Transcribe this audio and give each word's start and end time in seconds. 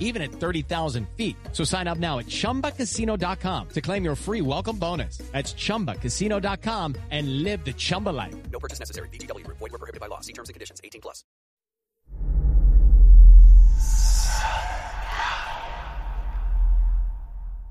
even 0.00 0.22
at 0.22 0.32
30,000 0.32 1.06
feet. 1.16 1.36
So 1.52 1.62
sign 1.62 1.86
up 1.86 1.98
now 1.98 2.18
at 2.18 2.26
ChumbaCasino.com 2.26 3.68
to 3.68 3.80
claim 3.80 4.04
your 4.04 4.16
free 4.16 4.40
welcome 4.40 4.78
bonus. 4.78 5.18
That's 5.32 5.54
ChumbaCasino.com 5.54 6.96
and 7.10 7.42
live 7.42 7.64
the 7.64 7.74
Chumba 7.74 8.10
life. 8.10 8.34
No 8.50 8.58
purchase 8.58 8.80
necessary. 8.80 9.10
VGW. 9.10 9.46
Void 9.46 9.70
were 9.70 9.78
prohibited 9.78 10.00
by 10.00 10.06
law. 10.06 10.20
See 10.20 10.32
terms 10.32 10.48
and 10.48 10.54
conditions. 10.54 10.80
18 10.82 11.02
plus. 11.02 11.24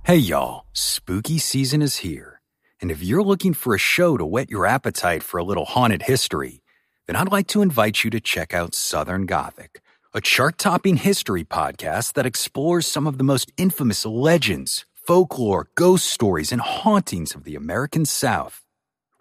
Hey 0.08 0.20
y'all, 0.20 0.64
spooky 0.72 1.38
season 1.38 1.82
is 1.82 1.98
here. 1.98 2.40
And 2.82 2.92
if 2.92 3.04
you're 3.04 3.26
looking 3.26 3.54
for 3.54 3.76
a 3.76 3.78
show 3.78 4.16
to 4.16 4.26
whet 4.26 4.50
your 4.50 4.66
appetite 4.66 5.22
for 5.22 5.38
a 5.38 5.44
little 5.44 5.66
haunted 5.66 6.04
history, 6.04 6.64
then 7.08 7.18
I'd 7.18 7.30
like 7.30 7.48
to 7.48 7.62
invite 7.62 8.06
you 8.06 8.10
to 8.12 8.22
check 8.22 8.54
out 8.54 8.74
Southern 8.74 9.26
Gothic 9.26 9.82
a 10.18 10.22
chart 10.22 10.58
topping 10.58 10.98
history 10.98 11.44
podcast 11.44 12.14
that 12.14 12.26
explores 12.26 12.88
some 12.88 13.06
of 13.06 13.20
the 13.20 13.24
most 13.24 13.52
infamous 13.56 14.04
legends, 14.04 14.84
folklore, 14.96 15.70
ghost 15.76 16.08
stories, 16.08 16.52
and 16.52 16.60
hauntings 16.60 17.36
of 17.36 17.44
the 17.44 17.54
American 17.54 18.04
South. 18.04 18.66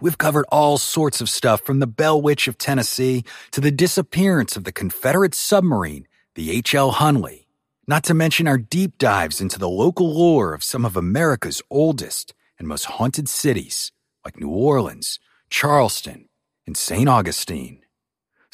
We've 0.00 0.16
covered 0.16 0.46
all 0.50 0.78
sorts 0.78 1.20
of 1.20 1.28
stuff 1.28 1.60
from 1.60 1.80
the 1.80 1.86
Bell 1.86 2.22
Witch 2.22 2.48
of 2.48 2.56
Tennessee 2.56 3.24
to 3.50 3.60
the 3.60 3.70
disappearance 3.70 4.56
of 4.56 4.64
the 4.64 4.72
Confederate 4.72 5.34
submarine, 5.34 6.08
the 6.34 6.50
H.L. 6.50 6.92
Hunley, 6.94 7.44
not 7.86 8.02
to 8.04 8.14
mention 8.14 8.48
our 8.48 8.56
deep 8.56 8.96
dives 8.96 9.42
into 9.42 9.58
the 9.58 9.68
local 9.68 10.14
lore 10.14 10.54
of 10.54 10.64
some 10.64 10.86
of 10.86 10.96
America's 10.96 11.60
oldest 11.70 12.32
and 12.58 12.66
most 12.66 12.86
haunted 12.86 13.28
cities, 13.28 13.92
like 14.24 14.40
New 14.40 14.48
Orleans, 14.48 15.20
Charleston, 15.50 16.30
and 16.66 16.74
St. 16.74 17.06
Augustine. 17.06 17.82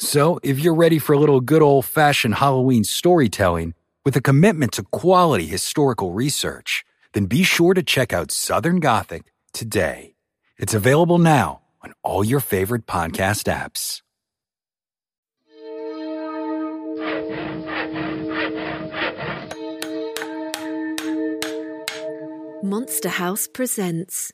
So, 0.03 0.37
if 0.43 0.59
you're 0.59 0.73
ready 0.73 0.99
for 0.99 1.13
a 1.13 1.17
little 1.17 1.39
good 1.39 1.61
old 1.61 1.85
fashioned 1.85 2.35
Halloween 2.35 2.83
storytelling 2.83 3.73
with 4.03 4.17
a 4.17 4.21
commitment 4.21 4.73
to 4.73 4.83
quality 4.83 5.45
historical 5.45 6.11
research, 6.11 6.83
then 7.13 7.25
be 7.25 7.43
sure 7.43 7.73
to 7.73 7.81
check 7.81 8.11
out 8.11 8.29
Southern 8.29 8.81
Gothic 8.81 9.31
today. 9.53 10.15
It's 10.57 10.73
available 10.73 11.19
now 11.19 11.61
on 11.81 11.93
all 12.03 12.21
your 12.21 12.41
favorite 12.41 12.85
podcast 12.85 13.47
apps. 13.47 14.01
Monster 22.61 23.09
House 23.09 23.47
presents 23.47 24.33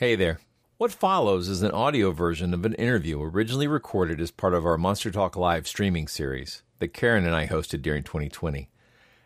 Hey 0.00 0.16
there. 0.16 0.40
What 0.78 0.90
follows 0.90 1.48
is 1.48 1.60
an 1.60 1.70
audio 1.70 2.12
version 2.12 2.54
of 2.54 2.64
an 2.64 2.72
interview 2.74 3.20
originally 3.20 3.68
recorded 3.68 4.22
as 4.22 4.30
part 4.30 4.54
of 4.54 4.64
our 4.64 4.78
Monster 4.78 5.10
Talk 5.10 5.36
Live 5.36 5.68
streaming 5.68 6.08
series 6.08 6.62
that 6.78 6.94
Karen 6.94 7.26
and 7.26 7.36
I 7.36 7.46
hosted 7.46 7.82
during 7.82 8.02
2020. 8.02 8.70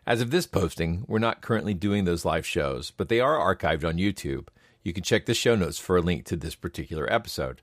As 0.09 0.21
of 0.21 0.32
this 0.32 0.47
posting, 0.47 1.05
we're 1.06 1.21
not 1.21 1.41
currently 1.41 1.72
doing 1.72 2.05
those 2.05 2.25
live 2.25 2.44
shows, 2.44 2.91
but 2.91 3.09
they 3.09 3.21
are 3.21 3.38
archived 3.38 3.88
on 3.88 3.97
YouTube. 3.97 4.49
You 4.82 4.93
can 4.93 5.05
check 5.05 5.26
the 5.26 5.34
show 5.34 5.55
notes 5.55 5.78
for 5.78 5.97
a 5.97 6.03
link 6.03 6.25
to 6.26 6.37
this 6.37 6.56
particular 6.56 7.10
episode. 7.10 7.62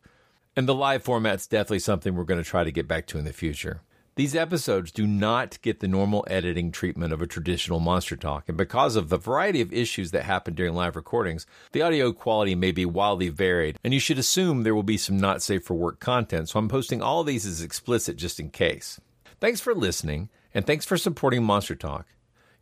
And 0.56 0.66
the 0.66 0.74
live 0.74 1.04
format's 1.04 1.46
definitely 1.46 1.80
something 1.80 2.16
we're 2.16 2.24
going 2.24 2.42
to 2.42 2.50
try 2.50 2.64
to 2.64 2.72
get 2.72 2.88
back 2.88 3.06
to 3.08 3.20
in 3.20 3.26
the 3.26 3.34
future. 3.34 3.82
These 4.16 4.36
episodes 4.36 4.92
do 4.92 5.08
not 5.08 5.60
get 5.64 5.80
the 5.80 5.88
normal 5.88 6.24
editing 6.30 6.72
treatment 6.72 7.14
of 7.14 7.22
a 7.24 7.26
traditional 7.26 7.80
Monster 7.80 8.16
Talk, 8.16 8.48
and 8.48 8.56
because 8.56 8.96
of 8.96 9.10
the 9.10 9.18
variety 9.18 9.60
of 9.60 9.74
issues 9.74 10.12
that 10.12 10.22
happen 10.22 10.54
during 10.54 10.76
live 10.76 10.96
recordings, 10.96 11.48
the 11.72 11.82
audio 11.82 12.12
quality 12.12 12.54
may 12.54 12.72
be 12.72 12.86
wildly 12.86 13.30
varied, 13.30 13.80
and 13.84 13.92
you 13.92 14.00
should 14.00 14.20
assume 14.20 14.62
there 14.62 14.76
will 14.76 14.84
be 14.84 15.00
some 15.00 15.18
not 15.18 15.42
safe 15.42 15.64
for 15.64 15.74
work 15.74 16.00
content, 16.00 16.48
so 16.48 16.60
I'm 16.60 16.70
posting 16.70 17.02
all 17.02 17.24
these 17.24 17.44
as 17.48 17.64
explicit 17.64 18.16
just 18.16 18.40
in 18.40 18.52
case. 18.52 19.02
Thanks 19.42 19.62
for 19.62 19.74
listening, 19.74 20.30
and 20.54 20.68
thanks 20.68 20.86
for 20.86 20.96
supporting 20.96 21.44
Monster 21.44 21.74
Talk. 21.74 22.06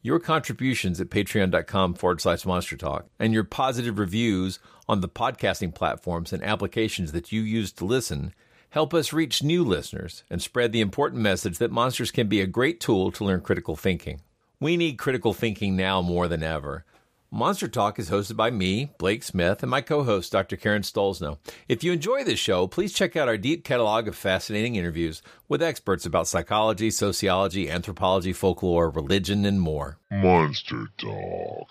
Your 0.01 0.21
contributions 0.21 1.01
at 1.01 1.09
patreon.com 1.09 1.95
forward 1.95 2.21
slash 2.21 2.45
monster 2.45 2.77
talk 2.77 3.07
and 3.19 3.33
your 3.33 3.43
positive 3.43 3.99
reviews 3.99 4.57
on 4.87 5.01
the 5.01 5.09
podcasting 5.09 5.75
platforms 5.75 6.31
and 6.33 6.41
applications 6.43 7.11
that 7.11 7.31
you 7.31 7.41
use 7.41 7.71
to 7.73 7.85
listen 7.85 8.33
help 8.71 8.93
us 8.93 9.13
reach 9.13 9.43
new 9.43 9.63
listeners 9.63 10.23
and 10.29 10.41
spread 10.41 10.71
the 10.71 10.81
important 10.81 11.21
message 11.21 11.57
that 11.59 11.71
monsters 11.71 12.09
can 12.09 12.27
be 12.27 12.41
a 12.41 12.47
great 12.47 12.79
tool 12.79 13.11
to 13.11 13.23
learn 13.23 13.41
critical 13.41 13.75
thinking. 13.75 14.21
We 14.59 14.77
need 14.77 14.97
critical 14.97 15.33
thinking 15.33 15.75
now 15.75 16.01
more 16.01 16.27
than 16.27 16.41
ever. 16.41 16.85
Monster 17.29 17.67
Talk 17.67 17.99
is 17.99 18.09
hosted 18.09 18.35
by 18.35 18.49
me, 18.49 18.91
Blake 18.97 19.23
Smith, 19.23 19.61
and 19.61 19.69
my 19.69 19.81
co 19.81 20.03
host, 20.03 20.31
Dr. 20.31 20.57
Karen 20.57 20.81
Stollznow. 20.83 21.37
If 21.67 21.83
you 21.83 21.91
enjoy 21.91 22.23
this 22.23 22.39
show, 22.39 22.67
please 22.67 22.93
check 22.93 23.15
out 23.15 23.27
our 23.27 23.37
deep 23.37 23.63
catalog 23.63 24.07
of 24.07 24.15
fascinating 24.15 24.75
interviews 24.75 25.21
with 25.47 25.61
experts 25.61 26.05
about 26.05 26.27
psychology, 26.27 26.91
sociology, 26.91 27.69
anthropology, 27.69 28.33
folklore, 28.33 28.89
religion, 28.89 29.45
and 29.45 29.61
more. 29.61 29.97
Monster 30.09 30.87
Talk. 30.97 31.67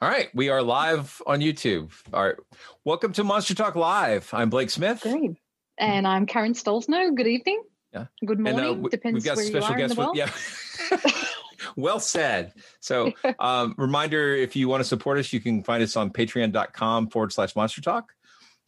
All 0.00 0.08
right, 0.08 0.28
we 0.34 0.48
are 0.48 0.62
live 0.62 1.20
on 1.26 1.40
YouTube. 1.40 1.90
All 2.12 2.24
right, 2.24 2.36
welcome 2.84 3.12
to 3.14 3.24
Monster 3.24 3.54
Talk 3.54 3.74
Live. 3.74 4.30
I'm 4.32 4.50
Blake 4.50 4.70
Smith. 4.70 5.00
Great. 5.02 5.38
And 5.78 6.06
I'm 6.06 6.26
Karen 6.26 6.52
Stollznow. 6.52 7.14
Good 7.14 7.26
evening. 7.26 7.62
Yeah. 7.92 8.06
Good 8.24 8.38
morning. 8.38 8.60
And, 8.60 8.68
uh, 8.68 8.74
we- 8.74 8.90
Depends 8.90 9.26
where 9.26 9.42
you 9.42 9.60
are 9.60 9.78
in 9.78 9.88
the 9.88 9.94
world. 9.94 10.16
with 10.16 11.12
yeah. 11.14 11.22
well 11.76 12.00
said. 12.00 12.52
So, 12.80 13.12
um, 13.38 13.74
reminder: 13.76 14.34
if 14.34 14.56
you 14.56 14.68
want 14.68 14.80
to 14.80 14.88
support 14.88 15.18
us, 15.18 15.32
you 15.32 15.40
can 15.40 15.62
find 15.62 15.82
us 15.82 15.96
on 15.96 16.10
Patreon.com 16.10 17.10
forward 17.10 17.32
slash 17.32 17.54
Monster 17.56 17.80
Talk. 17.80 18.12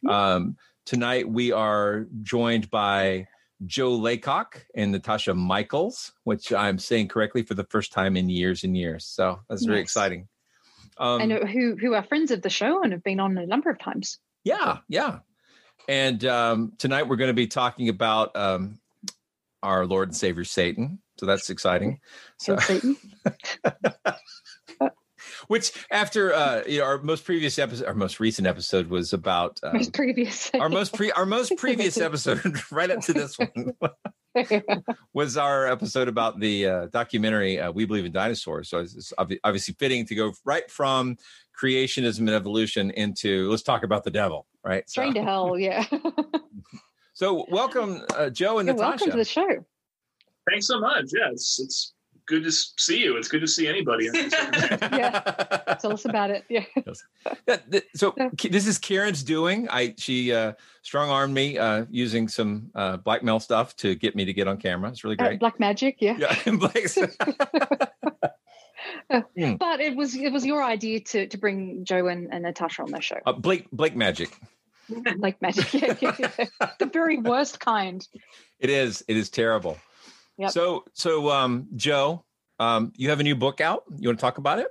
Um, 0.07 0.57
tonight 0.85 1.27
we 1.27 1.51
are 1.51 2.05
joined 2.21 2.69
by 2.69 3.27
Joe 3.65 3.95
Laycock 3.95 4.65
and 4.75 4.91
Natasha 4.91 5.31
Mikles, 5.31 6.11
which 6.23 6.53
I'm 6.53 6.77
saying 6.77 7.07
correctly 7.07 7.43
for 7.43 7.55
the 7.55 7.63
first 7.65 7.91
time 7.91 8.15
in 8.15 8.29
years 8.29 8.63
and 8.63 8.77
years. 8.77 9.05
So 9.05 9.39
that's 9.49 9.65
very 9.65 9.81
exciting. 9.81 10.27
Um, 10.97 11.27
know 11.27 11.39
who 11.39 11.75
who 11.75 11.93
are 11.93 12.03
friends 12.03 12.31
of 12.31 12.41
the 12.41 12.49
show 12.49 12.83
and 12.83 12.91
have 12.93 13.03
been 13.03 13.19
on 13.19 13.37
a 13.37 13.45
number 13.45 13.69
of 13.69 13.79
times. 13.79 14.19
Yeah, 14.43 14.79
yeah. 14.87 15.19
And 15.87 16.23
um, 16.25 16.73
tonight 16.77 17.07
we're 17.07 17.15
going 17.15 17.29
to 17.29 17.33
be 17.33 17.47
talking 17.47 17.89
about 17.89 18.35
um, 18.35 18.79
our 19.61 19.85
Lord 19.85 20.09
and 20.09 20.15
Savior 20.15 20.43
Satan. 20.43 20.99
So 21.17 21.25
that's 21.25 21.49
exciting. 21.49 21.99
So, 22.37 22.57
Satan. 22.57 22.97
which 25.47 25.71
after 25.91 26.33
uh, 26.33 26.63
you 26.67 26.79
know 26.79 26.85
our 26.85 26.97
most 27.01 27.25
previous 27.25 27.57
episode, 27.59 27.85
our 27.87 27.93
most 27.93 28.19
recent 28.19 28.47
episode 28.47 28.87
was 28.87 29.13
about 29.13 29.59
um, 29.63 29.73
Most 29.77 29.93
previous. 29.93 30.51
our 30.55 30.69
most 30.69 30.93
pre 30.93 31.11
our 31.11 31.25
most 31.25 31.53
previous 31.57 31.97
episode 31.97 32.41
right 32.71 32.89
up 32.91 33.01
to 33.01 33.13
this 33.13 33.37
one 33.37 33.73
was 35.13 35.37
our 35.37 35.65
episode 35.67 36.07
about 36.07 36.39
the 36.39 36.67
uh, 36.67 36.85
documentary 36.87 37.59
uh, 37.59 37.71
"We 37.71 37.85
Believe 37.85 38.05
in 38.05 38.11
Dinosaurs." 38.11 38.69
So 38.69 38.79
it's, 38.79 38.95
it's 38.95 39.13
obviously 39.17 39.75
fitting 39.79 40.05
to 40.07 40.15
go 40.15 40.33
right 40.43 40.69
from 40.69 41.17
creationism 41.61 42.19
and 42.19 42.29
evolution 42.31 42.91
into 42.91 43.49
let's 43.49 43.63
talk 43.63 43.83
about 43.83 44.03
the 44.03 44.11
devil, 44.11 44.45
right? 44.63 44.83
So, 44.89 45.09
to 45.11 45.23
hell, 45.23 45.57
yeah. 45.57 45.85
so 47.13 47.45
welcome, 47.49 48.01
uh, 48.15 48.29
Joe 48.29 48.59
and 48.59 48.67
Yeah, 48.67 48.73
Natasha. 48.73 48.89
welcome 48.89 49.11
to 49.11 49.17
the 49.17 49.23
show. 49.25 49.65
Thanks 50.49 50.67
so 50.67 50.79
much. 50.79 51.05
Yeah, 51.17 51.31
it's 51.31 51.59
it's 51.59 51.93
good 52.25 52.43
to 52.43 52.51
see 52.51 53.03
you. 53.03 53.17
It's 53.17 53.27
good 53.27 53.41
to 53.41 53.47
see 53.47 53.67
anybody. 53.67 54.05
yeah, 54.13 55.75
tell 55.79 55.93
us 55.93 56.05
about 56.05 56.31
it. 56.31 56.43
Yeah. 56.49 56.65
Yeah, 57.47 57.57
th- 57.71 57.83
so 57.95 58.13
this 58.49 58.67
is 58.67 58.77
Karen's 58.77 59.23
doing. 59.23 59.67
I 59.69 59.95
she 59.97 60.31
uh, 60.33 60.53
strong 60.83 61.09
armed 61.09 61.33
me 61.33 61.57
uh, 61.57 61.85
using 61.89 62.27
some 62.27 62.69
uh, 62.75 62.97
blackmail 62.97 63.39
stuff 63.39 63.75
to 63.77 63.95
get 63.95 64.15
me 64.15 64.25
to 64.25 64.33
get 64.33 64.47
on 64.47 64.57
camera. 64.57 64.89
It's 64.89 65.03
really 65.03 65.17
Uh, 65.19 65.25
great. 65.27 65.39
black 65.39 65.59
magic, 65.59 65.97
yeah. 65.99 66.17
yeah, 66.17 66.51
Black- 66.57 66.87
Hmm. 69.37 69.55
But 69.55 69.79
it 69.81 69.95
was 69.95 70.15
it 70.15 70.31
was 70.31 70.45
your 70.45 70.63
idea 70.63 70.99
to 70.99 71.27
to 71.27 71.37
bring 71.37 71.85
Joe 71.85 72.07
and, 72.07 72.31
and 72.33 72.43
Natasha 72.43 72.81
on 72.83 72.91
the 72.91 73.01
show. 73.01 73.19
uh, 73.25 73.33
Blake 73.33 73.69
Blake 73.71 73.95
Magic. 73.95 74.29
Like 75.17 75.41
magic, 75.41 75.73
yeah, 75.73 75.95
yeah, 75.99 76.15
yeah. 76.37 76.69
the 76.77 76.85
very 76.85 77.17
worst 77.17 77.59
kind. 77.59 78.07
It 78.59 78.69
is. 78.69 79.03
It 79.07 79.17
is 79.17 79.29
terrible. 79.31 79.77
Yep. 80.37 80.51
So 80.51 80.83
so 80.93 81.29
um, 81.29 81.67
Joe, 81.75 82.23
um, 82.59 82.91
you 82.95 83.09
have 83.09 83.19
a 83.19 83.23
new 83.23 83.35
book 83.35 83.61
out. 83.61 83.83
You 83.97 84.09
want 84.09 84.19
to 84.19 84.21
talk 84.21 84.37
about 84.37 84.59
it? 84.59 84.67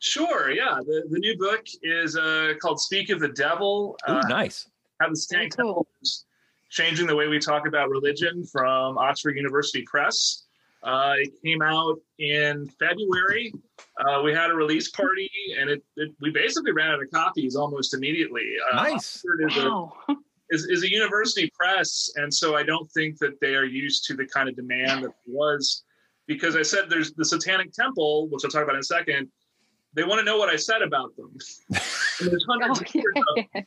Sure. 0.00 0.50
Yeah. 0.50 0.78
The, 0.86 1.04
the 1.10 1.18
new 1.18 1.36
book 1.36 1.64
is 1.82 2.16
uh, 2.16 2.54
called 2.62 2.80
Speak 2.80 3.10
of 3.10 3.18
the 3.20 3.28
Devil. 3.28 3.96
Ooh, 4.08 4.12
Uh, 4.12 4.22
nice. 4.28 4.68
How 5.00 5.08
the 5.08 5.16
Satanic 5.16 5.50
Temple 5.52 5.86
is 6.02 6.24
changing 6.70 7.06
the 7.06 7.16
way 7.16 7.26
we 7.28 7.38
talk 7.38 7.66
about 7.66 7.88
religion 7.90 8.44
from 8.44 8.96
Oxford 8.98 9.36
University 9.36 9.82
Press. 9.82 10.44
Uh, 10.84 11.14
it 11.18 11.30
came 11.44 11.60
out 11.62 11.96
in 12.20 12.68
February. 12.78 13.52
Uh, 13.98 14.22
we 14.22 14.32
had 14.32 14.50
a 14.50 14.54
release 14.54 14.88
party, 14.90 15.28
and 15.58 15.68
it, 15.68 15.82
it 15.96 16.10
we 16.20 16.30
basically 16.30 16.70
ran 16.70 16.90
out 16.92 17.02
of 17.02 17.10
copies 17.12 17.56
almost 17.56 17.94
immediately. 17.94 18.44
Uh, 18.72 18.76
Nice. 18.76 18.94
Oxford 18.94 19.40
is, 19.50 19.56
Wow. 19.56 19.92
a, 20.08 20.14
is, 20.50 20.66
is 20.66 20.82
a 20.82 20.90
university 20.90 21.50
press, 21.58 22.10
and 22.16 22.32
so 22.32 22.56
I 22.56 22.62
don't 22.62 22.90
think 22.92 23.18
that 23.18 23.40
they 23.40 23.54
are 23.54 23.64
used 23.64 24.04
to 24.06 24.14
the 24.14 24.26
kind 24.26 24.48
of 24.48 24.56
demand 24.56 25.04
that 25.04 25.12
was. 25.26 25.84
Because 26.26 26.56
I 26.56 26.62
said 26.62 26.90
there's 26.90 27.14
the 27.14 27.24
Satanic 27.24 27.72
Temple, 27.72 28.28
which 28.28 28.44
I'll 28.44 28.50
talk 28.50 28.62
about 28.62 28.74
in 28.74 28.80
a 28.80 28.84
second. 28.84 29.28
They 29.94 30.04
want 30.04 30.18
to 30.18 30.24
know 30.24 30.36
what 30.36 30.50
I 30.50 30.56
said 30.56 30.82
about 30.82 31.16
them. 31.16 31.30
And 31.70 31.80
there's 32.30 32.44
hundreds 32.46 32.82
of 32.82 32.94
years 32.94 33.14
of 33.16 33.44
yeah. 33.54 33.62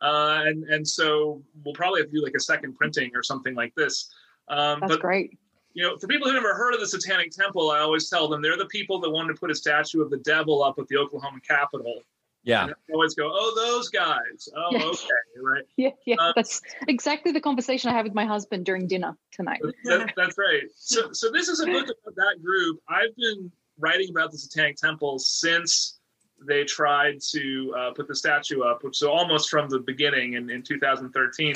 uh, 0.00 0.42
and 0.46 0.64
and 0.64 0.88
so 0.88 1.42
we'll 1.64 1.74
probably 1.74 2.00
have 2.00 2.08
to 2.08 2.16
do 2.16 2.24
like 2.24 2.32
a 2.34 2.40
second 2.40 2.76
printing 2.76 3.10
or 3.14 3.22
something 3.22 3.54
like 3.54 3.74
this. 3.74 4.10
Um, 4.48 4.80
That's 4.80 4.94
but 4.94 5.00
great. 5.00 5.38
you 5.74 5.82
know, 5.84 5.98
for 5.98 6.06
people 6.06 6.26
who 6.28 6.34
never 6.34 6.54
heard 6.54 6.72
of 6.72 6.80
the 6.80 6.86
Satanic 6.86 7.30
Temple, 7.30 7.70
I 7.70 7.80
always 7.80 8.08
tell 8.08 8.26
them 8.26 8.40
they're 8.40 8.56
the 8.56 8.66
people 8.66 8.98
that 9.00 9.10
wanted 9.10 9.34
to 9.34 9.38
put 9.38 9.50
a 9.50 9.54
statue 9.54 10.00
of 10.00 10.08
the 10.08 10.18
devil 10.18 10.62
up 10.64 10.78
at 10.78 10.88
the 10.88 10.96
Oklahoma 10.96 11.40
Capitol. 11.46 12.02
Yeah. 12.48 12.62
And 12.64 12.72
I 12.72 12.92
always 12.94 13.14
go, 13.14 13.30
"Oh, 13.30 13.52
those 13.54 13.90
guys. 13.90 14.48
Oh, 14.56 14.68
Yeah. 14.72 14.84
okay, 14.86 15.06
right." 15.42 15.64
Yeah, 15.76 15.90
yeah. 16.06 16.16
Uh, 16.18 16.32
That's 16.34 16.62
exactly 16.88 17.30
the 17.30 17.40
conversation 17.40 17.90
I 17.90 17.92
had 17.92 18.04
with 18.04 18.14
my 18.14 18.24
husband 18.24 18.64
during 18.64 18.86
dinner 18.86 19.16
tonight. 19.30 19.60
That, 19.84 20.12
that's 20.16 20.38
right. 20.38 20.62
So, 20.74 21.12
so 21.12 21.30
this 21.30 21.48
is 21.48 21.60
a 21.60 21.66
book 21.66 21.84
about 21.84 22.16
that 22.16 22.42
group. 22.42 22.80
I've 22.88 23.14
been 23.16 23.52
writing 23.78 24.08
about 24.10 24.32
the 24.32 24.38
Satanic 24.38 24.76
Temple 24.76 25.18
since 25.18 25.98
they 26.46 26.64
tried 26.64 27.20
to 27.32 27.74
uh, 27.78 27.90
put 27.92 28.08
the 28.08 28.14
statue 28.14 28.62
up, 28.62 28.82
which 28.82 28.96
so 28.96 29.10
almost 29.10 29.50
from 29.50 29.68
the 29.68 29.80
beginning 29.80 30.34
in, 30.34 30.48
in 30.50 30.62
2013. 30.62 31.54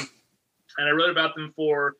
And 0.78 0.88
I 0.88 0.90
wrote 0.90 1.10
about 1.10 1.34
them 1.34 1.52
for 1.56 1.96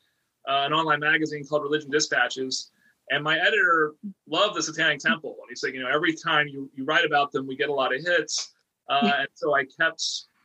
uh, 0.49 0.65
an 0.67 0.73
online 0.73 1.01
magazine 1.01 1.45
called 1.47 1.63
Religion 1.63 1.91
Dispatches. 1.91 2.71
And 3.11 3.25
my 3.25 3.39
editor 3.39 3.95
loved 4.29 4.57
the 4.57 4.63
Satanic 4.63 4.99
Temple, 5.01 5.37
and 5.41 5.49
he 5.51 5.57
said, 5.57 5.75
you 5.75 5.83
know, 5.83 5.89
every 5.93 6.15
time 6.15 6.47
you, 6.47 6.71
you 6.75 6.85
write 6.85 7.05
about 7.05 7.33
them, 7.33 7.47
we 7.47 7.57
get 7.57 7.69
a 7.69 7.73
lot 7.73 7.95
of 7.95 8.01
hits. 8.05 8.52
Uh, 8.89 9.13
and 9.21 9.29
so 9.35 9.55
I 9.55 9.65
kept 9.65 10.03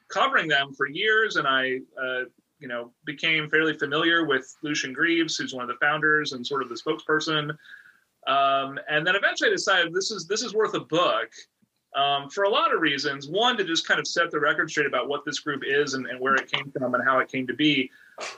covering 0.10 0.48
them 0.48 0.74
for 0.74 0.88
years, 0.88 1.36
and 1.36 1.48
I, 1.48 1.80
uh, 2.01 2.25
you 2.60 2.68
know, 2.68 2.92
became 3.06 3.50
fairly 3.50 3.78
familiar 3.78 4.25
with 4.25 4.56
Lucien 4.63 4.94
Greaves, 4.94 5.36
who's 5.38 5.54
one 5.54 5.63
of 5.63 5.68
the 5.69 5.86
founders 5.86 6.34
and 6.34 6.45
sort 6.45 6.62
of 6.62 6.69
the 6.69 6.75
spokesperson. 6.75 7.51
Um, 8.28 8.80
and 8.89 9.06
then 9.06 9.16
eventually 9.16 9.50
I 9.50 9.54
decided 9.54 9.94
this 9.94 10.12
is 10.12 10.28
this 10.28 10.44
is 10.44 10.54
worth 10.54 10.74
a 10.74 10.81
book 10.81 11.30
um, 11.95 12.30
for 12.30 12.44
a 12.44 12.50
lot 12.50 12.74
of 12.74 12.81
reasons. 12.81 13.28
One, 13.28 13.57
to 13.57 13.63
just 13.63 13.88
kind 13.88 14.00
of 14.00 14.07
set 14.07 14.31
the 14.31 14.39
record 14.39 14.69
straight 14.69 14.88
about 14.88 15.07
what 15.07 15.25
this 15.25 15.39
group 15.39 15.63
is 15.66 15.94
and, 15.94 16.06
and 16.07 16.19
where 16.19 16.36
it 16.36 16.51
came 16.51 16.72
from 16.72 16.94
and 16.94 17.04
how 17.04 17.19
it 17.19 17.30
came 17.30 17.48
to 17.48 17.54
be, 17.54 17.89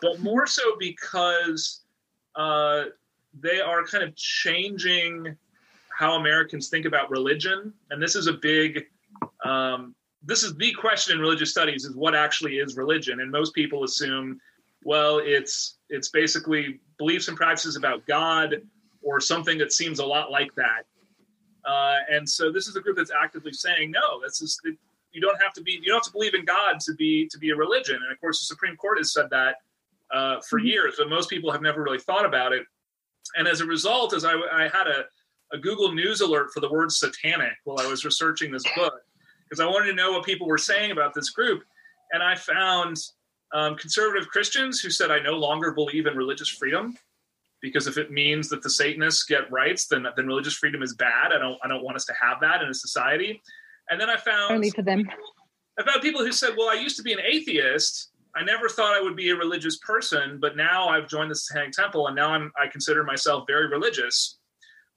but 0.02 0.20
more 0.20 0.48
so 0.48 0.76
because 0.78 1.82
uh, 2.36 2.86
they 3.42 3.60
are 3.60 3.86
kind 3.86 4.04
of 4.04 4.16
changing 4.16 5.36
how 5.98 6.16
Americans 6.16 6.70
think 6.70 6.86
about 6.86 7.10
religion. 7.10 7.74
And 7.92 8.02
this 8.02 8.16
is 8.16 8.28
a 8.28 8.34
big, 8.34 8.86
um, 9.46 9.96
this 10.24 10.44
is 10.44 10.56
the 10.56 10.74
question 10.74 11.16
in 11.16 11.22
religious 11.22 11.52
studies: 11.52 11.86
is 11.86 11.96
what 11.96 12.16
actually 12.16 12.58
is 12.58 12.76
religion? 12.76 13.22
And 13.22 13.32
most 13.32 13.54
people 13.54 13.84
assume, 13.84 14.40
well, 14.84 15.20
it's 15.24 15.78
it's 15.90 16.10
basically 16.10 16.80
beliefs 16.98 17.28
and 17.28 17.38
practices 17.38 17.76
about 17.76 18.06
God 18.06 18.62
or 19.02 19.20
something 19.20 19.58
that 19.58 19.72
seems 19.72 20.00
a 20.00 20.06
lot 20.06 20.30
like 20.32 20.54
that. 20.56 20.84
Uh, 21.66 21.98
and 22.10 22.28
so 22.28 22.52
this 22.52 22.68
is 22.68 22.76
a 22.76 22.82
group 22.82 22.98
that's 22.98 23.12
actively 23.12 23.54
saying, 23.54 23.92
no, 23.92 24.22
this 24.22 24.42
is 24.42 24.60
you 25.12 25.22
don't 25.22 25.42
have 25.42 25.54
to 25.54 25.62
be 25.62 25.80
you 25.82 25.88
don't 25.88 25.96
have 25.96 26.04
to 26.04 26.12
believe 26.12 26.34
in 26.34 26.46
God 26.46 26.80
to 26.82 26.94
be 26.96 27.28
to 27.28 27.38
be 27.38 27.50
a 27.52 27.56
religion. 27.56 27.96
And 27.96 28.12
of 28.12 28.20
course, 28.20 28.40
the 28.40 28.46
Supreme 28.46 28.76
Court 28.76 28.98
has 28.98 29.14
said 29.14 29.30
that 29.32 29.56
uh, 30.12 30.40
for 30.50 30.60
years, 30.60 30.96
but 30.98 31.10
most 31.10 31.30
people 31.30 31.52
have 31.52 31.62
never 31.62 31.82
really 31.82 32.00
thought 32.00 32.26
about 32.26 32.54
it. 32.54 32.64
And 33.36 33.48
as 33.48 33.62
a 33.62 33.66
result, 33.66 34.14
as 34.14 34.26
I, 34.26 34.34
I 34.52 34.64
had 34.64 34.88
a, 34.88 35.06
a 35.52 35.58
Google 35.58 35.94
News 35.94 36.22
alert 36.22 36.52
for 36.54 36.60
the 36.62 36.70
word 36.72 36.92
satanic 36.92 37.54
while 37.64 37.80
I 37.80 37.88
was 37.88 38.06
researching 38.06 38.52
this 38.52 38.64
book, 38.76 39.02
because 39.50 39.60
I 39.60 39.66
wanted 39.66 39.88
to 39.88 39.96
know 39.96 40.12
what 40.12 40.24
people 40.24 40.48
were 40.48 40.58
saying 40.58 40.92
about 40.92 41.14
this 41.14 41.30
group, 41.32 41.64
and 42.12 42.22
I 42.22 42.36
found 42.36 42.98
um, 43.54 43.76
conservative 43.76 44.30
Christians 44.30 44.80
who 44.80 44.90
said 44.90 45.12
I 45.12 45.20
no 45.20 45.34
longer 45.34 45.72
believe 45.72 46.06
in 46.06 46.16
religious 46.16 46.50
freedom 46.50 46.98
because 47.62 47.88
if 47.88 47.98
it 47.98 48.12
means 48.12 48.50
that 48.50 48.62
the 48.62 48.70
Satanists 48.70 49.24
get 49.26 49.52
rights, 49.52 49.88
then 49.88 50.06
then 50.16 50.28
religious 50.28 50.54
freedom 50.54 50.82
is 50.82 50.96
bad. 50.96 51.32
I 51.34 51.40
don't 51.40 51.58
I 51.64 51.68
don't 51.68 51.84
want 51.84 51.98
us 51.98 52.06
to 52.06 52.14
have 52.22 52.40
that 52.42 52.62
in 52.62 52.70
a 52.70 52.74
society. 52.74 53.42
And 53.90 54.00
then 54.00 54.10
I 54.10 54.18
found 54.18 54.54
Only 54.54 54.70
for 54.70 54.82
them. 54.82 55.10
I 55.80 55.84
found 55.84 56.02
people 56.02 56.24
who 56.24 56.32
said, 56.32 56.54
"Well, 56.58 56.70
I 56.70 56.76
used 56.76 56.98
to 56.98 57.04
be 57.04 57.14
an 57.14 57.20
atheist. 57.20 58.12
I 58.36 58.44
never 58.44 58.70
thought 58.70 58.96
I 58.96 59.02
would 59.02 59.16
be 59.16 59.32
a 59.32 59.36
religious 59.36 59.78
person, 59.78 60.38
but 60.40 60.56
now 60.56 60.88
I've 60.88 61.08
joined 61.08 61.32
the 61.32 61.36
Satanic 61.36 61.72
Temple, 61.72 62.08
and 62.08 62.16
now 62.16 62.32
I'm 62.32 62.52
I 62.60 62.68
consider 62.68 63.04
myself 63.04 63.46
very 63.48 63.68
religious." 63.68 64.39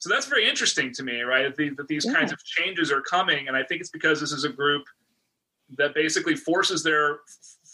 So 0.02 0.08
that's 0.08 0.26
very 0.26 0.48
interesting 0.48 0.92
to 0.94 1.04
me, 1.04 1.20
right? 1.20 1.44
That, 1.44 1.54
the, 1.54 1.70
that 1.76 1.86
these 1.86 2.04
Yeah. 2.04 2.14
kinds 2.14 2.32
of 2.32 2.42
changes 2.44 2.90
are 2.90 3.00
coming, 3.02 3.46
and 3.46 3.56
I 3.56 3.62
think 3.62 3.80
it's 3.80 3.90
because 3.90 4.18
this 4.18 4.32
is 4.32 4.42
a 4.42 4.48
group 4.48 4.82
that 5.78 5.94
basically 5.94 6.34
forces 6.34 6.82
their 6.82 7.20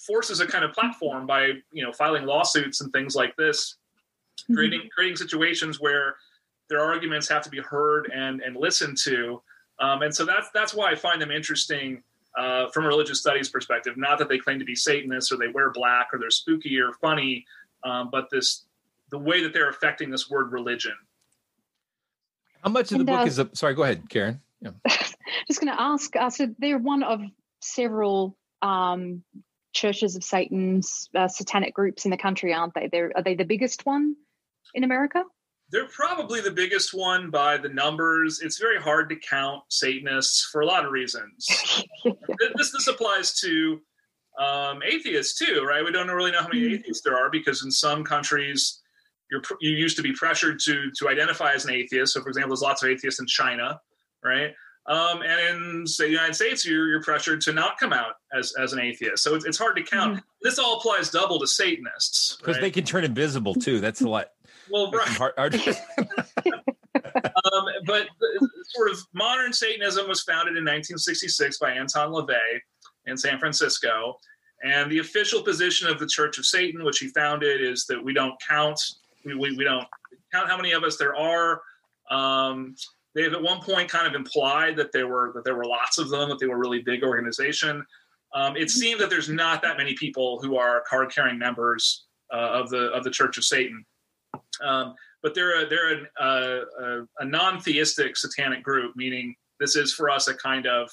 forces 0.07 0.41
a 0.41 0.47
kind 0.47 0.63
of 0.63 0.75
platform 0.75 1.27
by 1.27 1.53
you 1.73 1.83
know 1.83 1.91
filing 1.91 2.27
lawsuits 2.27 2.83
and 2.83 2.93
things 2.93 3.15
like 3.17 3.35
this 3.37 3.77
creating 4.55 4.83
creating 4.95 5.17
situations 5.17 5.81
where 5.81 6.17
their 6.69 6.81
arguments 6.81 7.29
have 7.29 7.43
to 7.43 7.51
be 7.51 7.61
heard 7.61 8.11
and 8.15 8.41
and 8.43 8.57
listened 8.57 8.97
to 8.97 9.43
um, 9.81 10.03
and 10.03 10.15
so 10.15 10.25
that's 10.25 10.49
that's 10.55 10.73
why 10.73 10.91
i 10.91 10.95
find 10.95 11.21
them 11.21 11.31
interesting 11.31 12.03
uh, 12.39 12.69
from 12.71 12.85
a 12.85 12.89
religious 12.89 13.21
studies 13.21 13.49
perspective 13.51 13.97
not 13.97 14.19
that 14.19 14.29
they 14.29 14.39
claim 14.39 14.59
to 14.59 14.65
be 14.65 14.75
satanists 14.75 15.33
or 15.33 15.37
they 15.37 15.49
wear 15.49 15.71
black 15.71 16.09
or 16.13 16.19
they're 16.19 16.31
spooky 16.31 16.79
or 16.79 16.93
funny 17.01 17.45
um, 17.85 18.09
but 18.11 18.29
this 18.31 18.65
the 19.11 19.19
way 19.19 19.43
that 19.43 19.53
they're 19.53 19.71
affecting 19.71 20.09
this 20.11 20.31
word 20.31 20.53
religion 20.53 20.95
How 22.63 22.71
much 22.71 22.93
of 22.93 22.99
the 22.99 22.99
And, 22.99 23.07
book 23.07 23.21
uh, 23.21 23.25
is 23.25 23.39
a, 23.39 23.49
sorry, 23.55 23.75
go 23.75 23.83
ahead, 23.85 24.09
Karen. 24.09 24.41
Yeah. 24.61 24.71
Just 25.47 25.61
going 25.61 25.73
to 25.73 25.81
ask. 25.81 26.15
Uh, 26.17 26.31
so 26.31 26.49
they're 26.59 26.79
one 26.79 27.03
of 27.03 27.21
several 27.61 28.37
um, 28.63 29.23
churches 29.73 30.17
of 30.17 30.25
Satan's 30.25 31.09
uh, 31.15 31.29
satanic 31.29 31.75
groups 31.75 32.05
in 32.05 32.11
the 32.11 32.17
country, 32.17 32.53
aren't 32.53 32.75
they? 32.75 32.89
They're, 32.91 33.13
are 33.15 33.23
they 33.23 33.35
the 33.35 33.45
biggest 33.45 33.87
one 33.87 34.17
in 34.75 34.85
America? 34.85 35.23
They're 35.71 35.89
probably 35.89 36.41
the 36.41 36.51
biggest 36.51 36.95
one 36.95 37.31
by 37.31 37.59
the 37.59 37.69
numbers. 37.69 38.41
It's 38.41 38.59
very 38.59 38.81
hard 38.81 39.11
to 39.11 39.17
count 39.17 39.65
Satanists 39.69 40.49
for 40.51 40.63
a 40.63 40.67
lot 40.67 40.87
of 40.87 40.93
reasons. 40.93 41.47
Th- 42.03 42.17
this 42.57 42.73
this 42.73 42.89
applies 42.89 43.39
to 43.41 43.79
um, 44.39 44.83
atheists 44.83 45.39
too, 45.39 45.65
right? 45.69 45.85
We 45.85 45.93
don't 45.93 46.09
really 46.09 46.31
know 46.31 46.41
how 46.41 46.49
many 46.49 46.75
atheists 46.75 47.03
there 47.03 47.19
are 47.19 47.29
because 47.29 47.65
in 47.65 47.71
some 47.71 48.03
countries 48.03 48.81
you're 49.31 49.43
you 49.61 49.71
used 49.71 49.97
to 49.97 50.03
be 50.03 50.13
pressured 50.13 50.59
to 50.61 50.91
to 50.99 51.09
identify 51.09 51.53
as 51.53 51.65
an 51.65 51.73
atheist. 51.73 52.15
So, 52.15 52.23
for 52.23 52.29
example, 52.29 52.51
there's 52.51 52.63
lots 52.63 52.83
of 52.83 52.89
atheists 52.91 53.21
in 53.21 53.27
China, 53.27 53.81
right? 54.25 54.55
Um, 54.89 55.21
and 55.21 55.41
in 55.81 55.87
say 55.87 56.07
the 56.07 56.13
United 56.13 56.35
States, 56.35 56.65
you're, 56.65 56.89
you're 56.89 57.03
pressured 57.03 57.43
to 57.43 57.53
not 57.53 57.79
come 57.79 57.93
out 57.93 58.15
as, 58.33 58.55
as 58.59 58.73
an 58.73 58.81
atheist. 58.81 59.23
So 59.23 59.35
it's, 59.35 59.45
it's 59.45 59.59
hard 59.59 59.77
to 59.77 59.83
count. 59.83 60.23
This 60.41 60.59
all 60.59 60.79
applies 60.79 61.11
double 61.11 61.39
to 61.41 61.47
Satanists, 61.47 62.37
Because 62.37 62.57
right? 62.57 62.63
they 62.63 62.71
can 62.71 62.85
turn 62.85 63.05
invisible 63.05 63.55
too. 63.55 63.81
That's 63.81 64.01
a 64.01 64.09
lot. 64.09 64.29
well, 64.71 64.91
right. 64.91 65.07
hard- 65.09 65.35
hard- 65.37 65.55
um, 67.15 67.65
but 67.85 68.07
sort 68.65 68.91
of 68.91 68.99
modern 69.13 69.53
Satanism 69.53 70.09
was 70.09 70.23
founded 70.23 70.57
in 70.57 70.65
1966 70.65 71.59
by 71.59 71.73
Anton 71.73 72.11
LaVey 72.11 72.61
in 73.05 73.19
San 73.19 73.39
Francisco. 73.39 74.17
And 74.65 74.91
the 74.91 74.99
official 74.99 75.43
position 75.43 75.89
of 75.89 75.99
the 76.01 76.07
Church 76.07 76.39
of 76.39 76.47
Satan, 76.47 76.83
which 76.83 76.99
he 76.99 77.09
founded, 77.09 77.61
is 77.61 77.85
that 77.87 78.03
we 78.03 78.13
don't 78.15 78.35
count, 78.49 78.81
we, 79.25 79.35
we, 79.35 79.57
we 79.57 79.65
don't 79.65 79.87
count 80.33 80.49
how 80.49 80.57
many 80.57 80.73
of 80.73 80.85
us 80.85 80.97
there 80.97 81.17
are. 81.17 81.61
Um, 82.11 82.75
they've 83.15 83.33
at 83.33 83.43
one 83.43 83.61
point 83.61 83.91
kind 83.91 84.07
of 84.07 84.15
implied 84.15 84.77
that 84.77 84.93
there 84.93 85.09
were 85.09 85.33
that 85.35 85.45
there 85.45 85.57
were 85.57 85.65
lots 85.65 85.99
of 85.99 86.09
them, 86.11 86.29
that 86.29 86.39
they 86.39 86.47
were 86.47 86.57
a 86.57 86.59
really 86.59 86.83
big 86.83 87.03
organization. 87.03 87.85
Um, 88.35 88.57
it 88.57 88.71
seemed 88.71 89.01
that 89.01 89.11
there's 89.11 89.29
not 89.29 89.63
that 89.63 89.77
many 89.77 89.95
people 89.95 90.39
who 90.43 90.57
are 90.57 90.85
card-carrying 90.89 91.39
members 91.39 92.07
uh, 92.33 92.37
of 92.37 92.69
the 92.69 92.91
of 92.93 93.05
the 93.05 93.11
Church 93.11 93.39
of 93.39 93.45
Satan. 93.45 93.85
Um, 94.63 94.95
but 95.23 95.35
they're 95.35 95.65
a, 95.65 95.69
they're 95.69 95.93
an, 95.95 96.07
uh, 96.21 96.61
a, 96.81 97.03
a 97.21 97.25
non-theistic 97.25 98.17
satanic 98.17 98.63
group, 98.63 98.95
meaning 98.97 99.35
this 99.59 99.77
is 99.77 99.93
for 99.93 100.11
us 100.11 100.29
a 100.29 100.35
kind 100.35 100.67
of 100.67 100.91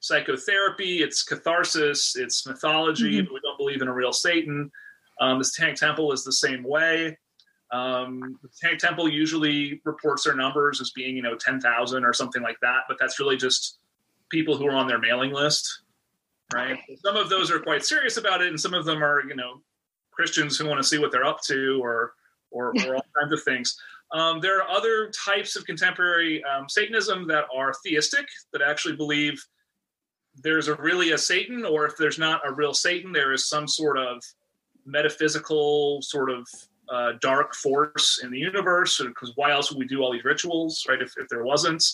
psychotherapy. 0.00 1.02
It's 1.02 1.22
catharsis. 1.22 2.16
It's 2.16 2.46
mythology. 2.46 3.18
Mm-hmm. 3.18 3.26
But 3.26 3.34
we 3.34 3.40
don't 3.40 3.58
believe 3.58 3.82
in 3.82 3.88
a 3.88 3.92
real 3.92 4.12
Satan. 4.12 4.70
Um, 5.20 5.38
the 5.38 5.44
Satanic 5.44 5.76
Temple 5.76 6.12
is 6.12 6.24
the 6.24 6.32
same 6.32 6.62
way. 6.64 7.16
Um, 7.72 8.38
the 8.42 8.76
Temple 8.76 9.08
usually 9.08 9.80
reports 9.84 10.24
their 10.24 10.34
numbers 10.34 10.80
as 10.80 10.90
being, 10.90 11.16
you 11.16 11.22
know, 11.22 11.36
10,000 11.36 12.04
or 12.04 12.12
something 12.12 12.42
like 12.42 12.58
that, 12.62 12.82
but 12.88 12.96
that's 12.98 13.20
really 13.20 13.36
just 13.36 13.78
people 14.28 14.56
who 14.56 14.66
are 14.66 14.74
on 14.74 14.88
their 14.88 14.98
mailing 14.98 15.32
list, 15.32 15.82
right? 16.52 16.78
Some 16.96 17.16
of 17.16 17.28
those 17.28 17.50
are 17.50 17.60
quite 17.60 17.84
serious 17.84 18.16
about 18.16 18.42
it, 18.42 18.48
and 18.48 18.60
some 18.60 18.74
of 18.74 18.84
them 18.84 19.04
are, 19.04 19.22
you 19.28 19.36
know, 19.36 19.62
Christians 20.10 20.58
who 20.58 20.66
want 20.66 20.78
to 20.80 20.86
see 20.86 20.98
what 20.98 21.12
they're 21.12 21.24
up 21.24 21.40
to 21.44 21.80
or, 21.82 22.14
or, 22.50 22.72
or 22.86 22.96
all 22.96 23.06
kinds 23.18 23.32
of 23.32 23.42
things. 23.42 23.76
Um, 24.12 24.40
there 24.40 24.60
are 24.60 24.68
other 24.68 25.10
types 25.10 25.54
of 25.54 25.64
contemporary 25.64 26.42
um, 26.44 26.68
Satanism 26.68 27.28
that 27.28 27.44
are 27.54 27.72
theistic, 27.84 28.26
that 28.52 28.62
actually 28.62 28.96
believe 28.96 29.40
there's 30.42 30.68
a 30.68 30.74
really 30.76 31.12
a 31.12 31.18
Satan, 31.18 31.64
or 31.64 31.86
if 31.86 31.96
there's 31.96 32.18
not 32.18 32.40
a 32.44 32.52
real 32.52 32.74
Satan, 32.74 33.12
there 33.12 33.32
is 33.32 33.48
some 33.48 33.68
sort 33.68 33.98
of 33.98 34.22
metaphysical 34.84 36.02
sort 36.02 36.30
of 36.30 36.48
uh, 36.90 37.12
dark 37.20 37.54
force 37.54 38.20
in 38.22 38.30
the 38.30 38.38
universe. 38.38 39.00
Because 39.02 39.32
why 39.36 39.52
else 39.52 39.70
would 39.70 39.78
we 39.78 39.86
do 39.86 40.02
all 40.02 40.12
these 40.12 40.24
rituals, 40.24 40.84
right? 40.88 41.00
If, 41.00 41.14
if 41.16 41.28
there 41.28 41.44
wasn't. 41.44 41.84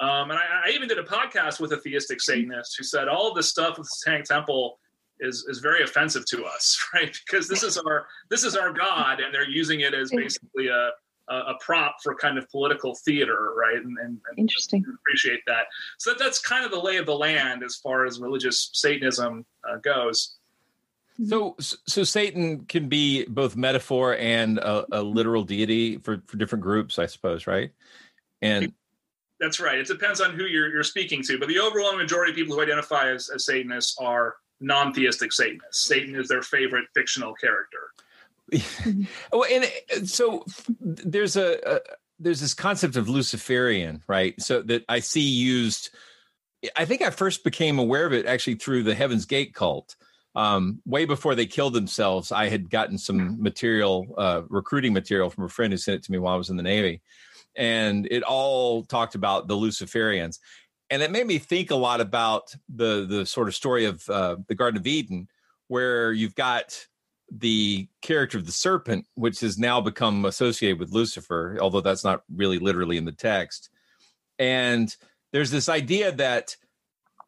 Um, 0.00 0.30
and 0.30 0.38
I, 0.38 0.42
I, 0.66 0.70
even 0.70 0.88
did 0.88 0.98
a 0.98 1.04
podcast 1.04 1.60
with 1.60 1.72
a 1.72 1.76
theistic 1.76 2.20
Satanist 2.20 2.76
who 2.76 2.82
said 2.82 3.06
all 3.06 3.32
this 3.32 3.48
stuff 3.48 3.78
with 3.78 3.86
the 3.86 3.94
Satanic 3.96 4.24
Temple 4.24 4.78
is 5.20 5.46
is 5.48 5.60
very 5.60 5.84
offensive 5.84 6.26
to 6.26 6.44
us, 6.44 6.76
right? 6.94 7.16
Because 7.24 7.48
this 7.48 7.62
is 7.62 7.78
our 7.78 8.06
this 8.28 8.42
is 8.42 8.56
our 8.56 8.72
God, 8.72 9.20
and 9.20 9.32
they're 9.32 9.48
using 9.48 9.80
it 9.80 9.94
as 9.94 10.10
basically 10.10 10.66
a 10.66 10.90
a, 11.28 11.34
a 11.34 11.58
prop 11.60 11.96
for 12.02 12.14
kind 12.14 12.38
of 12.38 12.48
political 12.50 12.94
theater, 12.94 13.52
right? 13.56 13.76
And, 13.76 13.98
and, 13.98 14.20
and 14.28 14.38
interesting. 14.38 14.84
Appreciate 15.00 15.40
that. 15.46 15.66
So 15.98 16.10
that, 16.10 16.18
that's 16.18 16.40
kind 16.40 16.64
of 16.64 16.70
the 16.70 16.78
lay 16.78 16.96
of 16.96 17.06
the 17.06 17.16
land 17.16 17.62
as 17.62 17.76
far 17.76 18.04
as 18.04 18.20
religious 18.20 18.70
Satanism 18.72 19.44
uh, 19.68 19.76
goes. 19.76 20.36
Mm-hmm. 21.20 21.28
So, 21.28 21.56
so 21.86 22.04
Satan 22.04 22.64
can 22.64 22.88
be 22.88 23.24
both 23.26 23.56
metaphor 23.56 24.16
and 24.16 24.58
a, 24.58 24.78
a, 24.78 24.86
mm-hmm. 24.86 25.14
literal 25.14 25.44
deity 25.44 25.98
for, 25.98 26.22
for 26.26 26.36
different 26.36 26.62
groups, 26.62 26.98
I 26.98 27.06
suppose, 27.06 27.46
right? 27.46 27.70
And 28.42 28.72
that's 29.40 29.60
right. 29.60 29.78
It 29.78 29.86
depends 29.86 30.20
on 30.20 30.34
who 30.34 30.44
you're, 30.44 30.68
you're 30.68 30.82
speaking 30.82 31.22
to, 31.24 31.38
but 31.38 31.48
the 31.48 31.60
overwhelming 31.60 32.00
majority 32.00 32.32
of 32.32 32.36
people 32.36 32.56
who 32.56 32.62
identify 32.62 33.10
as, 33.10 33.30
as 33.32 33.46
Satanists 33.46 33.96
are 34.00 34.34
non-theistic 34.60 35.32
Satanists. 35.32 35.86
Satan 35.86 36.16
is 36.16 36.28
their 36.28 36.42
favorite 36.42 36.86
fictional 36.94 37.34
character. 37.34 37.78
Mm-hmm. 38.52 39.04
well, 39.32 39.46
and 39.50 40.06
so 40.06 40.44
there's 40.78 41.34
a, 41.34 41.58
a 41.66 41.80
there's 42.18 42.40
this 42.40 42.52
concept 42.52 42.94
of 42.94 43.08
Luciferian, 43.08 44.02
right? 44.06 44.40
So 44.40 44.60
that 44.62 44.84
I 44.86 45.00
see 45.00 45.22
used. 45.22 45.88
I 46.76 46.84
think 46.84 47.00
I 47.00 47.08
first 47.08 47.42
became 47.42 47.78
aware 47.78 48.04
of 48.04 48.12
it 48.12 48.26
actually 48.26 48.56
through 48.56 48.82
the 48.82 48.94
Heaven's 48.94 49.24
Gate 49.24 49.54
cult 49.54 49.96
um, 50.34 50.80
way 50.84 51.04
before 51.04 51.34
they 51.34 51.46
killed 51.46 51.74
themselves, 51.74 52.32
I 52.32 52.48
had 52.48 52.70
gotten 52.70 52.98
some 52.98 53.40
material, 53.40 54.14
uh, 54.18 54.42
recruiting 54.48 54.92
material 54.92 55.30
from 55.30 55.44
a 55.44 55.48
friend 55.48 55.72
who 55.72 55.76
sent 55.76 55.96
it 55.96 56.04
to 56.04 56.12
me 56.12 56.18
while 56.18 56.34
I 56.34 56.38
was 56.38 56.50
in 56.50 56.56
the 56.56 56.62
Navy. 56.62 57.02
And 57.56 58.08
it 58.10 58.24
all 58.24 58.82
talked 58.84 59.14
about 59.14 59.46
the 59.46 59.54
Luciferians. 59.54 60.40
And 60.90 61.02
it 61.02 61.12
made 61.12 61.26
me 61.26 61.38
think 61.38 61.70
a 61.70 61.76
lot 61.76 62.00
about 62.00 62.54
the, 62.68 63.06
the 63.06 63.26
sort 63.26 63.48
of 63.48 63.54
story 63.54 63.84
of 63.84 64.08
uh, 64.08 64.36
the 64.48 64.54
Garden 64.54 64.80
of 64.80 64.86
Eden, 64.86 65.28
where 65.68 66.12
you've 66.12 66.34
got 66.34 66.86
the 67.30 67.88
character 68.02 68.36
of 68.36 68.46
the 68.46 68.52
serpent, 68.52 69.06
which 69.14 69.40
has 69.40 69.56
now 69.56 69.80
become 69.80 70.24
associated 70.24 70.78
with 70.78 70.92
Lucifer, 70.92 71.56
although 71.60 71.80
that's 71.80 72.04
not 72.04 72.22
really 72.34 72.58
literally 72.58 72.96
in 72.96 73.04
the 73.04 73.12
text. 73.12 73.70
And 74.38 74.94
there's 75.32 75.50
this 75.50 75.68
idea 75.68 76.12
that 76.12 76.56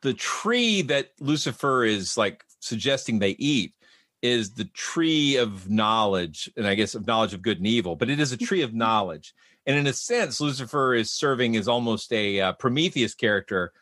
the 0.02 0.14
tree 0.14 0.82
that 0.82 1.10
Lucifer 1.20 1.84
is 1.84 2.16
like 2.16 2.44
suggesting 2.60 3.18
they 3.18 3.36
eat 3.38 3.74
is 4.22 4.54
the 4.54 4.64
tree 4.64 5.36
of 5.36 5.70
knowledge, 5.70 6.50
and 6.56 6.66
I 6.66 6.74
guess 6.74 6.94
of 6.94 7.06
knowledge 7.06 7.34
of 7.34 7.42
good 7.42 7.58
and 7.58 7.66
evil, 7.66 7.96
but 7.96 8.10
it 8.10 8.18
is 8.18 8.32
a 8.32 8.36
tree 8.36 8.62
of 8.62 8.74
knowledge. 8.74 9.34
And 9.66 9.76
in 9.76 9.86
a 9.86 9.92
sense, 9.92 10.40
Lucifer 10.40 10.94
is 10.94 11.10
serving 11.10 11.56
as 11.56 11.68
almost 11.68 12.12
a 12.12 12.40
uh, 12.40 12.52
Prometheus 12.54 13.14
character. 13.14 13.72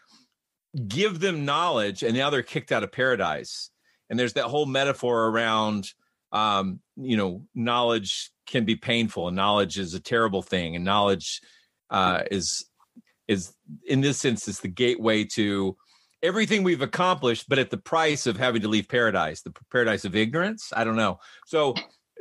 Give 0.88 1.20
them 1.20 1.44
knowledge, 1.44 2.02
and 2.02 2.16
now 2.16 2.30
they're 2.30 2.42
kicked 2.42 2.72
out 2.72 2.82
of 2.82 2.90
paradise. 2.90 3.70
And 4.10 4.18
there's 4.18 4.32
that 4.34 4.46
whole 4.46 4.66
metaphor 4.66 5.26
around, 5.26 5.92
um, 6.32 6.80
you 6.96 7.16
know, 7.16 7.42
knowledge 7.54 8.30
can 8.46 8.64
be 8.64 8.76
painful, 8.76 9.28
and 9.28 9.36
knowledge 9.36 9.78
is 9.78 9.94
a 9.94 10.00
terrible 10.00 10.42
thing, 10.42 10.74
and 10.74 10.84
knowledge 10.84 11.40
uh, 11.90 12.22
is 12.30 12.66
is 13.28 13.54
in 13.86 14.00
this 14.00 14.18
sense 14.18 14.48
is 14.48 14.60
the 14.60 14.68
gateway 14.68 15.24
to 15.24 15.76
everything 16.24 16.62
we've 16.62 16.82
accomplished, 16.82 17.48
but 17.48 17.58
at 17.58 17.70
the 17.70 17.76
price 17.76 18.26
of 18.26 18.36
having 18.36 18.62
to 18.62 18.68
leave 18.68 18.88
paradise, 18.88 19.42
the 19.42 19.52
paradise 19.70 20.04
of 20.04 20.16
ignorance. 20.16 20.72
I 20.74 20.82
don't 20.82 20.96
know. 20.96 21.20
So, 21.46 21.74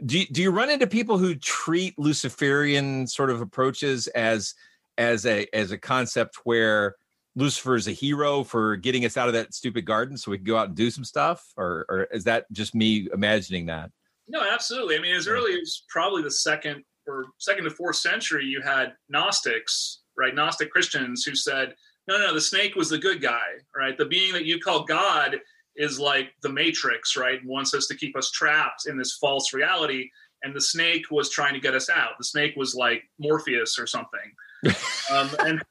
do 0.05 0.19
you, 0.19 0.25
do 0.27 0.41
you 0.41 0.51
run 0.51 0.69
into 0.69 0.85
people 0.85 1.17
who 1.17 1.35
treat 1.35 1.97
Luciferian 1.97 3.07
sort 3.07 3.29
of 3.29 3.41
approaches 3.41 4.07
as 4.07 4.53
as 4.97 5.25
a 5.25 5.47
as 5.55 5.71
a 5.71 5.77
concept 5.77 6.39
where 6.43 6.95
Lucifer 7.35 7.75
is 7.75 7.87
a 7.87 7.91
hero 7.91 8.43
for 8.43 8.75
getting 8.75 9.05
us 9.05 9.17
out 9.17 9.27
of 9.27 9.33
that 9.33 9.53
stupid 9.53 9.85
garden 9.85 10.17
so 10.17 10.29
we 10.29 10.37
can 10.37 10.45
go 10.45 10.57
out 10.57 10.67
and 10.67 10.75
do 10.75 10.91
some 10.91 11.05
stuff, 11.05 11.43
or 11.57 11.85
or 11.89 12.03
is 12.11 12.25
that 12.25 12.51
just 12.51 12.75
me 12.75 13.07
imagining 13.13 13.67
that? 13.67 13.89
No, 14.27 14.41
absolutely. 14.41 14.97
I 14.97 14.99
mean, 14.99 15.15
as 15.15 15.27
early 15.27 15.59
as 15.59 15.83
probably 15.89 16.21
the 16.21 16.31
second 16.31 16.83
or 17.07 17.25
second 17.37 17.63
to 17.65 17.71
fourth 17.71 17.95
century, 17.95 18.45
you 18.45 18.61
had 18.61 18.93
Gnostics, 19.09 20.01
right? 20.17 20.35
Gnostic 20.35 20.71
Christians 20.71 21.23
who 21.23 21.35
said 21.35 21.75
no, 22.07 22.17
no, 22.17 22.33
the 22.33 22.41
snake 22.41 22.75
was 22.75 22.89
the 22.89 22.97
good 22.97 23.21
guy, 23.21 23.41
right? 23.75 23.97
The 23.97 24.05
being 24.05 24.33
that 24.33 24.45
you 24.45 24.59
call 24.59 24.83
God 24.83 25.37
is 25.75 25.99
like 25.99 26.33
the 26.41 26.49
Matrix, 26.49 27.15
right? 27.15 27.39
Wants 27.45 27.73
us 27.73 27.87
to 27.87 27.95
keep 27.95 28.17
us 28.17 28.31
trapped 28.31 28.87
in 28.87 28.97
this 28.97 29.17
false 29.19 29.53
reality. 29.53 30.09
And 30.43 30.53
the 30.53 30.61
snake 30.61 31.05
was 31.09 31.29
trying 31.29 31.53
to 31.53 31.59
get 31.59 31.73
us 31.73 31.89
out. 31.89 32.11
The 32.17 32.25
snake 32.25 32.53
was 32.57 32.75
like 32.75 33.03
Morpheus 33.17 33.79
or 33.79 33.87
something. 33.87 34.19
um, 35.11 35.29
and 35.39 35.61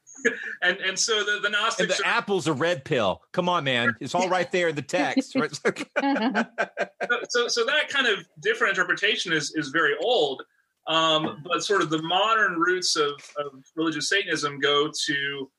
and 0.61 0.77
and 0.77 0.97
so 0.97 1.23
the 1.23 1.39
the 1.41 1.49
Gnostics. 1.49 1.79
And 1.79 1.89
the 1.89 2.09
are, 2.09 2.17
apple's 2.17 2.47
a 2.47 2.53
red 2.53 2.83
pill. 2.83 3.21
Come 3.33 3.49
on, 3.49 3.63
man! 3.63 3.95
It's 3.99 4.15
all 4.15 4.29
right 4.29 4.51
there 4.51 4.69
in 4.69 4.75
the 4.75 4.81
text. 4.81 5.35
Right? 5.43 5.53
so 7.29 7.47
so 7.47 7.65
that 7.65 7.89
kind 7.89 8.07
of 8.07 8.25
different 8.41 8.71
interpretation 8.71 9.33
is 9.33 9.53
is 9.55 9.69
very 9.69 9.93
old. 10.01 10.43
Um, 10.87 11.43
but 11.45 11.63
sort 11.63 11.81
of 11.81 11.89
the 11.89 12.01
modern 12.01 12.59
roots 12.59 12.97
of, 12.97 13.13
of 13.37 13.63
religious 13.75 14.09
Satanism 14.09 14.59
go 14.59 14.91
to 15.05 15.49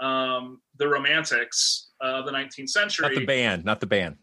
um, 0.00 0.60
the 0.78 0.88
Romantics 0.88 1.90
of 2.00 2.26
the 2.26 2.32
19th 2.32 2.70
century. 2.70 3.08
Not 3.08 3.20
the 3.20 3.26
band, 3.26 3.64
not 3.64 3.80
the 3.80 3.86
band. 3.86 4.16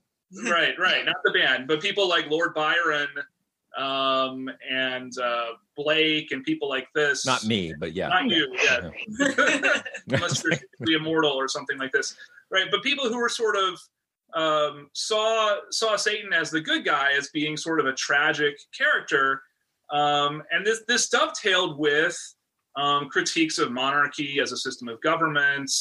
right, 0.46 0.74
right, 0.80 1.06
not 1.06 1.18
the 1.24 1.32
band, 1.32 1.68
but 1.68 1.82
people 1.82 2.08
like 2.08 2.30
Lord 2.30 2.54
Byron 2.54 3.10
um, 3.78 4.50
and 4.70 5.18
uh, 5.18 5.52
Blake 5.76 6.32
and 6.32 6.44
people 6.44 6.70
like 6.70 6.88
this. 6.94 7.26
Not 7.26 7.46
me, 7.46 7.74
but 7.78 7.94
yeah, 7.94 8.10
not 8.10 8.26
you, 8.28 8.54
yeah. 8.64 8.90
Unless 10.10 10.44
you're 10.44 10.54
the 10.80 10.94
immortal 10.94 11.32
or 11.32 11.48
something 11.48 11.78
like 11.78 11.92
this, 11.92 12.16
right? 12.50 12.68
But 12.70 12.84
people 12.84 13.08
who 13.10 13.18
were 13.18 13.30
sort 13.30 13.56
of 13.58 13.80
um, 14.34 14.90
saw 14.94 15.58
saw 15.70 15.96
Satan 15.96 16.34
as 16.34 16.52
the 16.52 16.62
good 16.62 16.86
guy, 16.86 17.12
as 17.18 17.30
being 17.30 17.58
sort 17.58 17.80
of 17.80 17.86
a 17.86 17.94
tragic 17.94 18.60
character, 18.78 19.42
um, 19.92 20.44
and 20.52 20.66
this 20.66 20.84
this 20.88 21.10
dovetailed 21.10 21.78
with 21.78 22.18
um, 22.76 23.10
critiques 23.10 23.58
of 23.58 23.72
monarchy 23.72 24.40
as 24.40 24.52
a 24.52 24.58
system 24.58 24.88
of 24.88 25.02
government, 25.02 25.72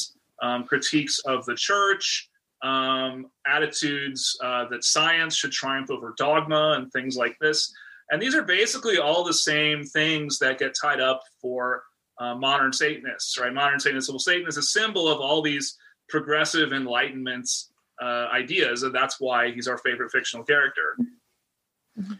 um, 0.41 0.65
critiques 0.65 1.19
of 1.25 1.45
the 1.45 1.55
church, 1.55 2.29
um, 2.63 3.27
attitudes 3.47 4.37
uh, 4.43 4.65
that 4.69 4.83
science 4.83 5.35
should 5.35 5.51
triumph 5.51 5.89
over 5.89 6.13
dogma, 6.17 6.73
and 6.77 6.91
things 6.91 7.15
like 7.15 7.37
this. 7.39 7.73
And 8.09 8.21
these 8.21 8.35
are 8.35 8.43
basically 8.43 8.97
all 8.97 9.23
the 9.23 9.33
same 9.33 9.83
things 9.83 10.37
that 10.39 10.59
get 10.59 10.75
tied 10.79 10.99
up 10.99 11.21
for 11.41 11.83
uh, 12.19 12.35
modern 12.35 12.73
Satanists, 12.73 13.39
right? 13.39 13.53
Modern 13.53 13.79
Satanists. 13.79 14.09
Well, 14.09 14.19
Satan 14.19 14.47
is 14.47 14.57
a 14.57 14.61
symbol 14.61 15.07
of 15.07 15.21
all 15.21 15.41
these 15.41 15.77
progressive 16.09 16.73
Enlightenment 16.73 17.49
uh, 18.01 18.27
ideas, 18.33 18.83
and 18.83 18.93
that's 18.93 19.19
why 19.19 19.51
he's 19.51 19.67
our 19.67 19.77
favorite 19.77 20.11
fictional 20.11 20.45
character. 20.45 20.97
Mm-hmm. 21.99 22.13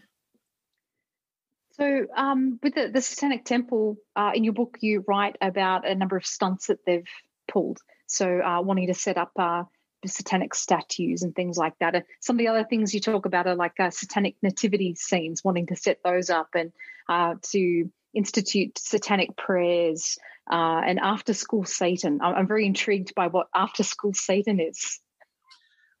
So, 1.72 2.06
um, 2.14 2.58
with 2.62 2.74
the, 2.74 2.88
the 2.88 3.00
Satanic 3.00 3.44
Temple, 3.44 3.96
uh, 4.14 4.32
in 4.34 4.44
your 4.44 4.52
book, 4.52 4.78
you 4.80 5.04
write 5.08 5.36
about 5.40 5.86
a 5.88 5.94
number 5.94 6.16
of 6.16 6.26
stunts 6.26 6.66
that 6.66 6.84
they've 6.84 7.06
pulled. 7.50 7.78
So, 8.06 8.40
uh, 8.40 8.60
wanting 8.60 8.88
to 8.88 8.94
set 8.94 9.16
up 9.16 9.32
uh, 9.38 9.64
satanic 10.04 10.54
statues 10.54 11.22
and 11.22 11.34
things 11.34 11.56
like 11.56 11.74
that. 11.80 12.04
some 12.20 12.36
of 12.36 12.38
the 12.38 12.48
other 12.48 12.64
things 12.64 12.92
you 12.92 13.00
talk 13.00 13.24
about 13.24 13.46
are 13.46 13.54
like 13.54 13.78
uh, 13.80 13.90
satanic 13.90 14.36
nativity 14.42 14.94
scenes, 14.96 15.42
wanting 15.44 15.66
to 15.66 15.76
set 15.76 15.98
those 16.04 16.28
up 16.28 16.48
and 16.54 16.72
uh, 17.08 17.34
to 17.42 17.90
institute 18.14 18.78
satanic 18.78 19.36
prayers 19.36 20.18
uh, 20.50 20.82
and 20.84 20.98
after 20.98 21.32
school 21.32 21.64
Satan. 21.64 22.20
I'm, 22.22 22.34
I'm 22.34 22.48
very 22.48 22.66
intrigued 22.66 23.14
by 23.14 23.28
what 23.28 23.46
after 23.54 23.82
school 23.82 24.12
Satan 24.12 24.60
is. 24.60 25.00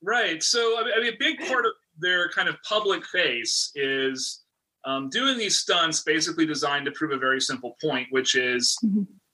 Right. 0.02 0.42
So, 0.42 0.78
I 0.80 1.00
mean, 1.00 1.14
a 1.14 1.16
big 1.18 1.38
part 1.48 1.64
of 1.64 1.72
their 1.98 2.28
kind 2.30 2.48
of 2.48 2.56
public 2.68 3.06
face 3.06 3.70
is 3.74 4.42
um, 4.84 5.08
doing 5.08 5.38
these 5.38 5.58
stunts 5.58 6.02
basically 6.02 6.46
designed 6.46 6.86
to 6.86 6.92
prove 6.92 7.12
a 7.12 7.18
very 7.18 7.40
simple 7.40 7.76
point, 7.80 8.08
which 8.10 8.34
is 8.34 8.78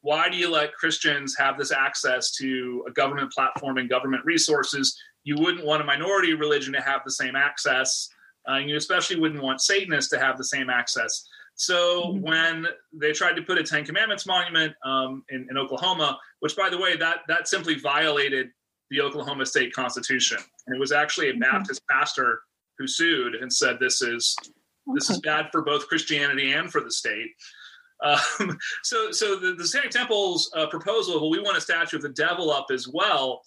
why 0.02 0.28
do 0.28 0.36
you 0.36 0.50
let 0.50 0.74
Christians 0.74 1.36
have 1.38 1.58
this 1.58 1.72
access 1.72 2.32
to 2.32 2.84
a 2.88 2.92
government 2.92 3.32
platform 3.32 3.78
and 3.78 3.88
government 3.88 4.24
resources? 4.24 4.98
You 5.24 5.36
wouldn't 5.38 5.64
want 5.64 5.82
a 5.82 5.84
minority 5.84 6.34
religion 6.34 6.72
to 6.74 6.80
have 6.80 7.00
the 7.04 7.10
same 7.10 7.36
access. 7.36 8.08
Uh, 8.48 8.58
you 8.58 8.76
especially 8.76 9.18
wouldn't 9.18 9.42
want 9.42 9.60
Satanists 9.60 10.10
to 10.10 10.18
have 10.18 10.38
the 10.38 10.44
same 10.44 10.70
access. 10.70 11.26
So 11.54 12.12
when 12.12 12.66
they 12.92 13.12
tried 13.12 13.34
to 13.34 13.42
put 13.42 13.58
a 13.58 13.64
Ten 13.64 13.84
Commandments 13.84 14.26
monument 14.26 14.74
um, 14.84 15.24
in, 15.28 15.46
in 15.50 15.58
Oklahoma, 15.58 16.18
which 16.40 16.56
by 16.56 16.70
the 16.70 16.78
way, 16.78 16.96
that 16.96 17.18
that 17.26 17.48
simply 17.48 17.74
violated 17.74 18.50
the 18.90 19.00
Oklahoma 19.00 19.44
State 19.44 19.72
Constitution, 19.72 20.38
and 20.66 20.76
it 20.76 20.78
was 20.78 20.92
actually 20.92 21.30
a 21.30 21.34
Baptist 21.34 21.82
pastor 21.90 22.40
who 22.78 22.86
sued 22.86 23.34
and 23.34 23.52
said 23.52 23.78
this 23.80 24.00
is 24.02 24.36
this 24.94 25.10
is 25.10 25.20
bad 25.20 25.48
for 25.52 25.62
both 25.62 25.88
Christianity 25.88 26.52
and 26.52 26.70
for 26.70 26.80
the 26.80 26.90
state. 26.90 27.30
Um, 28.02 28.58
so, 28.82 29.10
so 29.10 29.36
the, 29.36 29.54
the 29.54 29.66
Satanic 29.66 29.90
Temple's 29.90 30.50
uh, 30.56 30.66
proposal, 30.66 31.20
well, 31.20 31.30
we 31.30 31.40
want 31.40 31.56
a 31.56 31.60
statue 31.60 31.96
of 31.96 32.02
the 32.02 32.10
devil 32.10 32.50
up 32.50 32.66
as 32.72 32.88
well. 32.88 33.42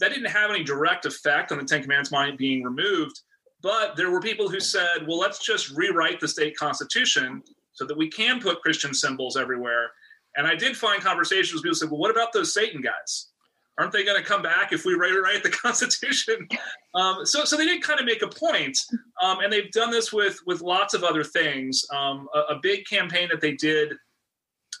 That 0.00 0.10
didn't 0.10 0.30
have 0.30 0.50
any 0.50 0.64
direct 0.64 1.06
effect 1.06 1.52
on 1.52 1.58
the 1.58 1.64
Ten 1.64 1.82
Commandments 1.82 2.36
being 2.36 2.62
removed, 2.62 3.20
but 3.62 3.96
there 3.96 4.10
were 4.10 4.20
people 4.20 4.48
who 4.48 4.60
said, 4.60 5.06
well, 5.06 5.18
let's 5.18 5.44
just 5.44 5.70
rewrite 5.70 6.20
the 6.20 6.28
state 6.28 6.56
constitution 6.56 7.42
so 7.72 7.86
that 7.86 7.96
we 7.96 8.10
can 8.10 8.40
put 8.40 8.60
Christian 8.60 8.92
symbols 8.92 9.36
everywhere. 9.36 9.90
And 10.36 10.46
I 10.46 10.54
did 10.54 10.76
find 10.76 11.00
conversations 11.00 11.54
where 11.54 11.62
people 11.62 11.76
said, 11.76 11.90
well, 11.90 12.00
what 12.00 12.10
about 12.10 12.32
those 12.32 12.52
Satan 12.52 12.80
guys? 12.80 13.28
Aren't 13.78 13.92
they 13.92 14.04
going 14.04 14.20
to 14.20 14.26
come 14.26 14.42
back 14.42 14.72
if 14.72 14.84
we 14.84 14.94
rewrite 14.94 15.42
the 15.42 15.50
Constitution? 15.62 16.48
Um, 16.94 17.26
so, 17.26 17.44
so 17.44 17.56
they 17.56 17.66
did 17.66 17.82
kind 17.82 17.98
of 17.98 18.06
make 18.06 18.22
a 18.22 18.28
point, 18.28 18.78
um, 19.22 19.40
and 19.40 19.52
they've 19.52 19.70
done 19.72 19.90
this 19.90 20.12
with 20.12 20.38
with 20.46 20.60
lots 20.60 20.94
of 20.94 21.02
other 21.02 21.24
things. 21.24 21.84
Um, 21.92 22.28
a, 22.34 22.54
a, 22.54 22.60
big 22.62 22.86
campaign 22.86 23.28
that 23.30 23.40
they 23.40 23.52
did 23.52 23.94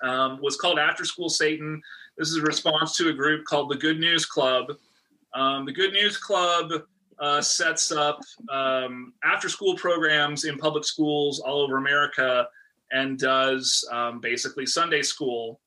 um, 0.02 0.38
was 0.40 0.56
called 0.56 0.78
After 0.78 1.04
School 1.04 1.28
Satan. 1.28 1.82
This 2.16 2.28
is 2.28 2.36
a 2.36 2.42
response 2.42 2.96
to 2.96 3.08
a 3.08 3.12
group 3.12 3.44
called 3.44 3.68
the 3.70 3.76
Good 3.76 3.98
News 3.98 4.26
Club. 4.26 4.66
Um, 5.34 5.66
the 5.66 5.72
Good 5.72 5.92
News 5.92 6.16
Club 6.16 6.70
uh, 7.18 7.40
sets 7.40 7.90
up 7.90 8.20
um, 8.48 9.12
after 9.24 9.48
school 9.48 9.74
programs 9.74 10.44
in 10.44 10.56
public 10.56 10.84
schools 10.84 11.40
all 11.40 11.62
over 11.62 11.78
America 11.78 12.46
and 12.92 13.18
does 13.18 13.84
basically 14.20 14.66
Sunday 14.66 15.02
school. 15.02 15.60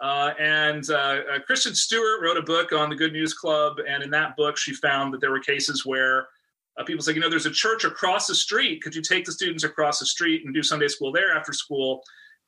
Uh, 0.00 0.32
and 0.38 0.90
uh, 0.90 0.94
uh, 1.34 1.38
Kristen 1.44 1.74
Stewart 1.74 2.22
wrote 2.22 2.36
a 2.36 2.42
book 2.42 2.72
on 2.72 2.88
the 2.88 2.94
Good 2.94 3.12
News 3.12 3.34
Club, 3.34 3.78
and 3.88 4.02
in 4.02 4.10
that 4.10 4.36
book, 4.36 4.56
she 4.56 4.72
found 4.72 5.12
that 5.12 5.20
there 5.20 5.32
were 5.32 5.40
cases 5.40 5.84
where 5.84 6.28
uh, 6.78 6.84
people 6.84 7.02
said, 7.02 7.16
you 7.16 7.20
know, 7.20 7.28
there's 7.28 7.46
a 7.46 7.50
church 7.50 7.84
across 7.84 8.28
the 8.28 8.34
street. 8.34 8.80
Could 8.82 8.94
you 8.94 9.02
take 9.02 9.24
the 9.24 9.32
students 9.32 9.64
across 9.64 9.98
the 9.98 10.06
street 10.06 10.44
and 10.44 10.54
do 10.54 10.62
Sunday 10.62 10.86
school 10.86 11.10
there 11.10 11.36
after 11.36 11.52
school? 11.52 12.02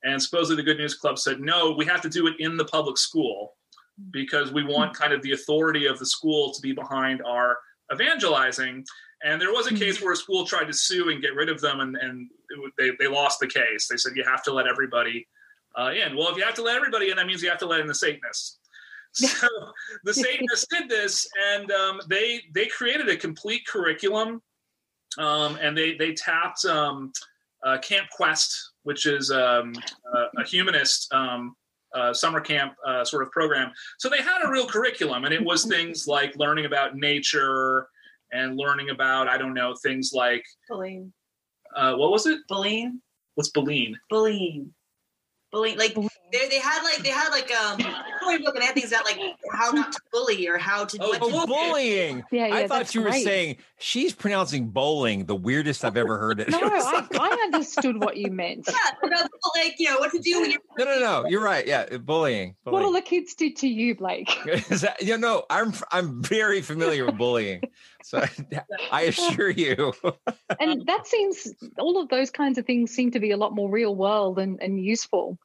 And 0.04 0.22
supposedly 0.22 0.62
the 0.62 0.66
Good 0.66 0.78
News 0.78 0.94
Club 0.94 1.18
said, 1.18 1.40
no, 1.40 1.72
we 1.72 1.84
have 1.86 2.00
to 2.02 2.08
do 2.08 2.28
it 2.28 2.34
in 2.38 2.56
the 2.56 2.64
public 2.64 2.96
school 2.96 3.54
because 4.12 4.52
we 4.52 4.64
want 4.64 4.94
kind 4.94 5.12
of 5.12 5.20
the 5.22 5.32
authority 5.32 5.86
of 5.86 5.98
the 5.98 6.06
school 6.06 6.52
to 6.52 6.60
be 6.62 6.72
behind 6.72 7.20
our 7.22 7.58
evangelizing. 7.92 8.84
And 9.24 9.40
there 9.40 9.52
was 9.52 9.66
a 9.66 9.74
case 9.74 10.00
where 10.00 10.12
a 10.12 10.16
school 10.16 10.46
tried 10.46 10.66
to 10.66 10.72
sue 10.72 11.10
and 11.10 11.20
get 11.20 11.34
rid 11.34 11.50
of 11.50 11.60
them, 11.60 11.80
and, 11.80 11.96
and 11.96 12.30
it, 12.50 12.72
they, 12.78 12.90
they 12.98 13.12
lost 13.12 13.40
the 13.40 13.46
case. 13.46 13.88
They 13.88 13.96
said, 13.96 14.12
you 14.14 14.24
have 14.24 14.42
to 14.44 14.52
let 14.52 14.66
everybody 14.66 15.26
uh, 15.78 15.90
in. 15.92 16.16
Well, 16.16 16.28
if 16.28 16.36
you 16.36 16.44
have 16.44 16.54
to 16.54 16.62
let 16.62 16.76
everybody 16.76 17.10
in, 17.10 17.16
that 17.16 17.26
means 17.26 17.42
you 17.42 17.50
have 17.50 17.58
to 17.58 17.66
let 17.66 17.80
in 17.80 17.86
the 17.86 17.94
Satanists. 17.94 18.58
So 19.12 19.48
the 20.04 20.14
Satanists 20.14 20.68
did 20.70 20.88
this, 20.88 21.28
and 21.52 21.68
um, 21.72 22.00
they 22.08 22.42
they 22.54 22.66
created 22.66 23.08
a 23.08 23.16
complete 23.16 23.66
curriculum, 23.66 24.40
um, 25.18 25.58
and 25.60 25.76
they 25.76 25.96
they 25.96 26.12
tapped 26.14 26.64
um, 26.64 27.12
uh, 27.64 27.78
Camp 27.78 28.06
Quest, 28.10 28.70
which 28.84 29.06
is 29.06 29.32
um, 29.32 29.72
a, 30.14 30.40
a, 30.40 30.44
humanist 30.44 31.12
um, 31.12 31.56
uh, 31.92 32.14
summer 32.14 32.40
camp 32.40 32.74
uh, 32.86 33.04
sort 33.04 33.24
of 33.24 33.32
program. 33.32 33.72
So 33.98 34.08
they 34.08 34.18
had 34.18 34.44
a 34.44 34.48
real 34.48 34.68
curriculum, 34.68 35.24
and 35.24 35.34
it 35.34 35.44
was 35.44 35.64
things 35.68 36.06
like 36.06 36.36
learning 36.36 36.66
about 36.66 36.94
nature 36.94 37.88
and 38.32 38.56
learning 38.56 38.90
about 38.90 39.26
I 39.26 39.38
don't 39.38 39.54
know 39.54 39.74
things 39.74 40.12
like 40.14 40.44
bullying. 40.68 41.12
Uh, 41.74 41.94
what 41.96 42.12
was 42.12 42.26
it? 42.26 42.38
Baleen. 42.48 43.02
What's 43.34 43.50
Baleen? 43.50 43.98
Bullying 44.08 44.72
bullying 45.50 45.78
like 45.78 45.96
they, 46.32 46.48
they 46.48 46.58
had 46.58 46.82
like 46.82 47.02
they 47.02 47.10
had 47.10 47.28
like 47.30 47.50
um 47.52 47.78
book 48.42 48.54
and 48.54 48.64
had 48.64 48.74
things 48.74 48.92
about 48.92 49.04
like 49.04 49.18
how 49.52 49.70
not 49.70 49.92
to 49.92 50.00
bully 50.12 50.46
or 50.48 50.58
how 50.58 50.84
to 50.84 50.98
oh, 51.00 51.18
oh, 51.20 51.46
bullying. 51.46 52.22
Yeah, 52.30 52.46
yeah 52.46 52.54
i 52.54 52.68
thought 52.68 52.94
you 52.94 53.02
were 53.02 53.10
great. 53.10 53.24
saying 53.24 53.56
she's 53.78 54.14
pronouncing 54.14 54.68
bowling 54.68 55.26
the 55.26 55.34
weirdest 55.34 55.84
i've 55.84 55.96
ever 55.96 56.18
heard 56.18 56.40
it. 56.40 56.48
No 56.48 56.58
I, 56.62 57.06
I 57.12 57.28
understood 57.44 58.02
what 58.02 58.16
you 58.16 58.30
meant. 58.30 58.68
Yeah 58.68 58.76
about 59.02 59.30
like 59.56 59.74
you 59.78 59.90
know 59.90 59.98
what 59.98 60.12
to 60.12 60.18
do 60.18 60.40
when 60.40 60.50
you're 60.50 60.60
no 60.78 60.84
no 60.84 60.98
no 60.98 61.28
you're 61.28 61.42
right. 61.42 61.66
Yeah 61.66 61.84
bullying, 61.98 61.98
bullying. 61.98 62.54
what 62.64 62.82
all 62.82 62.92
the 62.92 63.00
kids 63.00 63.34
did 63.34 63.56
to 63.56 63.68
you 63.68 63.94
blake. 63.94 64.30
That, 64.80 65.02
you 65.02 65.18
know 65.18 65.44
i'm 65.50 65.74
i'm 65.90 66.22
very 66.22 66.62
familiar 66.62 67.04
with 67.04 67.18
bullying 67.18 67.60
so 68.02 68.24
i 68.92 69.02
assure 69.02 69.50
you. 69.50 69.92
And 70.58 70.86
that 70.86 71.06
seems 71.06 71.52
all 71.78 72.00
of 72.00 72.08
those 72.08 72.30
kinds 72.30 72.58
of 72.58 72.66
things 72.66 72.92
seem 72.92 73.10
to 73.10 73.20
be 73.20 73.30
a 73.30 73.36
lot 73.36 73.54
more 73.54 73.70
real 73.70 73.94
world 73.94 74.38
and, 74.38 74.62
and 74.62 74.82
useful 74.82 75.38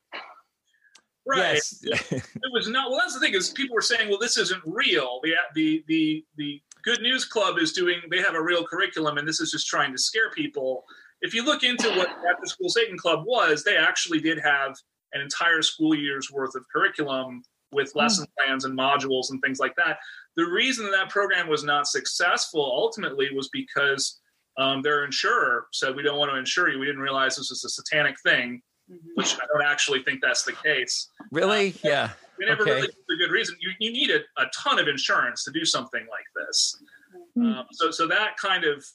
Right. 1.28 1.60
Yes. 1.82 2.12
it 2.12 2.24
was 2.52 2.68
not. 2.68 2.90
Well, 2.90 3.00
that's 3.00 3.14
the 3.14 3.20
thing 3.20 3.34
is 3.34 3.50
people 3.50 3.74
were 3.74 3.82
saying, 3.82 4.10
well, 4.10 4.20
this 4.20 4.38
isn't 4.38 4.62
real. 4.66 5.20
The 5.24 5.34
the 5.56 5.84
the 5.88 6.26
the 6.38 6.62
Good 6.84 7.02
News 7.02 7.26
Club 7.26 7.58
is 7.58 7.74
doing. 7.74 8.02
They 8.12 8.22
have 8.22 8.36
a 8.36 8.42
real 8.42 8.66
curriculum, 8.66 9.18
and 9.18 9.28
this 9.28 9.40
is 9.40 9.52
just 9.52 9.68
trying 9.68 9.92
to 9.92 9.98
scare 9.98 10.30
people. 10.32 10.84
If 11.22 11.34
you 11.34 11.44
look 11.44 11.64
into 11.64 11.90
what 11.90 12.10
After 12.10 12.46
School 12.46 12.70
Satan 12.70 12.98
Club 12.98 13.24
was, 13.26 13.64
they 13.64 13.76
actually 13.76 14.20
did 14.20 14.38
have 14.40 14.76
an 15.14 15.22
entire 15.22 15.62
school 15.62 15.96
year's 15.96 16.32
worth 16.32 16.56
of 16.56 16.66
curriculum 16.72 17.42
with 17.72 17.96
lesson 17.96 18.26
plans 18.38 18.66
and 18.66 18.78
modules 18.78 19.32
and 19.32 19.42
things 19.42 19.60
like 19.60 19.76
that. 19.76 19.98
The 20.38 20.46
reason 20.46 20.86
that, 20.86 20.92
that 20.92 21.10
program 21.10 21.48
was 21.48 21.64
not 21.64 21.88
successful 21.88 22.62
ultimately 22.64 23.30
was 23.34 23.50
because 23.50 24.20
um, 24.58 24.82
their 24.82 25.06
insurer 25.06 25.66
said, 25.74 25.96
"We 25.96 26.04
don't 26.04 26.20
want 26.20 26.32
to 26.32 26.38
insure 26.38 26.70
you. 26.70 26.80
We 26.80 26.86
didn't 26.86 27.02
realize 27.02 27.36
this 27.36 27.50
was 27.50 27.64
a 27.64 27.70
satanic 27.70 28.16
thing." 28.22 28.62
Which 29.16 29.36
I 29.36 29.46
don't 29.52 29.66
actually 29.66 30.04
think 30.04 30.22
that's 30.22 30.44
the 30.44 30.54
case. 30.54 31.10
Really? 31.32 31.70
Uh, 31.70 31.78
yeah. 31.84 32.10
We 32.38 32.46
never 32.46 32.64
Okay. 32.64 32.74
really 32.74 32.88
for 32.88 33.14
a 33.14 33.18
good 33.18 33.32
reason. 33.32 33.56
You, 33.60 33.72
you 33.80 33.92
need 33.92 34.12
a, 34.12 34.20
a 34.42 34.46
ton 34.56 34.80
of 34.80 34.88
insurance 34.88 35.44
to 35.46 35.52
do 35.52 35.66
something 35.66 36.06
like 36.10 36.26
this. 36.36 36.78
Um, 37.38 37.66
so 37.72 37.92
so 37.92 38.08
that 38.08 38.38
kind 38.38 38.64
of 38.66 38.86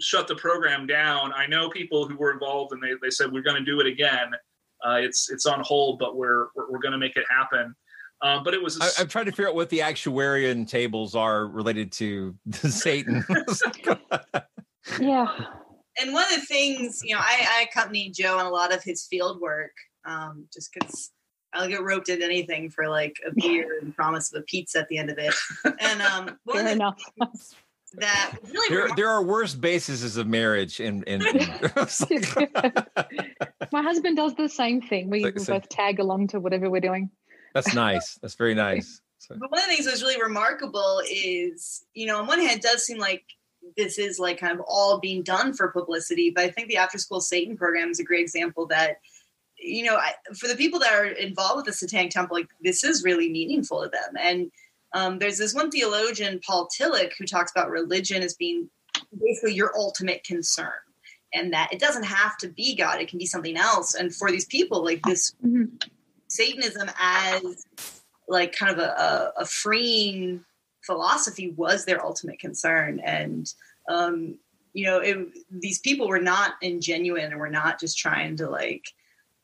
shut 0.00 0.28
the 0.28 0.34
program 0.34 0.86
down. 0.86 1.32
I 1.32 1.46
know 1.46 1.70
people 1.70 2.06
who 2.06 2.16
were 2.16 2.32
involved 2.32 2.72
and 2.72 2.82
they, 2.82 2.92
they 3.02 3.10
said 3.10 3.32
we're 3.32 3.42
going 3.42 3.56
to 3.56 3.64
do 3.64 3.80
it 3.80 3.86
again. 3.86 4.30
Uh, 4.86 4.98
it's 5.00 5.30
it's 5.30 5.46
on 5.46 5.60
hold, 5.60 5.98
but 5.98 6.16
we're 6.16 6.48
we're, 6.54 6.70
we're 6.70 6.78
going 6.78 6.92
to 6.92 6.98
make 6.98 7.16
it 7.16 7.24
happen. 7.30 7.74
Um, 8.22 8.44
but 8.44 8.54
it 8.54 8.62
was 8.62 8.78
I, 8.80 9.02
I'm 9.02 9.08
trying 9.08 9.26
to 9.26 9.30
figure 9.30 9.48
out 9.48 9.54
what 9.54 9.68
the 9.70 9.80
actuarian 9.80 10.68
tables 10.68 11.14
are 11.14 11.46
related 11.46 11.92
to 11.92 12.34
the 12.46 12.70
Satan. 12.70 13.24
yeah 15.00 15.46
and 16.00 16.12
one 16.12 16.24
of 16.24 16.30
the 16.40 16.46
things 16.46 17.02
you 17.04 17.14
know 17.14 17.20
I, 17.20 17.46
I 17.58 17.62
accompanied 17.70 18.14
joe 18.14 18.38
on 18.38 18.46
a 18.46 18.50
lot 18.50 18.72
of 18.74 18.82
his 18.82 19.06
field 19.06 19.40
work 19.40 19.72
um, 20.04 20.46
just 20.52 20.72
because 20.72 21.10
i'll 21.52 21.68
get 21.68 21.82
roped 21.82 22.08
into 22.08 22.24
anything 22.24 22.68
for 22.70 22.88
like 22.88 23.16
a 23.26 23.32
beer 23.34 23.78
and 23.82 23.94
promise 23.94 24.32
of 24.32 24.40
a 24.40 24.44
pizza 24.44 24.78
at 24.80 24.88
the 24.88 24.98
end 24.98 25.10
of 25.10 25.18
it. 25.18 25.34
And 25.80 26.02
um 26.02 26.38
fair 26.52 26.62
the 26.64 26.72
enough. 26.72 27.02
that 27.94 28.36
really 28.44 28.68
there, 28.68 28.78
remarkable- 28.78 28.96
there 28.96 29.08
are 29.10 29.22
worse 29.24 29.54
bases 29.54 30.16
of 30.16 30.26
marriage, 30.26 30.80
and 30.80 31.02
and 31.08 31.22
my 33.72 33.82
husband 33.82 34.16
does 34.16 34.34
the 34.34 34.48
same 34.48 34.80
thing. 34.82 35.08
We, 35.10 35.22
So- 35.22 35.30
we 35.34 35.40
so- 35.40 35.52
both 35.54 35.68
tag 35.68 35.98
along 36.00 36.28
to 36.28 36.40
whatever 36.40 36.68
we're 36.70 36.80
doing. 36.80 37.10
That's 37.54 37.74
nice. 37.74 38.18
That's 38.20 38.34
very 38.34 38.54
nice. 38.54 39.00
So, 39.18 39.34
But 39.38 39.50
one 39.50 39.60
of 39.60 39.66
the 39.66 39.72
things 39.72 39.86
that 39.86 39.92
was 39.92 40.02
really 40.02 40.20
remarkable 40.20 41.00
is, 41.10 41.84
you 41.94 42.06
know, 42.06 42.18
on 42.18 42.26
one 42.26 42.38
hand, 42.38 42.58
it 42.58 42.62
does 42.62 42.84
seem 42.84 42.98
like 42.98 43.24
this 43.76 43.98
is 43.98 44.18
like 44.18 44.38
kind 44.38 44.58
of 44.58 44.64
all 44.66 44.98
being 44.98 45.22
done 45.22 45.52
for 45.52 45.68
publicity, 45.68 46.30
but 46.30 46.44
I 46.44 46.50
think 46.50 46.68
the 46.68 46.76
After 46.76 46.98
School 46.98 47.20
Satan 47.20 47.56
program 47.56 47.90
is 47.90 48.00
a 48.00 48.04
great 48.04 48.22
example 48.22 48.66
that, 48.66 49.00
you 49.58 49.84
know, 49.84 49.96
I, 49.96 50.12
for 50.38 50.48
the 50.48 50.56
people 50.56 50.78
that 50.80 50.92
are 50.92 51.06
involved 51.06 51.56
with 51.56 51.66
the 51.66 51.72
Satanic 51.72 52.10
Temple, 52.10 52.36
like 52.36 52.48
this 52.60 52.84
is 52.84 53.04
really 53.04 53.30
meaningful 53.30 53.82
to 53.82 53.88
them. 53.88 54.14
And 54.18 54.50
um, 54.92 55.18
there's 55.18 55.38
this 55.38 55.54
one 55.54 55.70
theologian, 55.70 56.40
Paul 56.46 56.68
Tillich, 56.68 57.12
who 57.18 57.26
talks 57.26 57.50
about 57.50 57.70
religion 57.70 58.22
as 58.22 58.34
being 58.34 58.70
basically 59.18 59.54
your 59.54 59.76
ultimate 59.76 60.24
concern. 60.24 60.72
And 61.34 61.52
that 61.52 61.70
it 61.72 61.80
doesn't 61.80 62.04
have 62.04 62.38
to 62.38 62.48
be 62.48 62.76
God; 62.76 63.00
it 63.00 63.08
can 63.08 63.18
be 63.18 63.26
something 63.26 63.58
else. 63.58 63.94
And 63.94 64.14
for 64.14 64.30
these 64.30 64.46
people, 64.46 64.82
like 64.82 65.02
this 65.02 65.34
Satanism 66.28 66.88
as 66.98 67.66
like 68.28 68.52
kind 68.52 68.72
of 68.72 68.78
a, 68.78 69.32
a, 69.36 69.42
a 69.42 69.44
freeing 69.44 70.44
philosophy 70.86 71.50
was 71.56 71.84
their 71.84 72.04
ultimate 72.04 72.38
concern. 72.38 73.00
And, 73.00 73.52
um, 73.88 74.38
you 74.72 74.86
know, 74.86 74.98
it, 74.98 75.18
these 75.50 75.80
people 75.80 76.08
were 76.08 76.20
not 76.20 76.52
ingenuine 76.62 77.26
and 77.26 77.38
were 77.38 77.50
not 77.50 77.80
just 77.80 77.98
trying 77.98 78.36
to 78.36 78.48
like, 78.48 78.84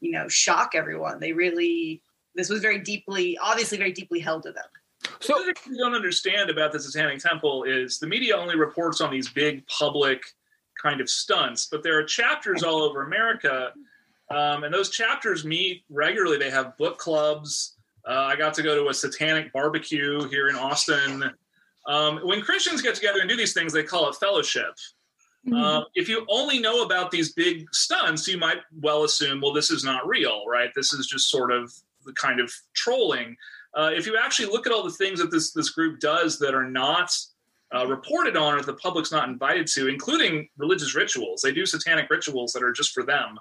you 0.00 0.12
know, 0.12 0.28
shock 0.28 0.74
everyone. 0.74 1.20
They 1.20 1.32
really, 1.32 2.02
this 2.34 2.48
was 2.48 2.60
very 2.60 2.78
deeply, 2.78 3.38
obviously 3.38 3.78
very 3.78 3.92
deeply 3.92 4.20
held 4.20 4.42
to 4.44 4.52
them. 4.52 4.64
So 5.20 5.34
the 5.44 5.52
thing 5.52 5.74
you 5.74 5.78
don't 5.78 5.94
understand 5.94 6.48
about 6.48 6.72
the 6.72 6.80
Satanic 6.80 7.18
Temple 7.18 7.64
is 7.64 7.98
the 7.98 8.06
media 8.06 8.36
only 8.36 8.56
reports 8.56 9.00
on 9.00 9.10
these 9.10 9.28
big 9.28 9.66
public 9.66 10.22
kind 10.80 11.00
of 11.00 11.08
stunts, 11.08 11.66
but 11.70 11.82
there 11.82 11.98
are 11.98 12.04
chapters 12.04 12.62
all 12.62 12.82
over 12.82 13.02
America, 13.02 13.72
um, 14.30 14.64
and 14.64 14.72
those 14.72 14.90
chapters 14.90 15.44
meet 15.44 15.84
regularly. 15.90 16.38
They 16.38 16.50
have 16.50 16.76
book 16.76 16.98
clubs. 16.98 17.76
Uh, 18.08 18.12
I 18.12 18.36
got 18.36 18.54
to 18.54 18.62
go 18.62 18.74
to 18.74 18.90
a 18.90 18.94
satanic 18.94 19.52
barbecue 19.52 20.28
here 20.28 20.48
in 20.48 20.56
Austin. 20.56 21.30
Um, 21.86 22.20
when 22.24 22.42
Christians 22.42 22.82
get 22.82 22.94
together 22.94 23.20
and 23.20 23.28
do 23.28 23.36
these 23.36 23.54
things, 23.54 23.72
they 23.72 23.82
call 23.82 24.08
it 24.08 24.16
fellowship. 24.16 24.74
Mm-hmm. 25.46 25.54
Um, 25.54 25.84
if 25.94 26.08
you 26.08 26.24
only 26.28 26.58
know 26.60 26.82
about 26.84 27.10
these 27.10 27.32
big 27.32 27.66
stunts, 27.72 28.28
you 28.28 28.38
might 28.38 28.58
well 28.80 29.04
assume, 29.04 29.40
well, 29.40 29.52
this 29.52 29.70
is 29.70 29.82
not 29.82 30.06
real, 30.06 30.44
right? 30.46 30.70
This 30.74 30.92
is 30.92 31.06
just 31.06 31.30
sort 31.30 31.50
of 31.50 31.72
the 32.04 32.12
kind 32.12 32.40
of 32.40 32.52
trolling. 32.74 33.36
Uh, 33.74 33.90
if 33.94 34.06
you 34.06 34.16
actually 34.22 34.50
look 34.50 34.66
at 34.66 34.72
all 34.72 34.84
the 34.84 34.90
things 34.90 35.18
that 35.18 35.30
this 35.30 35.52
this 35.52 35.70
group 35.70 35.98
does 35.98 36.38
that 36.38 36.54
are 36.54 36.68
not 36.68 37.10
uh, 37.74 37.86
reported 37.86 38.36
on 38.36 38.54
or 38.54 38.62
the 38.62 38.74
public's 38.74 39.10
not 39.10 39.28
invited 39.28 39.66
to, 39.66 39.88
including 39.88 40.48
religious 40.58 40.94
rituals, 40.94 41.40
they 41.40 41.52
do 41.52 41.66
satanic 41.66 42.08
rituals 42.10 42.52
that 42.52 42.62
are 42.62 42.72
just 42.72 42.92
for 42.92 43.02
them. 43.02 43.38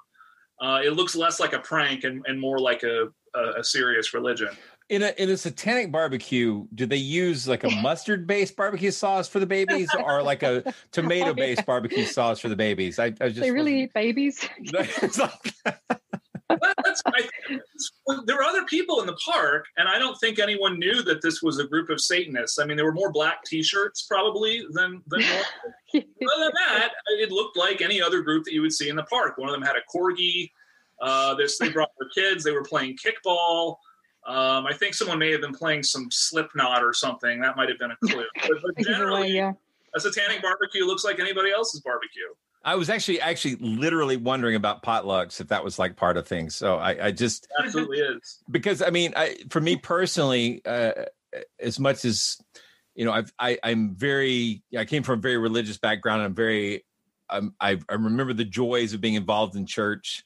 Uh, 0.60 0.80
it 0.84 0.92
looks 0.92 1.16
less 1.16 1.40
like 1.40 1.54
a 1.54 1.60
prank 1.60 2.04
and, 2.04 2.24
and 2.28 2.40
more 2.40 2.60
like 2.60 2.84
a, 2.84 3.10
a, 3.36 3.60
a 3.60 3.64
serious 3.64 4.14
religion. 4.14 4.50
In 4.90 5.04
a 5.04 5.14
in 5.18 5.30
a 5.30 5.38
satanic 5.38 5.92
barbecue, 5.92 6.66
do 6.76 6.86
they 6.86 6.98
use 6.98 7.48
like 7.48 7.64
a 7.64 7.70
mustard 7.82 8.28
based 8.28 8.56
barbecue 8.56 8.92
sauce 8.92 9.28
for 9.28 9.40
the 9.40 9.46
babies, 9.46 9.90
or 10.06 10.22
like 10.22 10.44
a 10.44 10.74
tomato 10.92 11.34
based 11.34 11.66
barbecue 11.66 12.06
sauce 12.06 12.40
for 12.40 12.50
the 12.50 12.56
babies? 12.56 13.00
I, 13.00 13.06
I 13.06 13.30
just 13.30 13.40
they 13.40 13.52
really 13.52 13.84
eat 13.84 13.94
babies. 13.94 14.48
That's, 16.84 17.02
I, 17.06 17.60
there 18.26 18.36
were 18.36 18.44
other 18.44 18.66
people 18.66 19.00
in 19.00 19.06
the 19.06 19.18
park, 19.26 19.66
and 19.78 19.88
I 19.88 19.98
don't 19.98 20.20
think 20.20 20.38
anyone 20.38 20.78
knew 20.80 21.02
that 21.04 21.22
this 21.22 21.42
was 21.42 21.60
a 21.60 21.64
group 21.64 21.90
of 21.90 22.02
Satanists. 22.02 22.60
I 22.60 22.66
mean, 22.66 22.76
there 22.76 22.86
were 22.86 22.92
more 22.92 23.12
black 23.12 23.44
T-shirts 23.46 24.06
probably 24.08 24.66
than 24.72 25.02
than. 25.08 25.22
Other 25.94 26.04
than 26.44 26.52
that, 26.68 26.92
it 27.20 27.32
looked 27.32 27.58
like 27.58 27.82
any 27.82 28.02
other 28.02 28.22
group 28.22 28.44
that 28.46 28.54
you 28.54 28.62
would 28.62 28.74
see 28.74 28.90
in 28.90 28.96
the 28.96 29.04
park. 29.04 29.38
One 29.38 29.48
of 29.50 29.54
them 29.54 29.62
had 29.62 29.76
a 29.76 29.98
corgi. 29.98 30.52
Uh, 31.02 31.34
this 31.36 31.58
they 31.58 31.70
brought 31.70 31.90
their 32.00 32.10
kids. 32.10 32.44
They 32.44 32.52
were 32.52 32.64
playing 32.64 32.98
kickball. 32.98 33.78
Um, 34.26 34.68
I 34.68 34.74
think 34.74 34.94
someone 34.94 35.18
may 35.18 35.32
have 35.32 35.42
been 35.42 35.54
playing 35.54 35.84
some 35.84 36.10
Slipknot 36.12 36.84
or 36.84 36.94
something. 36.94 37.42
That 37.42 37.58
might 37.58 37.70
have 37.70 37.80
been 37.80 37.92
a 37.92 37.96
clue. 38.08 38.26
But, 38.36 38.58
but 38.64 38.86
generally, 38.86 39.32
yeah. 39.32 39.54
a 39.96 40.00
satanic 40.00 40.42
barbecue 40.42 40.86
looks 40.86 41.04
like 41.04 41.20
anybody 41.20 41.52
else's 41.52 41.82
barbecue. 41.82 42.28
I 42.64 42.76
was 42.76 42.90
actually 42.92 43.20
actually 43.20 43.56
literally 43.56 44.18
wondering 44.18 44.56
about 44.56 44.84
potlucks 44.84 45.42
if 45.42 45.48
that 45.48 45.64
was 45.64 45.80
like 45.80 45.96
part 45.96 46.18
of 46.18 46.28
things. 46.28 46.56
So 46.56 46.76
I, 46.76 47.08
I 47.08 47.12
just 47.12 47.48
absolutely 47.64 47.98
is 47.98 48.44
because 48.52 48.84
I 48.84 48.92
mean, 48.92 49.14
I 49.16 49.38
for 49.50 49.60
me 49.60 49.78
personally, 49.78 50.62
uh, 50.66 50.92
as 51.60 51.80
much 51.80 52.06
as 52.06 52.38
you 52.94 53.06
know, 53.06 53.12
I've, 53.12 53.34
I 53.40 53.58
I'm 53.64 53.96
very 53.96 54.62
I 54.78 54.86
came 54.86 55.02
from 55.02 55.18
a 55.20 55.22
very 55.22 55.38
religious 55.38 55.78
background. 55.78 56.22
I'm 56.22 56.36
very 56.36 56.86
um, 57.32 57.56
I 57.60 57.80
I 57.90 57.94
remember 57.94 58.34
the 58.34 58.46
joys 58.46 58.94
of 58.94 59.02
being 59.02 59.16
involved 59.16 59.56
in 59.56 59.66
church. 59.66 60.24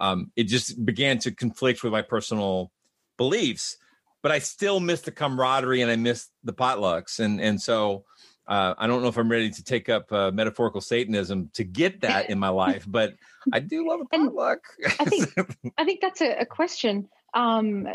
Um, 0.00 0.30
it 0.36 0.44
just 0.44 0.84
began 0.84 1.18
to 1.20 1.30
conflict 1.32 1.82
with 1.82 1.92
my 1.92 2.02
personal 2.02 2.70
beliefs, 3.16 3.76
but 4.22 4.32
I 4.32 4.38
still 4.38 4.80
miss 4.80 5.02
the 5.02 5.10
camaraderie 5.10 5.82
and 5.82 5.90
I 5.90 5.96
miss 5.96 6.28
the 6.44 6.52
potlucks, 6.52 7.20
and 7.20 7.40
and 7.40 7.60
so 7.60 8.04
uh, 8.48 8.74
I 8.78 8.86
don't 8.86 9.02
know 9.02 9.08
if 9.08 9.18
I'm 9.18 9.30
ready 9.30 9.50
to 9.50 9.62
take 9.62 9.90
up 9.90 10.10
uh, 10.10 10.30
metaphorical 10.30 10.80
Satanism 10.80 11.50
to 11.52 11.64
get 11.64 12.00
that 12.00 12.30
in 12.30 12.38
my 12.38 12.48
life, 12.48 12.84
but 12.88 13.14
I 13.52 13.60
do 13.60 13.86
love 13.86 14.00
a 14.00 14.04
potluck. 14.06 14.60
I 14.98 15.04
think 15.04 15.34
I 15.78 15.84
think 15.84 16.00
that's 16.00 16.22
a, 16.22 16.40
a 16.40 16.46
question. 16.46 17.08
Um, 17.34 17.86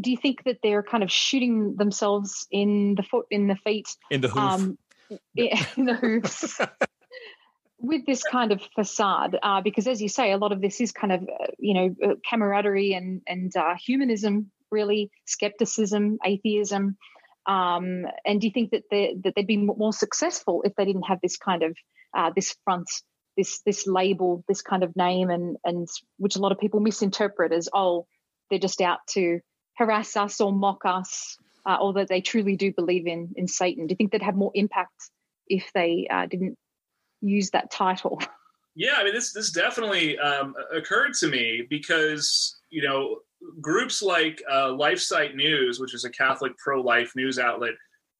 do 0.00 0.10
you 0.10 0.18
think 0.18 0.44
that 0.44 0.58
they're 0.62 0.82
kind 0.82 1.02
of 1.02 1.10
shooting 1.10 1.76
themselves 1.76 2.46
in 2.50 2.94
the 2.94 3.02
foot, 3.02 3.26
in 3.30 3.46
the 3.46 3.56
feet, 3.56 3.88
in 4.10 4.20
the 4.20 4.28
hoof, 4.28 4.38
um, 4.38 4.78
in 5.34 5.86
the 5.86 5.94
hoofs? 5.94 6.60
With 7.82 8.06
this 8.06 8.22
kind 8.22 8.52
of 8.52 8.62
facade, 8.74 9.36
uh, 9.42 9.60
because 9.60 9.88
as 9.88 10.00
you 10.00 10.08
say, 10.08 10.32
a 10.32 10.38
lot 10.38 10.52
of 10.52 10.60
this 10.60 10.80
is 10.80 10.92
kind 10.92 11.12
of 11.12 11.22
uh, 11.22 11.46
you 11.58 11.74
know 11.74 12.10
uh, 12.10 12.14
camaraderie 12.28 12.94
and 12.94 13.20
and 13.26 13.54
uh, 13.56 13.74
humanism, 13.74 14.50
really 14.70 15.10
skepticism, 15.26 16.18
atheism. 16.24 16.96
Um, 17.44 18.06
and 18.24 18.40
do 18.40 18.46
you 18.46 18.52
think 18.52 18.70
that 18.70 18.84
they 18.90 19.16
that 19.24 19.34
they'd 19.34 19.46
be 19.48 19.56
more 19.56 19.92
successful 19.92 20.62
if 20.64 20.74
they 20.76 20.84
didn't 20.84 21.02
have 21.02 21.18
this 21.20 21.36
kind 21.36 21.64
of 21.64 21.76
uh, 22.16 22.30
this 22.34 22.54
front, 22.64 22.88
this 23.36 23.60
this 23.66 23.86
label, 23.86 24.44
this 24.46 24.62
kind 24.62 24.84
of 24.84 24.94
name, 24.94 25.28
and 25.28 25.56
and 25.64 25.88
which 26.18 26.36
a 26.36 26.40
lot 26.40 26.52
of 26.52 26.60
people 26.60 26.78
misinterpret 26.78 27.52
as 27.52 27.68
oh 27.74 28.06
they're 28.48 28.60
just 28.60 28.80
out 28.80 29.00
to 29.08 29.40
harass 29.76 30.16
us 30.16 30.40
or 30.40 30.52
mock 30.52 30.82
us, 30.84 31.36
uh, 31.66 31.78
or 31.80 31.94
that 31.94 32.08
they 32.08 32.20
truly 32.20 32.56
do 32.56 32.72
believe 32.72 33.08
in 33.08 33.32
in 33.34 33.48
Satan? 33.48 33.88
Do 33.88 33.92
you 33.92 33.96
think 33.96 34.12
they'd 34.12 34.22
have 34.22 34.36
more 34.36 34.52
impact 34.54 35.10
if 35.48 35.72
they 35.74 36.06
didn't 36.30 36.56
use 37.22 37.50
that 37.50 37.70
title? 37.70 38.20
Yeah, 38.74 38.94
I 38.96 39.04
mean 39.04 39.12
this 39.12 39.34
this 39.34 39.50
definitely 39.50 40.18
um, 40.18 40.54
occurred 40.74 41.12
to 41.20 41.28
me 41.28 41.66
because 41.68 42.58
you 42.70 42.82
know 42.82 43.18
groups 43.60 44.00
like 44.00 44.42
uh, 44.50 44.68
LifeSite 44.68 45.34
News, 45.34 45.78
which 45.78 45.94
is 45.94 46.06
a 46.06 46.10
Catholic 46.10 46.56
pro-life 46.56 47.12
news 47.14 47.38
outlet, 47.38 47.74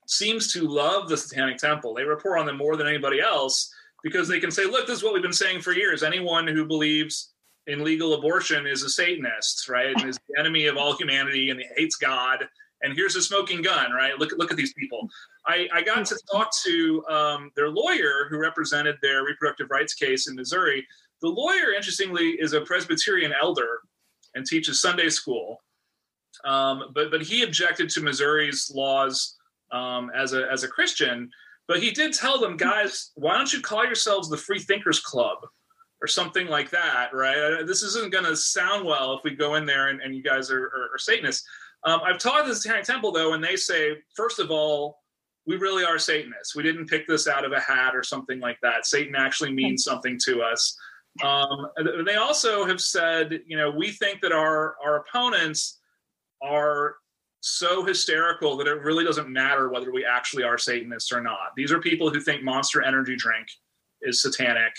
seems 0.07 0.53
to 0.53 0.69
love 0.69 1.09
the 1.09 1.17
Satanic 1.17 1.57
Temple. 1.57 1.95
They 1.95 2.05
report 2.05 2.39
on 2.39 2.45
them 2.45 2.59
more 2.59 2.77
than 2.77 2.87
anybody 2.87 3.19
else 3.19 3.73
because 4.03 4.29
they 4.29 4.41
can 4.41 4.51
say, 4.51 4.67
"Look, 4.67 4.87
this 4.87 4.99
is 4.99 5.03
what 5.03 5.15
we've 5.15 5.23
been 5.23 5.33
saying 5.33 5.63
for 5.63 5.73
years. 5.73 6.03
Anyone 6.03 6.47
who 6.47 6.67
believes 6.67 7.33
in 7.67 7.85
legal 7.85 8.15
abortion 8.15 8.67
is 8.67 8.83
a 8.83 8.91
Satanist, 8.91 9.69
right? 9.69 9.95
And 9.97 10.09
is 10.09 10.19
the 10.29 10.39
enemy 10.39 10.67
of 10.67 10.77
all 10.77 10.97
humanity 10.97 11.51
and 11.51 11.63
hates 11.77 11.97
God. 11.97 12.45
And 12.83 12.95
here's 12.95 13.17
a 13.17 13.23
smoking 13.23 13.63
gun, 13.63 13.93
right? 13.93 14.19
Look, 14.19 14.33
look 14.37 14.51
at 14.51 14.57
these 14.57 14.73
people." 14.75 15.09
I, 15.47 15.69
I 15.73 15.83
got 15.83 16.05
to 16.07 16.19
talk 16.31 16.51
to 16.65 17.05
um, 17.09 17.51
their 17.57 17.71
lawyer 17.71 18.27
who 18.29 18.39
represented 18.39 18.97
their 19.03 19.25
reproductive 19.25 19.69
rights 19.71 19.95
case 19.95 20.29
in 20.29 20.35
Missouri. 20.35 20.87
The 21.21 21.29
lawyer, 21.29 21.73
interestingly, 21.75 22.31
is 22.41 22.53
a 22.53 22.61
Presbyterian 22.63 23.33
elder 23.41 23.81
and 24.35 24.47
teaches 24.47 24.81
Sunday 24.81 25.09
school. 25.09 25.63
Um, 26.45 26.91
but 26.95 27.11
but 27.11 27.23
he 27.23 27.43
objected 27.43 27.91
to 27.91 28.01
Missouri's 28.01 28.71
laws 28.75 29.37
um, 29.71 30.11
as 30.15 30.33
a 30.33 30.51
as 30.51 30.65
a 30.65 30.69
Christian. 30.69 31.31
But 31.69 31.83
he 31.83 31.91
did 31.91 32.13
tell 32.13 32.41
them, 32.41 32.57
guys, 32.57 33.13
why 33.15 33.37
don't 33.37 33.53
you 33.53 33.61
call 33.61 33.85
yourselves 33.85 34.29
the 34.29 34.37
Free 34.37 34.59
Thinkers 34.59 35.01
Club 35.01 35.39
or 36.03 36.09
something 36.09 36.49
like 36.49 36.71
that, 36.71 37.15
right? 37.15 37.65
This 37.65 37.83
isn't 37.85 38.13
going 38.13 38.25
to 38.25 38.37
sound 38.37 38.85
well 38.85 39.15
if 39.15 39.23
we 39.23 39.37
go 39.37 39.55
in 39.55 39.65
there 39.65 39.89
and, 39.89 40.03
and 40.03 40.15
you 40.15 40.23
guys 40.23 40.51
are, 40.51 40.65
are, 40.65 40.91
are 40.93 40.99
Satanists. 40.99 41.47
Um, 41.85 42.01
I've 42.05 42.19
talked 42.19 42.45
to 42.45 42.51
the 42.51 42.57
Satanic 42.57 42.85
Temple 42.85 43.13
though, 43.13 43.35
and 43.35 43.43
they 43.43 43.57
say, 43.57 43.97
first 44.15 44.39
of 44.39 44.51
all, 44.51 45.01
we 45.47 45.57
really 45.57 45.85
are 45.85 45.99
Satanists. 45.99 46.55
We 46.55 46.63
didn't 46.63 46.87
pick 46.87 47.09
this 47.09 47.27
out 47.27 47.45
of 47.45 47.53
a 47.53 47.61
hat 47.61 47.97
or 47.97 48.05
something 48.05 48.39
like 48.39 48.59
that. 48.63 48.87
Satan 48.87 49.17
actually 49.17 49.53
means 49.53 49.83
something 49.83 50.19
to 50.25 50.43
us. 50.43 50.77
Um, 51.23 51.67
they 52.07 52.15
also 52.15 52.65
have 52.65 52.81
said, 52.81 53.41
you 53.47 53.57
know, 53.57 53.71
we 53.71 53.91
think 53.91 54.21
that 54.23 54.33
our 54.33 54.77
our 54.85 54.97
opponents 54.97 55.81
are 56.43 56.97
so 57.41 57.85
hysterical 57.85 58.57
that 58.57 58.69
it 58.69 58.81
really 58.83 59.05
doesn't 59.05 59.29
matter 59.29 59.69
whether 59.69 59.93
we 59.93 60.05
actually 60.05 60.45
are 60.45 60.57
Satanists 60.57 61.13
or 61.13 61.21
not. 61.21 61.51
These 61.57 61.73
are 61.73 61.81
people 61.81 62.09
who 62.09 62.21
think 62.21 62.43
Monster 62.43 62.83
Energy 62.83 63.17
drink 63.17 63.49
is 64.01 64.23
satanic, 64.23 64.73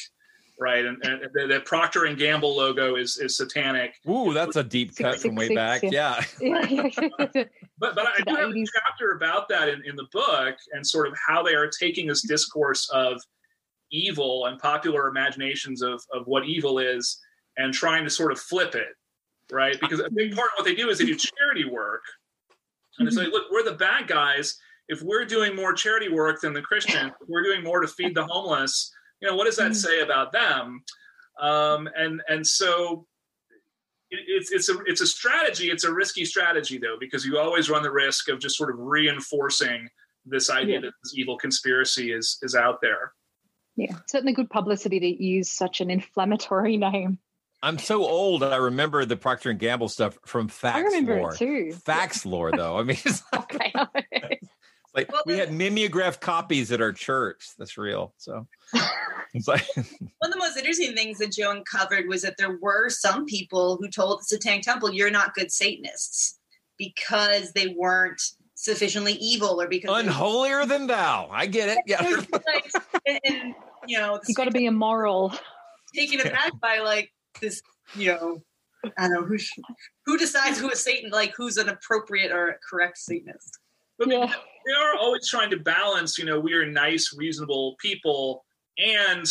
right? 0.60 0.86
And, 0.86 1.04
and 1.04 1.22
the, 1.34 1.48
the 1.48 1.60
Procter 1.62 2.06
and 2.06 2.18
Gamble 2.18 2.56
logo 2.56 2.96
is 2.96 3.18
is 3.18 3.38
satanic. 3.38 3.96
Ooh, 4.10 4.34
that's 4.34 4.56
a 4.56 4.64
deep 4.64 4.96
cut 4.96 5.20
from 5.20 5.36
way 5.36 5.54
back. 5.54 5.82
Yeah. 5.84 6.24
but 6.42 7.96
but 7.96 8.06
I 8.08 8.22
do 8.26 8.36
have 8.36 8.50
a 8.50 8.66
chapter 8.74 9.12
about 9.16 9.50
that 9.50 9.70
in, 9.70 9.84
in 9.86 9.96
the 9.96 10.08
book 10.12 10.56
and 10.74 10.86
sort 10.86 11.08
of 11.08 11.16
how 11.28 11.44
they 11.44 11.56
are 11.56 11.70
taking 11.70 12.08
this 12.08 12.22
discourse 12.22 12.90
of 12.92 13.22
evil 13.92 14.48
and 14.48 14.60
popular 14.60 15.08
imaginations 15.08 15.82
of, 15.82 16.02
of 16.12 16.26
what 16.26 16.46
evil 16.46 16.80
is 16.80 17.20
and 17.58 17.74
trying 17.74 18.04
to 18.04 18.10
sort 18.10 18.32
of 18.32 18.40
flip 18.40 18.76
it, 18.76 18.90
right? 19.52 19.80
Because 19.80 20.00
a 20.00 20.10
big 20.10 20.36
part 20.36 20.50
of 20.50 20.58
what 20.58 20.66
they 20.66 20.76
do 20.76 20.90
is 20.90 20.98
they 20.98 21.06
do 21.06 21.16
charity 21.16 21.70
work. 21.70 22.02
And 22.98 23.08
it's 23.08 23.18
like, 23.18 23.30
look, 23.30 23.46
we're 23.52 23.64
the 23.64 23.74
bad 23.74 24.08
guys. 24.08 24.58
If 24.90 25.02
we're 25.02 25.26
doing 25.26 25.56
more 25.56 25.74
charity 25.74 26.10
work 26.10 26.42
than 26.42 26.54
the 26.54 26.62
Christians, 26.62 27.12
we're 27.28 27.44
doing 27.44 27.64
more 27.64 27.80
to 27.80 27.88
feed 27.88 28.16
the 28.16 28.26
homeless, 28.26 28.92
you 29.24 29.30
know, 29.30 29.38
what 29.38 29.46
does 29.46 29.56
that 29.56 29.74
say 29.74 30.02
about 30.02 30.34
them? 30.34 30.84
Um, 31.40 31.88
and 31.96 32.22
and 32.28 32.46
so 32.46 33.08
it's 34.12 34.52
it's 34.52 34.68
a 34.68 34.78
it's 34.86 35.00
a 35.00 35.08
strategy. 35.08 35.72
It's 35.72 35.86
a 35.86 35.94
risky 35.94 36.26
strategy 36.26 36.78
though, 36.78 36.98
because 37.00 37.26
you 37.26 37.40
always 37.40 37.70
run 37.70 37.84
the 37.84 37.92
risk 37.92 38.28
of 38.28 38.40
just 38.40 38.58
sort 38.58 38.70
of 38.70 38.76
reinforcing 38.80 39.88
this 40.26 40.50
idea 40.50 40.76
yeah. 40.76 40.82
that 40.82 40.94
this 41.02 41.14
evil 41.16 41.38
conspiracy 41.38 42.12
is 42.12 42.38
is 42.42 42.54
out 42.54 42.80
there. 42.82 43.14
Yeah, 43.78 43.96
certainly 44.08 44.34
good 44.34 44.50
publicity 44.50 45.00
to 45.00 45.24
use 45.24 45.50
such 45.50 45.80
an 45.80 45.90
inflammatory 45.90 46.76
name. 46.92 47.18
I'm 47.64 47.80
so 47.80 48.06
old. 48.06 48.44
I 48.44 48.58
remember 48.58 49.06
the 49.06 49.16
Procter 49.16 49.50
and 49.50 49.58
Gamble 49.58 49.88
stuff 49.88 50.20
from 50.26 50.50
Facts 50.50 50.76
I 50.76 50.82
remember 50.82 51.18
lore. 51.22 51.34
it 51.34 51.38
too. 51.38 51.74
Faxlore, 51.86 52.54
though. 52.54 52.78
I 52.78 52.84
mean, 52.84 52.98
it's 53.06 53.24
like, 53.34 53.74
okay. 53.74 54.40
It's 54.94 55.10
like 55.10 55.12
well, 55.12 55.24
we 55.26 55.38
had 55.38 55.52
mimeograph 55.52 56.20
copies 56.20 56.72
at 56.72 56.82
our 56.82 56.94
church. 56.94 57.50
That's 57.58 57.78
real. 57.78 58.14
So 58.18 58.48
it's 59.34 59.48
like 59.48 59.66
one 59.76 59.86
of 60.22 60.32
the 60.32 60.38
most 60.38 60.58
interesting 60.58 60.94
things 60.96 61.18
that 61.20 61.32
Joe 61.32 61.52
uncovered 61.52 62.08
was 62.08 62.22
that 62.22 62.38
there 62.38 62.58
were 62.62 62.90
some 62.90 63.26
people 63.26 63.78
who 63.78 63.90
told 63.90 64.20
the 64.20 64.26
Satanic 64.26 64.64
Temple, 64.64 64.94
"You're 64.94 65.12
not 65.12 65.34
good 65.34 65.52
Satanists," 65.52 66.40
because 66.78 67.52
they 67.54 67.68
weren't 67.78 68.22
sufficiently 68.56 69.14
evil 69.14 69.60
or 69.62 69.68
because 69.68 70.04
unholier 70.04 70.66
than 70.66 70.88
thou. 70.88 71.28
I 71.32 71.48
get 71.48 71.70
it. 71.70 71.80
Yeah. 71.86 72.24
and, 73.06 73.20
and, 73.26 73.56
you 73.88 73.98
know, 73.98 74.20
You 74.28 74.36
got 74.36 74.46
to 74.46 74.52
be 74.52 74.66
immoral. 74.66 75.34
taken 75.96 76.22
aback 76.22 76.52
by 76.62 76.80
like 76.80 77.12
this, 77.42 77.62
you 77.96 78.14
know, 78.14 78.42
I 78.98 79.08
don't 79.08 79.14
know 79.14 79.24
who 79.24 79.38
who 80.06 80.18
decides 80.18 80.60
who 80.60 80.70
is 80.70 80.84
Satan, 80.84 81.10
like 81.12 81.34
who's 81.36 81.58
an 81.58 81.70
appropriate 81.70 82.32
or 82.32 82.60
correct 82.70 82.98
Satanist. 82.98 83.60
But 84.00 84.10
they 84.10 84.16
are 84.16 84.96
always 85.00 85.28
trying 85.28 85.50
to 85.52 85.58
balance, 85.58 86.18
you 86.18 86.26
know, 86.26 86.40
we 86.40 86.54
are 86.54 86.66
nice, 86.66 87.14
reasonable 87.16 87.76
people, 87.80 88.44
and 88.78 89.26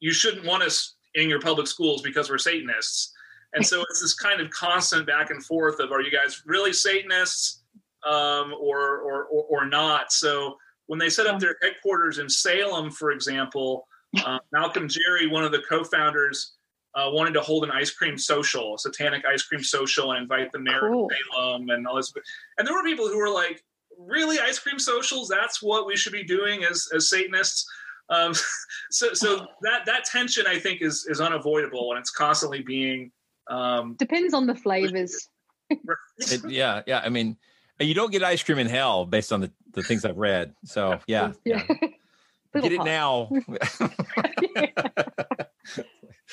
you 0.00 0.12
shouldn't 0.12 0.44
want 0.44 0.62
us 0.62 0.94
in 1.14 1.28
your 1.28 1.40
public 1.40 1.66
schools 1.66 2.02
because 2.02 2.30
we're 2.30 2.38
Satanists. 2.38 3.12
And 3.54 3.64
so 3.64 3.82
it's 3.88 4.02
this 4.02 4.14
kind 4.14 4.40
of 4.40 4.50
constant 4.50 5.06
back 5.06 5.30
and 5.30 5.42
forth 5.44 5.80
of, 5.80 5.90
are 5.90 6.02
you 6.02 6.10
guys 6.10 6.42
really 6.44 6.72
Satanists 6.72 7.62
um, 8.06 8.54
or, 8.60 8.98
or, 8.98 9.24
or, 9.24 9.44
or 9.48 9.66
not? 9.66 10.12
So 10.12 10.56
when 10.86 10.98
they 10.98 11.08
set 11.08 11.26
up 11.26 11.40
their 11.40 11.56
headquarters 11.62 12.18
in 12.18 12.28
Salem, 12.28 12.90
for 12.90 13.12
example, 13.12 13.88
uh, 14.24 14.38
Malcolm 14.52 14.88
Jarry, 14.88 15.26
one 15.26 15.42
of 15.42 15.52
the 15.52 15.62
co-founders, 15.68 16.52
uh, 16.94 17.08
wanted 17.10 17.32
to 17.34 17.40
hold 17.40 17.64
an 17.64 17.70
ice 17.70 17.90
cream 17.90 18.18
social, 18.18 18.74
a 18.74 18.78
satanic 18.78 19.24
ice 19.24 19.42
cream 19.42 19.62
social, 19.62 20.12
and 20.12 20.22
invite 20.22 20.52
the 20.52 20.58
mayor 20.58 20.80
Cool. 20.80 21.06
of 21.06 21.10
Salem 21.34 21.70
and 21.70 21.86
all 21.86 21.96
this. 21.96 22.12
And 22.58 22.66
there 22.66 22.74
were 22.74 22.84
people 22.84 23.08
who 23.08 23.18
were 23.18 23.30
like, 23.30 23.64
"Really, 23.98 24.38
ice 24.38 24.58
cream 24.58 24.78
socials? 24.78 25.28
That's 25.28 25.62
what 25.62 25.86
we 25.86 25.96
should 25.96 26.12
be 26.12 26.24
doing 26.24 26.64
as 26.64 26.88
as 26.94 27.08
Satanists." 27.10 27.66
Um, 28.08 28.34
so, 28.90 29.12
so 29.14 29.46
that 29.62 29.86
that 29.86 30.04
tension, 30.04 30.46
I 30.46 30.58
think, 30.58 30.82
is 30.82 31.06
is 31.08 31.20
unavoidable, 31.20 31.92
and 31.92 31.98
it's 32.00 32.10
constantly 32.10 32.62
being. 32.62 33.10
Um, 33.48 33.94
Depends 33.98 34.34
on 34.34 34.46
the 34.46 34.54
flavors. 34.54 35.28
It- 35.70 36.42
yeah, 36.48 36.82
yeah. 36.86 37.00
I 37.04 37.08
mean, 37.08 37.36
you 37.80 37.94
don't 37.94 38.10
get 38.12 38.22
ice 38.22 38.42
cream 38.42 38.58
in 38.58 38.66
hell 38.68 39.04
based 39.06 39.32
on 39.32 39.40
the, 39.40 39.50
the 39.72 39.82
things 39.82 40.04
I've 40.04 40.16
read. 40.16 40.54
So 40.64 40.98
yeah, 41.06 41.32
Yeah. 41.44 41.62
get 42.54 42.72
it 42.72 42.76
hot. 42.78 42.86
now. 42.86 43.30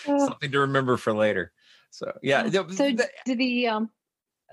Something 0.05 0.51
to 0.51 0.59
remember 0.59 0.97
for 0.97 1.13
later. 1.13 1.51
So 1.91 2.11
yeah, 2.21 2.49
So 2.49 2.63
th- 2.73 2.99
do 3.25 3.35
the 3.35 3.67
um 3.67 3.89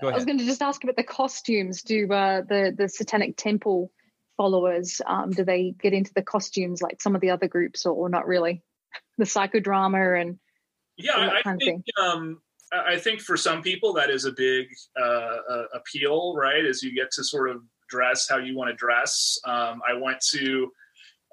Go 0.01 0.09
I 0.09 0.13
was 0.13 0.25
going 0.25 0.39
to 0.39 0.45
just 0.45 0.61
ask 0.61 0.83
about 0.83 0.95
the 0.95 1.03
costumes. 1.03 1.83
Do 1.83 2.11
uh, 2.11 2.41
the 2.41 2.73
the 2.75 2.89
Satanic 2.89 3.37
Temple 3.37 3.91
followers 4.37 5.01
um, 5.05 5.31
do 5.31 5.43
they 5.43 5.75
get 5.79 5.93
into 5.93 6.13
the 6.13 6.23
costumes 6.23 6.81
like 6.81 7.01
some 7.01 7.13
of 7.13 7.21
the 7.21 7.29
other 7.29 7.47
groups, 7.47 7.85
or, 7.85 7.93
or 7.93 8.09
not 8.09 8.27
really? 8.27 8.63
The 9.17 9.25
psychodrama 9.25 10.19
and 10.19 10.39
Yeah, 10.97 11.11
and 11.17 11.29
that 11.29 11.35
I 11.35 11.41
kind 11.43 11.61
of 11.61 11.65
think 11.65 11.85
um, 12.01 12.41
I 12.73 12.93
I 12.93 12.97
think 12.97 13.21
for 13.21 13.37
some 13.37 13.61
people 13.61 13.93
that 13.93 14.09
is 14.09 14.25
a 14.25 14.31
big 14.31 14.67
uh, 14.99 15.37
uh, 15.49 15.63
appeal, 15.73 16.33
right? 16.35 16.65
As 16.65 16.81
you 16.81 16.95
get 16.95 17.11
to 17.11 17.23
sort 17.23 17.51
of 17.51 17.61
dress 17.91 18.27
how 18.27 18.37
you 18.37 18.55
want 18.55 18.69
to 18.69 18.75
dress. 18.75 19.37
Um, 19.45 19.81
I 19.87 19.93
went 19.93 20.19
to 20.31 20.71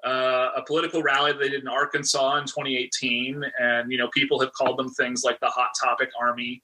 uh, 0.05 0.49
a 0.57 0.63
political 0.67 1.01
rally 1.01 1.31
that 1.31 1.39
they 1.39 1.49
did 1.49 1.61
in 1.61 1.67
Arkansas 1.67 2.37
in 2.37 2.45
2018, 2.45 3.43
and 3.59 3.91
you 3.91 3.97
know 3.97 4.09
people 4.09 4.39
have 4.39 4.53
called 4.53 4.77
them 4.77 4.89
things 4.91 5.23
like 5.23 5.39
the 5.39 5.47
Hot 5.47 5.69
Topic 5.81 6.09
Army, 6.19 6.61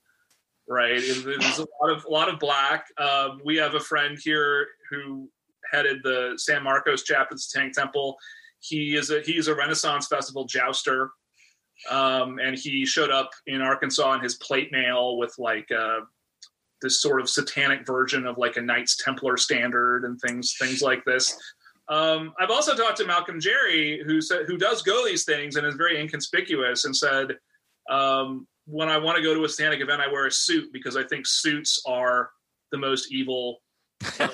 right? 0.68 1.00
There's 1.00 1.60
a 1.60 1.68
lot 1.82 1.92
of 1.92 2.06
a 2.06 2.10
lot 2.10 2.30
of 2.30 2.40
black. 2.40 2.88
Um, 2.98 3.42
we 3.44 3.56
have 3.58 3.76
a 3.76 3.80
friend 3.80 4.18
here 4.22 4.68
who 4.90 5.30
headed 5.72 5.98
the 6.04 6.34
San 6.38 6.64
Marcos 6.64 7.04
chapter 7.04 7.34
of 7.34 7.38
the 7.38 7.42
Satanic 7.42 7.74
Temple. 7.74 8.18
He 8.60 8.96
is 8.96 9.12
a 9.12 9.22
he's 9.22 9.48
a 9.48 9.56
Renaissance 9.56 10.08
Festival 10.08 10.46
jouster 10.46 11.12
um, 11.90 12.40
and 12.40 12.58
he 12.58 12.86
showed 12.86 13.12
up 13.12 13.32
in 13.48 13.62
Arkansas 13.62 14.14
in 14.14 14.22
his 14.22 14.36
plate 14.36 14.72
mail 14.72 15.18
with 15.18 15.36
like 15.38 15.70
uh, 15.72 16.02
this 16.82 17.02
sort 17.02 17.22
of 17.22 17.30
satanic 17.30 17.86
version 17.86 18.26
of 18.26 18.38
like 18.38 18.58
a 18.58 18.62
Knights 18.62 18.98
Templar 19.04 19.38
standard 19.38 20.06
and 20.06 20.20
things 20.22 20.56
things 20.60 20.82
like 20.82 21.04
this. 21.06 21.38
Um, 21.88 22.34
I've 22.40 22.50
also 22.50 22.76
talked 22.76 22.98
to 22.98 23.06
Malcolm 23.06 23.40
Jarry, 23.40 24.02
who 24.06 24.22
said 24.22 24.46
who 24.48 24.58
does 24.58 24.82
go 24.82 25.06
these 25.06 25.26
things 25.26 25.56
and 25.56 25.68
is 25.68 25.76
very 25.76 26.00
inconspicuous, 26.00 26.86
and 26.86 26.96
said 26.96 27.38
um, 27.90 28.48
when 28.66 28.90
I 28.90 28.98
want 28.98 29.18
to 29.18 29.24
go 29.24 29.34
to 29.34 29.44
a 29.46 29.50
satanic 29.50 29.82
event, 29.82 30.02
I 30.02 30.08
wear 30.12 30.26
a 30.28 30.32
suit 30.32 30.72
because 30.74 30.96
I 30.98 31.04
think 31.04 31.26
suits 31.28 31.82
are 31.86 32.30
the 32.72 32.78
most 32.78 33.12
evil. 33.12 33.62
yeah, 34.20 34.30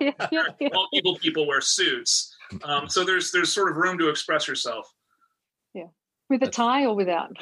yeah, 0.00 0.10
yeah, 0.32 0.42
yeah. 0.60 0.68
All 0.74 0.88
evil 0.92 1.16
people 1.18 1.46
wear 1.46 1.60
suits, 1.60 2.34
um, 2.64 2.88
so 2.88 3.04
there's 3.04 3.30
there's 3.32 3.52
sort 3.52 3.70
of 3.70 3.76
room 3.76 3.96
to 3.98 4.08
express 4.08 4.48
yourself. 4.48 4.92
yeah. 5.74 5.84
With 6.28 6.42
a 6.42 6.48
tie 6.50 6.84
or 6.84 6.94
without? 6.94 7.36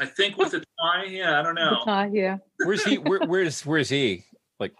I 0.00 0.06
think 0.06 0.36
with 0.38 0.54
a 0.54 0.60
tie, 0.60 1.04
yeah, 1.08 1.38
I 1.40 1.42
don't 1.42 1.54
The 1.54 1.70
know. 1.70 1.84
tie, 1.84 2.10
yeah. 2.12 2.38
where's 2.64 2.84
he? 2.84 2.98
Where, 2.98 3.20
where's 3.26 3.64
where's 3.66 3.88
he? 3.88 4.24
Like, 4.60 4.72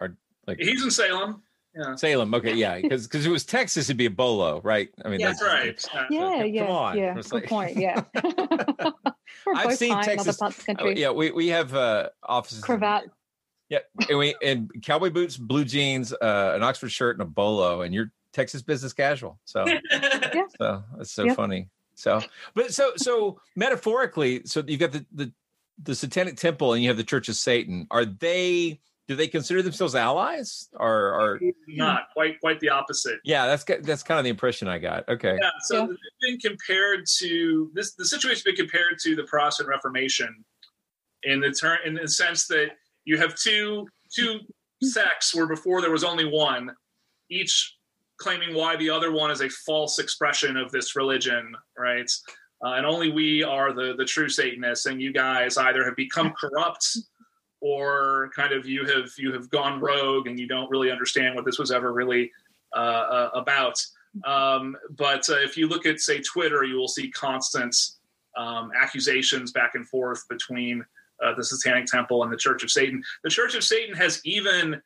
or 0.00 0.16
like 0.46 0.58
He's 0.58 0.82
in 0.84 0.90
Salem. 0.90 1.42
Yeah. 1.74 1.94
Salem? 1.96 2.34
Okay, 2.34 2.54
yeah, 2.54 2.80
because 2.80 3.06
because 3.06 3.24
it 3.26 3.30
was 3.30 3.44
Texas, 3.44 3.86
it'd 3.86 3.96
be 3.96 4.06
a 4.06 4.10
bolo, 4.10 4.60
right? 4.62 4.88
I 5.04 5.08
mean, 5.08 5.20
Yeah, 5.20 5.28
that's 5.28 5.40
that's 5.40 5.94
right. 5.94 6.06
Yeah, 6.10 6.44
yeah, 6.44 6.66
Come 6.66 6.74
on. 6.74 6.98
yeah. 6.98 7.16
It's 7.18 7.28
Good 7.30 7.42
like- 7.42 7.48
point. 7.48 7.76
Yeah. 7.76 8.02
We're 9.46 9.54
I've 9.54 9.68
both 9.68 9.78
seen 9.78 9.92
high 9.92 10.02
in 10.12 10.18
other 10.18 10.32
Texas. 10.32 10.36
parts 10.36 10.58
of 10.58 10.66
the 10.66 10.72
oh, 10.72 10.74
country. 10.76 11.00
yeah, 11.00 11.10
we 11.10 11.30
we 11.30 11.48
have 11.48 11.74
uh, 11.74 12.08
offices. 12.22 12.62
Cravat. 12.62 13.04
Yeah, 13.68 13.80
and 14.08 14.18
we 14.18 14.34
and 14.42 14.70
cowboy 14.82 15.10
boots, 15.10 15.36
blue 15.36 15.64
jeans, 15.64 16.12
uh, 16.12 16.52
an 16.56 16.62
Oxford 16.62 16.90
shirt, 16.90 17.16
and 17.16 17.22
a 17.22 17.30
bolo, 17.30 17.82
and 17.82 17.94
you're 17.94 18.10
Texas 18.32 18.62
business 18.62 18.92
casual. 18.92 19.38
So, 19.44 19.64
so 20.58 20.84
that's 20.96 21.12
so 21.12 21.24
Yeah. 21.24 21.34
funny. 21.34 21.68
So, 21.94 22.22
but 22.54 22.72
so 22.72 22.92
so 22.96 23.40
metaphorically, 23.56 24.42
so 24.44 24.62
you've 24.66 24.80
got 24.80 24.92
the 24.92 25.04
the 25.12 25.32
the 25.82 25.94
Satanic 25.94 26.36
Temple, 26.36 26.72
and 26.72 26.82
you 26.82 26.88
have 26.88 26.96
the 26.96 27.04
Church 27.04 27.28
of 27.28 27.36
Satan. 27.36 27.86
Are 27.90 28.04
they? 28.04 28.80
Do 29.08 29.16
they 29.16 29.26
consider 29.26 29.62
themselves 29.62 29.94
allies? 29.94 30.68
Or, 30.74 31.14
or 31.14 31.40
Not 31.66 32.08
quite 32.12 32.38
quite 32.40 32.60
the 32.60 32.68
opposite. 32.68 33.20
yeah, 33.24 33.46
that's 33.46 33.64
that's 33.82 34.02
kind 34.02 34.18
of 34.18 34.24
the 34.24 34.30
impression 34.30 34.68
I 34.68 34.78
got. 34.78 35.08
Okay, 35.08 35.38
Yeah, 35.40 35.50
so 35.64 35.90
it's 35.90 36.00
been 36.20 36.38
compared 36.38 37.06
to 37.18 37.70
this. 37.72 37.94
The 37.94 38.04
situation's 38.04 38.42
been 38.42 38.54
compared 38.54 38.98
to 39.04 39.16
the 39.16 39.24
Protestant 39.24 39.68
Reformation, 39.70 40.44
in 41.22 41.40
the 41.40 41.50
turn 41.50 41.78
in 41.86 41.94
the 41.94 42.06
sense 42.06 42.46
that 42.48 42.72
you 43.06 43.16
have 43.16 43.34
two 43.34 43.86
two 44.14 44.40
sects 44.82 45.34
where 45.34 45.46
before 45.46 45.80
there 45.80 45.90
was 45.90 46.04
only 46.04 46.26
one, 46.26 46.70
each 47.30 47.76
claiming 48.18 48.54
why 48.54 48.76
the 48.76 48.90
other 48.90 49.10
one 49.10 49.30
is 49.30 49.40
a 49.40 49.48
false 49.48 49.98
expression 49.98 50.56
of 50.58 50.70
this 50.70 50.96
religion, 50.96 51.54
right? 51.78 52.10
Uh, 52.64 52.72
and 52.72 52.84
only 52.84 53.10
we 53.10 53.42
are 53.42 53.72
the 53.72 53.94
the 53.96 54.04
true 54.04 54.28
Satanists, 54.28 54.84
and 54.84 55.00
you 55.00 55.14
guys 55.14 55.56
either 55.56 55.82
have 55.82 55.96
become 55.96 56.34
corrupt 56.38 56.86
or 57.60 58.30
kind 58.34 58.52
of 58.52 58.66
you 58.66 58.84
have 58.86 59.10
you 59.18 59.32
have 59.32 59.50
gone 59.50 59.80
rogue 59.80 60.26
and 60.26 60.38
you 60.38 60.46
don't 60.46 60.70
really 60.70 60.90
understand 60.90 61.34
what 61.34 61.44
this 61.44 61.58
was 61.58 61.70
ever 61.70 61.92
really 61.92 62.30
uh, 62.74 62.78
uh, 62.78 63.30
about. 63.34 63.84
Um, 64.24 64.76
but 64.96 65.28
uh, 65.28 65.36
if 65.36 65.56
you 65.56 65.68
look 65.68 65.86
at 65.86 66.00
say 66.00 66.20
Twitter, 66.20 66.64
you 66.64 66.76
will 66.76 66.88
see 66.88 67.10
constant 67.10 67.74
um, 68.36 68.70
accusations 68.76 69.52
back 69.52 69.72
and 69.74 69.86
forth 69.88 70.26
between 70.28 70.84
uh, 71.24 71.34
the 71.34 71.44
Satanic 71.44 71.86
Temple 71.86 72.22
and 72.22 72.32
the 72.32 72.36
Church 72.36 72.62
of 72.62 72.70
Satan. 72.70 73.02
The 73.24 73.30
Church 73.30 73.54
of 73.54 73.64
Satan 73.64 73.94
has 73.96 74.20
even 74.24 74.80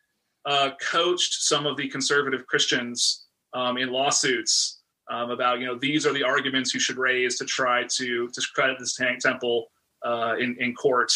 uh, 0.44 0.70
coached 0.80 1.42
some 1.42 1.66
of 1.66 1.76
the 1.76 1.88
conservative 1.88 2.46
Christians 2.46 3.26
um, 3.52 3.76
in 3.76 3.90
lawsuits 3.90 4.80
um, 5.10 5.30
about 5.30 5.60
you 5.60 5.66
know 5.66 5.78
these 5.78 6.06
are 6.06 6.12
the 6.12 6.22
arguments 6.22 6.72
you 6.72 6.80
should 6.80 6.96
raise 6.96 7.36
to 7.38 7.44
try 7.44 7.84
to 7.96 8.28
discredit 8.28 8.78
the 8.78 8.86
Satanic 8.86 9.20
Temple 9.20 9.66
uh, 10.04 10.36
in 10.38 10.56
in 10.58 10.74
court. 10.74 11.12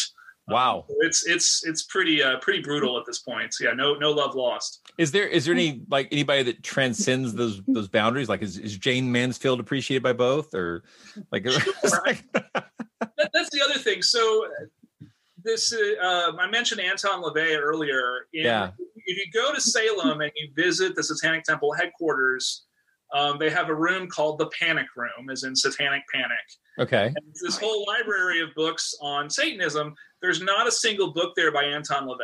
Wow. 0.47 0.85
It's 1.01 1.25
it's 1.25 1.65
it's 1.65 1.83
pretty 1.83 2.23
uh, 2.23 2.37
pretty 2.39 2.61
brutal 2.61 2.97
at 2.97 3.05
this 3.05 3.19
point. 3.19 3.53
So, 3.53 3.65
yeah, 3.65 3.73
no 3.73 3.95
no 3.95 4.11
love 4.11 4.33
lost. 4.35 4.81
Is 4.97 5.11
there 5.11 5.27
is 5.27 5.45
there 5.45 5.53
any 5.53 5.81
like 5.89 6.07
anybody 6.11 6.43
that 6.43 6.63
transcends 6.63 7.33
those 7.33 7.61
those 7.67 7.87
boundaries? 7.87 8.29
Like, 8.29 8.41
is, 8.41 8.57
is 8.57 8.77
Jayne 8.77 9.11
Mansfield 9.11 9.59
appreciated 9.59 10.03
by 10.03 10.13
both, 10.13 10.53
or 10.53 10.83
like? 11.31 11.43
that, 11.43 13.29
that's 13.33 13.49
the 13.51 13.61
other 13.63 13.79
thing. 13.79 14.01
So 14.01 14.47
this, 15.47 15.73
uh, 15.73 16.05
um, 16.05 16.39
I 16.39 16.49
mentioned 16.49 16.81
Anton 16.81 17.23
LaVey 17.23 17.57
earlier. 17.59 18.27
In, 18.33 18.45
Yeah. 18.45 18.71
If 19.09 19.17
you 19.17 19.31
go 19.33 19.53
to 19.53 19.61
Salem 19.61 20.19
and 20.21 20.31
you 20.35 20.49
visit 20.55 20.95
the 20.95 21.03
Satanic 21.03 21.43
Temple 21.43 21.73
headquarters, 21.73 22.65
um, 23.13 23.37
they 23.39 23.49
have 23.49 23.69
a 23.69 23.75
room 23.75 24.09
called 24.09 24.37
the 24.37 24.47
Panic 24.47 24.87
Room, 24.97 25.29
as 25.31 25.43
in 25.43 25.55
Satanic 25.55 26.03
Panic. 26.13 26.37
okay, 26.77 27.05
And 27.05 27.33
this 27.41 27.57
whole 27.57 27.85
library 27.87 28.41
of 28.41 28.49
books 28.55 28.93
on 29.01 29.29
Satanism. 29.29 29.95
There's 30.21 30.41
not 30.41 30.67
a 30.67 30.71
single 30.71 31.11
book 31.13 31.33
there 31.35 31.51
by 31.51 31.63
Anton 31.63 32.07
LaVey. 32.07 32.17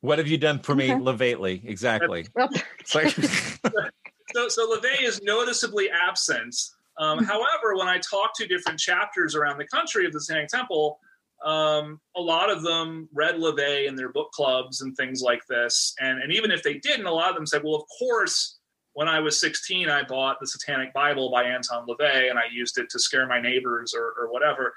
what 0.00 0.18
have 0.18 0.28
you 0.28 0.38
done 0.38 0.60
for 0.60 0.74
me 0.74 0.92
Okay. 0.92 1.00
lately? 1.00 1.62
Exactly. 1.64 2.26
It's 2.80 2.92
so, 4.34 4.48
so 4.48 4.76
LaVey 4.76 5.02
is 5.02 5.20
noticeably 5.22 5.88
absent. 5.90 6.54
Um, 6.98 7.22
however, 7.24 7.76
when 7.76 7.88
I 7.88 7.98
talk 7.98 8.30
to 8.36 8.46
different 8.46 8.78
chapters 8.78 9.34
around 9.34 9.58
the 9.58 9.66
country 9.66 10.06
of 10.06 10.12
the 10.12 10.20
Satanic 10.20 10.48
Temple, 10.48 10.98
um, 11.44 12.00
a 12.16 12.20
lot 12.20 12.50
of 12.50 12.62
them 12.62 13.08
read 13.12 13.34
LaVey 13.36 13.86
in 13.86 13.94
their 13.96 14.10
book 14.10 14.30
clubs 14.32 14.80
and 14.80 14.96
things 14.96 15.20
like 15.22 15.42
this. 15.48 15.94
And, 16.00 16.22
and 16.22 16.32
even 16.32 16.50
if 16.50 16.62
they 16.62 16.74
didn't, 16.74 17.06
a 17.06 17.12
lot 17.12 17.28
of 17.30 17.34
them 17.36 17.46
said, 17.46 17.62
well, 17.64 17.74
of 17.76 17.84
course, 17.98 18.55
when 18.96 19.08
I 19.08 19.20
was 19.20 19.38
16, 19.40 19.90
I 19.90 20.04
bought 20.04 20.40
the 20.40 20.46
Satanic 20.46 20.90
Bible 20.94 21.30
by 21.30 21.42
Anton 21.42 21.86
LaVey 21.86 22.30
and 22.30 22.38
I 22.38 22.44
used 22.50 22.78
it 22.78 22.88
to 22.88 22.98
scare 22.98 23.26
my 23.26 23.38
neighbors 23.38 23.92
or, 23.94 24.14
or 24.18 24.32
whatever. 24.32 24.72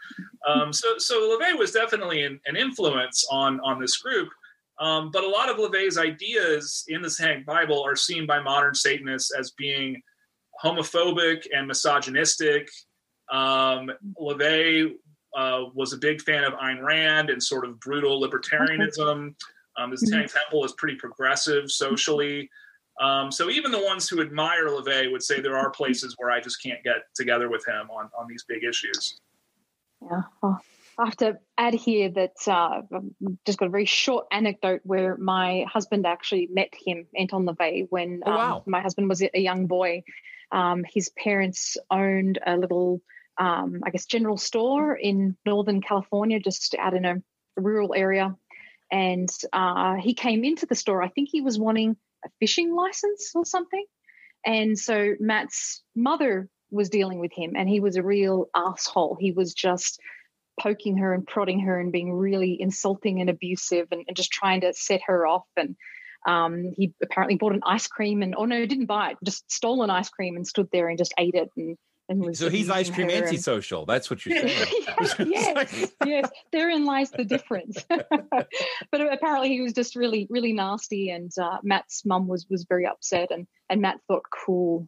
Um, 0.46 0.74
so, 0.74 0.98
so 0.98 1.22
LaVey 1.22 1.58
was 1.58 1.72
definitely 1.72 2.26
an, 2.26 2.38
an 2.46 2.58
influence 2.58 3.26
on, 3.32 3.62
on 3.62 3.80
this 3.80 3.96
group. 3.96 4.28
Um, 4.78 5.10
but 5.12 5.24
a 5.24 5.28
lot 5.28 5.48
of 5.48 5.56
LaVey's 5.56 5.98
ideas 5.98 6.84
in 6.90 7.02
the 7.02 7.10
Satanic 7.10 7.46
Bible 7.46 7.82
are 7.82 7.96
seen 7.96 8.28
by 8.28 8.42
modern 8.42 8.76
Satanists 8.76 9.34
as 9.34 9.52
being 9.52 10.02
homophobic 10.62 11.46
and 11.56 11.66
misogynistic. 11.66 12.70
Um, 13.32 13.90
LaVey 14.22 14.96
uh, 15.34 15.62
was 15.74 15.94
a 15.94 15.98
big 15.98 16.22
fan 16.24 16.44
of 16.44 16.56
Ayn 16.56 16.84
Rand 16.84 17.30
and 17.30 17.42
sort 17.42 17.64
of 17.64 17.80
brutal 17.80 18.22
libertarianism. 18.22 19.34
Um, 19.78 19.92
the 19.92 19.98
Satanic 19.98 20.34
Temple 20.34 20.66
is 20.66 20.74
pretty 20.74 20.98
progressive 20.98 21.72
socially. 21.72 22.50
Um, 23.00 23.32
so 23.32 23.50
even 23.50 23.72
the 23.72 23.82
ones 23.82 24.10
who 24.10 24.22
admire 24.22 24.68
LaVey 24.68 25.12
would 25.12 25.24
say 25.24 25.40
there 25.40 25.58
are 25.58 25.70
places 25.70 26.16
where 26.18 26.32
I 26.32 26.42
just 26.42 26.62
can't 26.62 26.84
get 26.84 26.98
together 27.16 27.50
with 27.50 27.66
him 27.66 27.90
on, 27.90 28.10
on 28.18 28.28
these 28.28 28.44
big 28.44 28.64
issues. 28.64 29.20
Yeah. 30.02 30.24
Well, 30.42 30.62
I 30.98 31.06
have 31.06 31.18
to 31.18 31.40
add 31.58 31.74
here 31.74 32.10
that 32.10 32.36
uh, 32.46 32.82
I've 32.94 33.38
just 33.46 33.58
got 33.58 33.68
a 33.68 33.72
very 33.72 33.86
short 33.86 34.26
anecdote 34.32 34.82
where 34.84 35.16
my 35.16 35.66
husband 35.72 36.06
actually 36.06 36.50
met 36.52 36.74
him, 36.74 37.08
Anton 37.18 37.46
LaVey, 37.46 37.88
when 37.90 38.22
Oh, 38.26 38.32
um, 38.32 38.38
wow. 38.38 38.64
my 38.66 38.82
husband 38.82 39.08
was 39.08 39.22
a 39.22 39.40
young 39.40 39.68
boy. 39.68 40.04
Um, 40.52 40.84
his 40.84 41.10
parents 41.10 41.78
owned 41.90 42.40
a 42.46 42.58
little, 42.58 43.02
um, 43.38 43.80
I 43.86 43.92
guess, 43.92 44.08
general 44.08 44.36
store 44.38 44.94
in 44.94 45.38
Northern 45.46 45.82
California, 45.82 46.40
just 46.40 46.76
out 46.78 46.94
in 46.94 47.06
a 47.06 47.22
rural 47.56 47.94
area. 47.96 48.36
And 48.92 49.30
uh, 49.54 49.96
he 49.96 50.14
came 50.16 50.44
into 50.44 50.66
the 50.66 50.76
store. 50.76 51.02
I 51.02 51.08
think 51.10 51.30
he 51.32 51.40
was 51.42 51.58
wanting 51.58 51.96
a 52.26 52.30
fishing 52.40 52.74
license 52.76 53.32
or 53.36 53.46
something. 53.46 53.86
And 54.46 54.78
so 54.78 55.14
Matt's 55.20 55.84
mother 55.96 56.50
was 56.72 56.90
dealing 56.90 57.20
with 57.20 57.32
him, 57.34 57.54
and 57.56 57.68
he 57.68 57.80
was 57.80 57.96
a 57.96 58.04
real 58.04 58.48
asshole. 58.56 59.18
He 59.20 59.32
was 59.32 59.54
just 59.54 60.00
poking 60.60 60.98
her 60.98 61.14
and 61.14 61.26
prodding 61.26 61.62
her 61.62 61.80
and 61.80 61.92
being 61.92 62.12
really 62.12 62.58
insulting 62.60 63.22
and 63.22 63.30
abusive 63.30 63.88
and, 63.92 64.04
and 64.08 64.18
just 64.18 64.32
trying 64.32 64.62
to 64.62 64.74
set 64.74 65.02
her 65.08 65.26
off. 65.26 65.46
And 65.58 65.76
um, 66.28 66.74
he 66.76 66.94
apparently 67.02 67.38
bought 67.38 67.54
an 67.54 67.62
ice 67.66 67.88
cream 67.88 68.22
and, 68.22 68.36
oh 68.38 68.46
no, 68.46 68.66
didn't 68.66 68.86
buy 68.86 69.12
it, 69.12 69.18
just 69.24 69.50
stole 69.52 69.84
an 69.84 69.90
ice 69.90 70.10
cream 70.10 70.36
and 70.36 70.46
stood 70.46 70.68
there 70.72 70.90
and 70.90 70.98
just 70.98 71.14
ate 71.18 71.36
it. 71.36 71.50
And, 71.56 71.78
and 72.10 72.20
was 72.22 72.40
So 72.40 72.50
he's 72.50 72.70
ice 72.70 72.90
cream 72.90 73.08
her 73.10 73.16
and- 73.16 73.26
antisocial. 73.26 73.86
That's 73.86 74.10
what 74.10 74.26
you're 74.26 74.38
saying. 74.48 74.84
yes, 75.32 75.92
yes. 76.06 76.30
Therein 76.52 76.84
lies 76.86 77.12
the 77.12 77.24
difference. 77.24 77.78
but 77.90 79.14
apparently, 79.14 79.50
he 79.50 79.62
was 79.62 79.74
just 79.74 79.96
really, 79.96 80.28
really 80.30 80.52
nasty, 80.54 81.10
and 81.12 81.32
uh, 81.42 81.58
Matt's 81.64 82.06
mum 82.06 82.28
was 82.28 82.46
was 82.50 82.66
very 82.68 82.86
upset, 82.86 83.32
and 83.32 83.48
and 83.70 83.82
Matt 83.82 84.00
thought, 84.08 84.24
"Cool, 84.46 84.88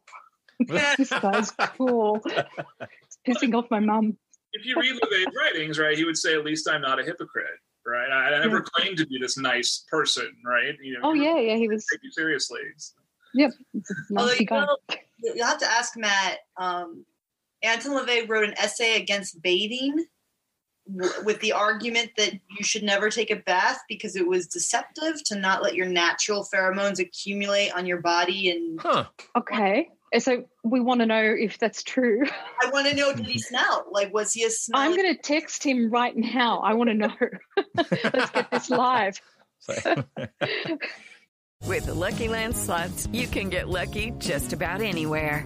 this 0.60 1.10
guy's 1.10 1.52
cool." 1.52 2.20
It's 2.26 3.18
pissing 3.28 3.56
off 3.56 3.66
my 3.72 3.80
mum. 3.80 4.18
If 4.54 4.66
you 4.66 4.76
read 4.80 4.96
LaVey's 5.02 5.34
writings, 5.38 5.80
right, 5.80 5.98
he 5.98 6.04
would 6.04 6.18
say, 6.18 6.34
at 6.34 6.44
least 6.44 6.68
I'm 6.70 6.82
not 6.82 7.00
a 7.00 7.04
hypocrite, 7.06 7.46
right? 7.88 8.10
I, 8.12 8.34
I 8.36 8.40
never 8.42 8.58
Yeah. 8.58 8.64
claimed 8.76 8.98
to 8.98 9.06
be 9.06 9.18
this 9.18 9.38
nice 9.38 9.86
person, 9.90 10.30
right? 10.46 10.76
You 10.82 10.96
know, 10.96 11.00
Oh 11.04 11.14
yeah, 11.14 11.38
yeah. 11.38 11.56
He 11.56 11.70
was. 11.70 11.86
take 11.90 12.02
you 12.04 12.12
seriously. 12.12 12.60
Yep. 13.34 13.52
Although 14.18 14.34
you 14.34 14.46
know, 14.50 14.78
you'll 15.22 15.46
have 15.46 15.60
to 15.60 15.66
ask 15.72 15.96
Matt. 15.96 16.40
Um, 16.58 17.06
Anton 17.64 17.94
LaVey 17.94 18.28
wrote 18.28 18.44
an 18.44 18.54
essay 18.58 18.96
against 19.02 19.42
bathing 19.42 20.06
w- 20.92 21.14
with 21.24 21.40
the 21.42 21.54
argument 21.54 22.12
that 22.18 22.34
you 22.34 22.64
should 22.64 22.84
never 22.84 23.10
take 23.10 23.32
a 23.32 23.36
bath 23.38 23.80
because 23.88 24.16
it 24.16 24.28
was 24.28 24.48
deceptive 24.48 25.24
to 25.26 25.36
not 25.36 25.64
let 25.64 25.76
your 25.76 25.88
natural 25.88 26.48
pheromones 26.54 27.00
accumulate 27.00 27.72
on 27.72 27.86
your 27.86 28.02
body. 28.02 28.50
And 28.50 28.80
Huh. 28.80 29.06
Okay. 29.38 29.90
So 30.20 30.44
we 30.64 30.82
want 30.82 31.00
to 31.00 31.06
know 31.06 31.24
if 31.24 31.58
that's 31.58 31.84
true. 31.84 32.24
I 32.62 32.70
want 32.72 32.88
to 32.88 32.96
know, 32.96 33.14
did 33.14 33.26
he 33.26 33.40
smell? 33.40 33.86
Like, 33.92 34.14
was 34.14 34.34
he 34.34 34.44
a 34.44 34.50
smell? 34.50 34.82
I'm 34.82 34.96
going 34.96 35.16
to 35.16 35.22
text 35.22 35.64
him 35.64 35.90
right 35.90 36.16
now. 36.16 36.60
I 36.60 36.74
want 36.74 36.90
to 36.90 36.94
know. 36.96 37.14
Let's 37.76 38.32
get 38.32 38.52
this 38.52 38.70
live. 38.70 39.22
With 41.68 41.86
the 41.86 41.94
Lucky 41.94 42.28
Land 42.28 42.58
slots, 42.58 43.08
you 43.14 43.28
can 43.28 43.50
get 43.50 43.70
lucky 43.70 44.12
just 44.18 44.52
about 44.52 44.82
anywhere. 44.82 45.46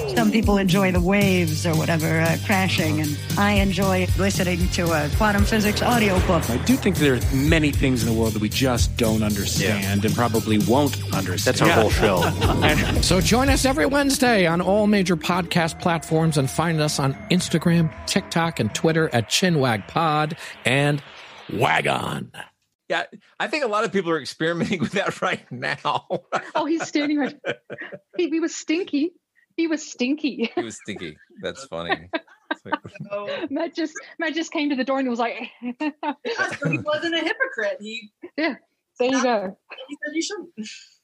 Some 0.15 0.31
people 0.31 0.57
enjoy 0.57 0.91
the 0.91 1.01
waves 1.01 1.65
or 1.65 1.75
whatever 1.75 2.19
uh, 2.19 2.37
crashing, 2.45 2.99
and 3.01 3.17
I 3.37 3.53
enjoy 3.53 4.07
listening 4.17 4.67
to 4.69 4.91
a 4.91 5.09
quantum 5.17 5.45
physics 5.45 5.81
audiobook. 5.81 6.47
I 6.49 6.57
do 6.57 6.75
think 6.75 6.97
there 6.97 7.15
are 7.15 7.35
many 7.35 7.71
things 7.71 8.03
in 8.03 8.13
the 8.13 8.19
world 8.19 8.33
that 8.33 8.41
we 8.41 8.49
just 8.49 8.95
don't 8.97 9.23
understand 9.23 10.05
and 10.05 10.13
probably 10.13 10.59
won't 10.59 10.95
understand. 11.13 11.57
That's 11.57 11.61
our 11.61 11.69
whole 11.69 11.89
show. 11.89 12.21
So 13.01 13.19
join 13.19 13.49
us 13.49 13.65
every 13.65 13.85
Wednesday 13.85 14.45
on 14.45 14.61
all 14.61 14.85
major 14.87 15.15
podcast 15.17 15.79
platforms 15.81 16.37
and 16.37 16.49
find 16.49 16.79
us 16.79 16.99
on 16.99 17.13
Instagram, 17.31 17.91
TikTok, 18.05 18.59
and 18.59 18.73
Twitter 18.73 19.09
at 19.13 19.29
ChinwagPod 19.29 20.37
and 20.65 21.01
Wagon. 21.51 22.31
Yeah, 22.89 23.05
I 23.39 23.47
think 23.47 23.63
a 23.63 23.67
lot 23.67 23.85
of 23.85 23.91
people 23.93 24.11
are 24.11 24.19
experimenting 24.19 24.79
with 24.81 24.91
that 24.91 25.21
right 25.21 25.49
now. 25.51 26.05
Oh, 26.53 26.65
he's 26.65 26.85
standing 26.85 27.17
right. 27.17 27.35
He, 28.17 28.29
he 28.29 28.39
was 28.39 28.53
stinky. 28.53 29.13
He 29.61 29.67
was 29.67 29.87
stinky. 29.87 30.51
he 30.55 30.63
was 30.63 30.77
stinky. 30.77 31.15
That's 31.39 31.65
funny. 31.65 32.09
Matt 33.51 33.75
just 33.75 33.93
Matt 34.17 34.33
just 34.33 34.51
came 34.51 34.71
to 34.71 34.75
the 34.75 34.83
door 34.83 34.97
and 34.97 35.07
was 35.07 35.19
like, 35.19 35.35
so 35.61 36.69
he 36.69 36.77
wasn't 36.83 37.13
a 37.13 37.19
hypocrite. 37.19 37.77
He 37.79 38.09
"Yeah, 38.37 38.55
there 38.99 39.09
you 39.09 39.21
go." 39.21 39.55
he 39.87 39.97
said 40.03 40.15
you 40.15 40.21
shouldn't. 40.23 40.49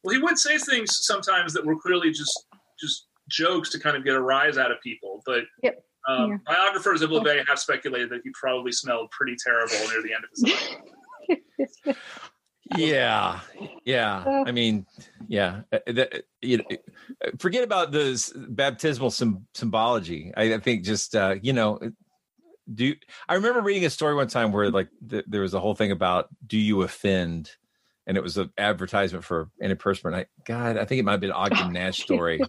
Well, 0.04 0.16
he 0.16 0.22
would 0.22 0.40
say 0.40 0.58
things 0.58 0.98
sometimes 1.06 1.54
that 1.54 1.64
were 1.64 1.76
clearly 1.80 2.10
just 2.10 2.48
just 2.80 3.06
jokes 3.30 3.70
to 3.74 3.80
kind 3.80 3.96
of 3.96 4.04
get 4.04 4.16
a 4.16 4.20
rise 4.22 4.58
out 4.58 4.72
of 4.72 4.82
people. 4.82 5.22
But 5.28 5.44
Yep. 5.62 5.84
um, 6.10 6.32
Yeah. 6.32 6.38
biographers 6.48 7.04
of 7.04 7.12
LaVey 7.12 7.48
have 7.48 7.60
speculated 7.60 8.10
that 8.10 8.22
he 8.24 8.32
probably 8.34 8.72
smelled 8.72 9.12
pretty 9.12 9.36
terrible 9.46 9.76
near 9.92 10.02
the 10.02 10.14
end 10.16 10.24
of 10.26 10.30
his 10.34 10.44
life. 11.86 11.98
yeah 12.78 13.40
yeah 13.86 14.44
i 14.46 14.52
mean 14.52 14.86
yeah 15.30 15.62
uh, 15.72 15.80
that, 15.88 16.24
you 16.42 16.58
know, 16.58 16.64
uh, 16.72 16.76
forget 17.40 17.64
about 17.64 17.92
the 17.92 18.46
baptismal 18.50 19.12
sym- 19.12 19.48
symbology. 19.54 20.32
I, 20.36 20.56
I 20.56 20.60
think 20.60 20.84
just 20.84 21.16
uh 21.16 21.36
you 21.42 21.54
know 21.54 21.80
do 22.74 22.86
you, 22.86 22.96
i 23.30 23.36
remember 23.36 23.62
reading 23.62 23.86
a 23.86 23.90
story 23.90 24.14
one 24.14 24.28
time 24.28 24.52
where 24.52 24.70
like 24.70 24.90
th- 25.10 25.26
there 25.28 25.42
was 25.42 25.54
a 25.54 25.60
whole 25.60 25.76
thing 25.76 25.92
about 25.92 26.28
do 26.46 26.58
you 26.58 26.82
offend? 26.82 27.52
And 28.06 28.16
it 28.16 28.24
was 28.24 28.38
an 28.38 28.52
advertisement 28.58 29.26
for 29.26 29.50
antiperspirant 29.62 30.16
i 30.16 30.26
god 30.46 30.78
i 30.78 30.86
think 30.86 31.00
it 31.00 31.04
might 31.04 31.12
have 31.14 31.22
been 31.22 31.32
ogden 31.44 31.74
nash 31.74 32.02
story. 32.02 32.42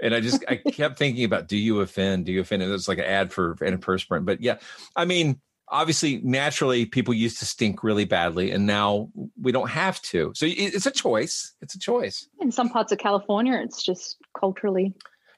And 0.00 0.14
i 0.14 0.20
just 0.20 0.44
i 0.48 0.56
kept 0.56 0.98
thinking 0.98 1.24
about 1.24 1.48
do 1.48 1.56
you 1.56 1.80
offend? 1.80 2.26
Do 2.26 2.32
you 2.32 2.40
offend? 2.40 2.62
And 2.62 2.70
it 2.70 2.72
was 2.72 2.88
like 2.88 2.98
an 2.98 3.04
ad 3.04 3.32
for 3.32 3.56
antiperspirant 3.56 4.24
but 4.24 4.40
yeah 4.40 4.58
i 4.96 5.04
mean 5.04 5.40
obviously 5.70 6.20
naturally 6.24 6.86
people 6.86 7.12
used 7.14 7.38
to 7.38 7.44
stink 7.46 7.82
really 7.84 8.04
badly 8.04 8.50
and 8.50 8.66
now 8.66 9.08
we 9.40 9.52
don't 9.52 9.68
have 9.70 10.00
to. 10.02 10.32
So 10.34 10.46
it's 10.48 10.86
a 10.86 10.90
choice. 10.90 11.52
It's 11.62 11.74
a 11.74 11.78
choice. 11.78 12.28
In 12.40 12.50
some 12.52 12.68
parts 12.68 12.92
of 12.92 12.98
California, 12.98 13.54
it's 13.62 13.82
just 13.82 14.16
culturally. 14.38 14.94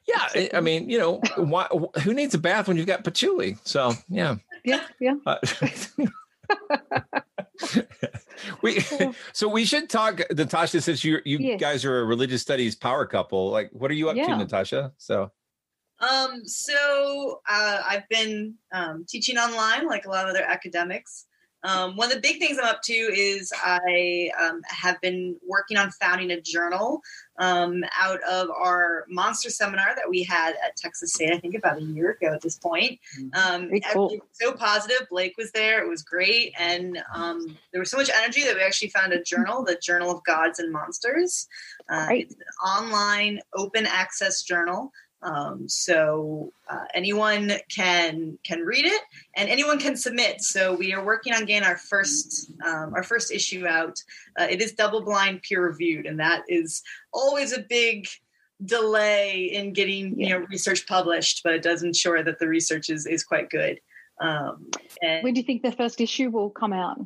yeah 0.07 0.27
I, 0.35 0.49
I 0.55 0.61
mean 0.61 0.89
you 0.89 0.97
know 0.97 1.21
why, 1.37 1.67
who 2.03 2.13
needs 2.13 2.33
a 2.33 2.39
bath 2.39 2.67
when 2.67 2.77
you've 2.77 2.87
got 2.87 3.03
patchouli? 3.03 3.57
So 3.63 3.93
yeah. 4.09 4.35
Yeah, 4.63 4.83
yeah. 4.99 5.15
Uh, 5.25 5.37
we 8.61 8.79
so 9.33 9.47
we 9.47 9.65
should 9.65 9.89
talk 9.89 10.21
natasha 10.31 10.81
since 10.81 11.03
you 11.03 11.19
you 11.25 11.37
Yes. 11.39 11.59
guys 11.59 11.85
are 11.85 11.99
a 12.01 12.05
religious 12.05 12.41
studies 12.41 12.75
power 12.75 13.05
couple 13.05 13.49
like 13.51 13.69
what 13.73 13.89
are 13.91 13.95
you 13.95 14.09
up 14.09 14.15
to 14.15 14.37
natasha? 14.37 14.91
So 14.97 15.31
Um, 16.01 16.45
so 16.45 17.41
uh, 17.49 17.81
I've 17.87 18.07
been 18.09 18.55
um, 18.71 19.05
teaching 19.07 19.37
online, 19.37 19.87
like 19.87 20.05
a 20.05 20.09
lot 20.09 20.25
of 20.25 20.31
other 20.31 20.43
academics. 20.43 21.27
Um, 21.63 21.95
one 21.95 22.07
of 22.07 22.15
the 22.15 22.21
big 22.21 22.39
things 22.39 22.57
I'm 22.57 22.65
up 22.65 22.81
to 22.83 22.93
is 22.93 23.53
I 23.63 24.31
um, 24.41 24.61
have 24.65 24.99
been 25.01 25.35
working 25.47 25.77
on 25.77 25.91
founding 25.91 26.31
a 26.31 26.41
journal 26.41 27.01
um, 27.37 27.83
out 27.99 28.21
of 28.23 28.49
our 28.49 29.05
monster 29.09 29.49
seminar 29.49 29.95
that 29.95 30.09
we 30.09 30.23
had 30.23 30.55
at 30.65 30.75
Texas 30.75 31.13
State, 31.13 31.31
I 31.31 31.37
think 31.37 31.55
about 31.55 31.77
a 31.77 31.83
year 31.83 32.11
ago 32.11 32.33
at 32.33 32.41
this 32.41 32.57
point. 32.57 32.99
Um, 33.33 33.69
cool. 33.93 34.17
so 34.31 34.53
positive. 34.53 35.07
Blake 35.09 35.35
was 35.37 35.51
there. 35.51 35.83
It 35.83 35.89
was 35.89 36.01
great. 36.01 36.53
And 36.57 37.01
um, 37.13 37.57
there 37.71 37.79
was 37.79 37.91
so 37.91 37.97
much 37.97 38.09
energy 38.09 38.43
that 38.43 38.55
we 38.55 38.61
actually 38.61 38.89
found 38.89 39.13
a 39.13 39.21
journal, 39.21 39.63
the 39.63 39.75
Journal 39.75 40.11
of 40.11 40.23
Gods 40.23 40.59
and 40.59 40.71
Monsters. 40.71 41.47
Uh, 41.89 42.07
it's 42.09 42.33
an 42.33 42.41
online 42.65 43.39
open 43.55 43.85
access 43.85 44.41
journal. 44.41 44.91
Um, 45.23 45.69
so 45.69 46.51
uh, 46.69 46.85
anyone 46.93 47.51
can 47.69 48.39
can 48.43 48.61
read 48.61 48.85
it 48.85 49.01
and 49.35 49.49
anyone 49.49 49.79
can 49.79 49.95
submit. 49.95 50.41
So 50.41 50.73
we 50.73 50.93
are 50.93 51.03
working 51.03 51.33
on 51.33 51.45
getting 51.45 51.67
our 51.67 51.77
first 51.77 52.51
um, 52.65 52.93
our 52.95 53.03
first 53.03 53.31
issue 53.31 53.67
out. 53.67 53.99
Uh, 54.39 54.47
it 54.49 54.61
is 54.61 54.73
double 54.73 55.03
blind 55.03 55.41
peer 55.43 55.65
reviewed, 55.65 56.05
and 56.07 56.19
that 56.19 56.43
is 56.47 56.81
always 57.13 57.53
a 57.53 57.61
big 57.61 58.07
delay 58.65 59.51
in 59.53 59.73
getting 59.73 60.19
you 60.19 60.29
know 60.29 60.45
research 60.49 60.87
published, 60.87 61.41
but 61.43 61.53
it 61.53 61.61
does 61.61 61.83
ensure 61.83 62.23
that 62.23 62.39
the 62.39 62.47
research 62.47 62.89
is 62.89 63.05
is 63.05 63.23
quite 63.23 63.49
good. 63.49 63.79
Um, 64.19 64.69
and 65.01 65.23
When 65.23 65.33
do 65.33 65.39
you 65.39 65.45
think 65.45 65.63
the 65.63 65.71
first 65.71 65.99
issue 66.01 66.29
will 66.29 66.49
come 66.49 66.73
out? 66.73 66.97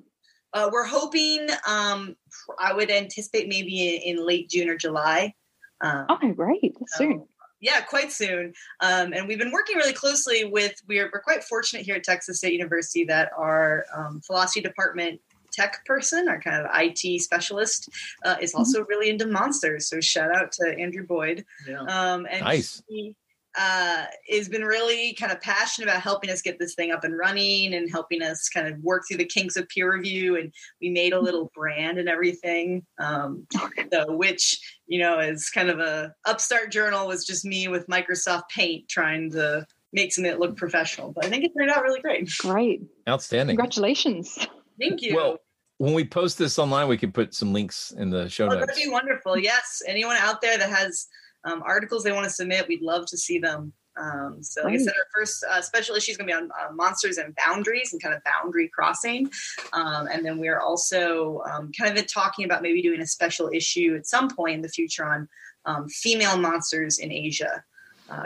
uh, 0.54 0.70
we're 0.72 0.86
hoping. 0.86 1.48
Um, 1.68 2.16
I 2.60 2.74
would 2.74 2.90
anticipate 2.90 3.48
maybe 3.50 3.96
in, 3.96 4.18
in 4.18 4.26
late 4.26 4.50
June 4.50 4.70
or 4.70 4.78
July. 4.78 5.34
Um, 5.82 6.06
Oh, 6.10 6.32
great. 6.34 6.76
That's 6.80 6.98
soon. 6.98 7.28
Yeah, 7.66 7.82
quite 7.82 8.12
soon. 8.12 8.54
Um, 8.80 9.12
and 9.14 9.28
we've 9.28 9.40
been 9.40 9.52
working 9.52 9.76
really 9.76 9.94
closely 9.94 10.46
with. 10.46 10.74
We're 10.88 11.10
we're 11.12 11.22
quite 11.22 11.44
fortunate 11.44 11.84
here 11.84 11.96
at 11.96 12.04
Texas 12.04 12.38
State 12.38 12.54
University 12.54 13.06
that 13.06 13.32
our 13.36 13.86
um, 13.96 14.22
philosophy 14.22 14.62
department 14.62 15.20
tech 15.52 15.84
person, 15.86 16.30
our 16.30 16.40
kind 16.40 16.64
of 16.64 16.70
IT 16.76 17.22
specialist, 17.22 17.90
uh, 18.24 18.36
is 18.40 18.54
also 18.54 18.86
really 18.86 19.10
into 19.10 19.26
monsters. 19.26 19.90
So 19.90 20.00
shout 20.00 20.36
out 20.36 20.52
to 20.54 20.76
Andrew 20.78 21.08
Boyd. 21.08 21.44
Um, 21.88 22.28
and 22.30 22.42
Nice. 22.42 22.84
he 22.88 23.16
uh, 23.58 24.06
has 24.30 24.50
been 24.50 24.64
really 24.64 25.14
kind 25.14 25.32
of 25.32 25.42
passionate 25.42 25.88
about 25.88 26.02
helping 26.02 26.30
us 26.30 26.42
get 26.42 26.60
this 26.60 26.76
thing 26.76 26.92
up 26.92 27.04
and 27.04 27.18
running 27.18 27.74
and 27.74 27.90
helping 27.92 28.22
us 28.22 28.50
kind 28.50 28.68
of 28.68 28.78
work 28.82 29.04
through 29.08 29.18
the 29.18 29.26
kinks 29.26 29.56
of 29.56 29.68
peer 29.70 29.94
review. 29.94 30.38
And 30.38 30.54
we 30.82 30.90
made 30.90 31.14
a 31.14 31.20
little 31.20 31.52
brand 31.56 31.98
and 31.98 32.10
everything. 32.10 32.86
Um, 33.00 33.48
so, 33.92 34.16
which 34.16 34.60
you 34.88 35.00
know, 35.00 35.20
is 35.20 35.50
kind 35.50 35.70
of 35.70 35.80
a 35.80 36.14
upstart 36.26 36.72
journal 36.72 37.08
was 37.08 37.26
just 37.26 37.46
me 37.46 37.68
with 37.68 37.88
Microsoft 37.88 38.44
Paint 38.54 38.88
trying 38.90 39.32
to 39.32 39.66
make 39.94 40.14
something 40.14 40.32
that 40.32 40.40
looked 40.40 40.58
professional. 40.58 41.12
But 41.12 41.26
I 41.26 41.30
think 41.30 41.44
it 41.44 41.52
turned 41.58 41.72
out 41.72 41.84
really 41.84 42.02
great. 42.02 42.30
Great. 42.40 42.82
Outstanding. 43.08 43.56
Congratulations. 43.56 44.38
Thank 44.80 45.02
you. 45.02 45.16
Well, 45.16 45.38
when 45.78 45.94
we 45.94 46.06
post 46.06 46.38
this 46.38 46.60
online, 46.60 46.88
we 46.88 46.98
can 46.98 47.12
put 47.12 47.34
some 47.34 47.54
links 47.54 47.92
in 47.98 48.10
the 48.10 48.30
show 48.30 48.46
Oh, 48.46 48.50
notes. 48.50 48.68
that'd 48.68 48.84
be 48.84 48.90
wonderful. 48.90 49.38
Yes. 49.38 49.82
Anyone 49.88 50.18
out 50.18 50.42
there 50.42 50.58
that 50.58 50.70
has 50.70 51.08
um, 51.46 51.64
articles 51.64 52.04
they 52.04 52.12
want 52.12 52.26
to 52.26 52.30
submit, 52.30 52.68
we'd 52.68 52.82
love 52.82 53.06
to 53.08 53.18
see 53.18 53.40
them. 53.40 53.74
Um, 53.98 54.44
so, 54.44 54.64
like 54.64 54.74
I 54.74 54.78
said, 54.78 54.94
our 54.94 55.08
first 55.16 55.46
uh, 55.50 55.62
special 55.62 55.96
issue 55.96 56.12
is 56.12 56.18
going 56.18 56.28
to 56.28 56.36
be 56.36 56.38
on 56.38 56.50
uh, 56.52 56.74
monsters 56.74 57.18
and 57.18 57.34
boundaries 57.36 57.94
and 57.94 58.02
kind 58.02 58.14
of 58.14 58.22
boundary 58.26 58.68
crossing. 58.68 59.32
Um, 59.72 60.08
and 60.12 60.26
then 60.26 60.38
we're 60.38 60.60
also 60.60 61.42
um, 61.50 61.72
kind 61.72 61.98
of 61.98 62.12
talking 62.12 62.44
about 62.44 62.62
maybe 62.62 62.82
doing 62.82 63.00
a 63.00 63.08
special 63.08 63.50
issue 63.54 63.96
at 63.98 64.06
some 64.06 64.30
point 64.30 64.56
in 64.56 64.62
the 64.62 64.70
future 64.70 65.06
on 65.06 65.30
um, 65.66 65.88
female 65.88 66.38
monsters 66.38 67.00
in 67.00 67.12
Asia. 67.12 67.64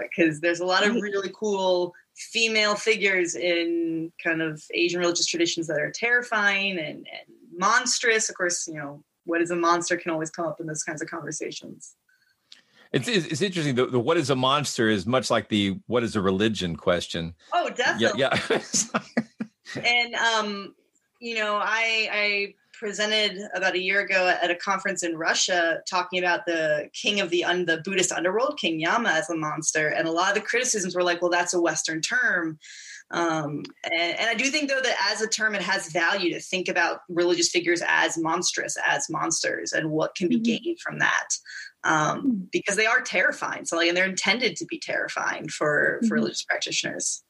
Because 0.01 0.41
there's 0.41 0.59
a 0.59 0.65
lot 0.65 0.85
of 0.85 0.95
really 0.95 1.31
cool 1.33 1.93
female 2.15 2.75
figures 2.75 3.35
in 3.35 4.11
kind 4.21 4.41
of 4.41 4.61
Asian 4.73 4.99
religious 4.99 5.25
traditions 5.25 5.67
that 5.67 5.79
are 5.79 5.91
terrifying 5.91 6.77
and, 6.77 6.97
and 6.97 7.07
monstrous. 7.55 8.27
Of 8.27 8.35
course, 8.35 8.67
you 8.67 8.73
know, 8.73 9.03
what 9.23 9.41
is 9.41 9.51
a 9.51 9.55
monster 9.55 9.95
can 9.95 10.11
always 10.11 10.29
come 10.29 10.45
up 10.45 10.59
in 10.59 10.67
those 10.67 10.83
kinds 10.83 11.01
of 11.01 11.09
conversations. 11.09 11.95
It's, 12.91 13.07
it's, 13.07 13.25
it's 13.27 13.41
interesting. 13.41 13.75
The, 13.75 13.85
the 13.85 13.99
what 13.99 14.17
is 14.17 14.29
a 14.29 14.35
monster 14.35 14.89
is 14.89 15.05
much 15.05 15.29
like 15.29 15.49
the 15.49 15.79
what 15.87 16.03
is 16.03 16.15
a 16.15 16.21
religion 16.21 16.75
question. 16.75 17.35
Oh, 17.53 17.69
definitely. 17.69 18.19
Yeah, 18.19 18.39
yeah. 18.49 18.61
and 19.85 20.15
um, 20.15 20.75
you 21.19 21.35
know, 21.35 21.57
I 21.57 22.09
I 22.11 22.53
presented 22.79 23.37
about 23.53 23.75
a 23.75 23.79
year 23.79 23.99
ago 23.99 24.33
at 24.41 24.49
a 24.49 24.55
conference 24.55 25.03
in 25.03 25.17
Russia 25.17 25.81
talking 25.87 26.17
about 26.17 26.45
the 26.45 26.89
king 26.93 27.19
of 27.19 27.29
the 27.29 27.43
un, 27.43 27.65
the 27.65 27.81
Buddhist 27.83 28.11
underworld, 28.11 28.57
King 28.57 28.79
Yama, 28.79 29.09
as 29.09 29.29
a 29.29 29.35
monster, 29.35 29.89
and 29.89 30.07
a 30.07 30.11
lot 30.11 30.29
of 30.29 30.35
the 30.35 30.47
criticisms 30.47 30.95
were 30.95 31.03
like, 31.03 31.21
"Well, 31.21 31.31
that's 31.31 31.53
a 31.53 31.61
Western 31.61 32.01
term." 32.01 32.57
Um, 33.11 33.63
and, 33.85 34.19
and 34.19 34.29
I 34.29 34.35
do 34.35 34.45
think, 34.45 34.69
though, 34.69 34.81
that 34.81 35.11
as 35.11 35.21
a 35.21 35.27
term, 35.27 35.55
it 35.55 35.61
has 35.63 35.91
value 35.91 36.31
to 36.33 36.39
think 36.39 36.67
about 36.67 36.99
religious 37.09 37.49
figures 37.49 37.81
as 37.87 38.17
monstrous, 38.17 38.77
as 38.87 39.09
monsters, 39.09 39.73
and 39.73 39.89
what 39.89 40.13
can 40.15 40.29
be 40.29 40.39
gained 40.39 40.79
from 40.79 40.99
that, 40.99 41.27
um, 41.83 42.47
because 42.51 42.75
they 42.75 42.85
are 42.85 43.01
terrifying. 43.01 43.65
So, 43.65 43.77
like, 43.77 43.87
and 43.87 43.97
they're 43.97 44.05
intended 44.05 44.55
to 44.57 44.65
be 44.65 44.79
terrifying 44.79 45.47
for 45.49 45.99
for 46.01 46.07
Mhm. 46.07 46.11
religious 46.11 46.43
practitioners. 46.43 47.23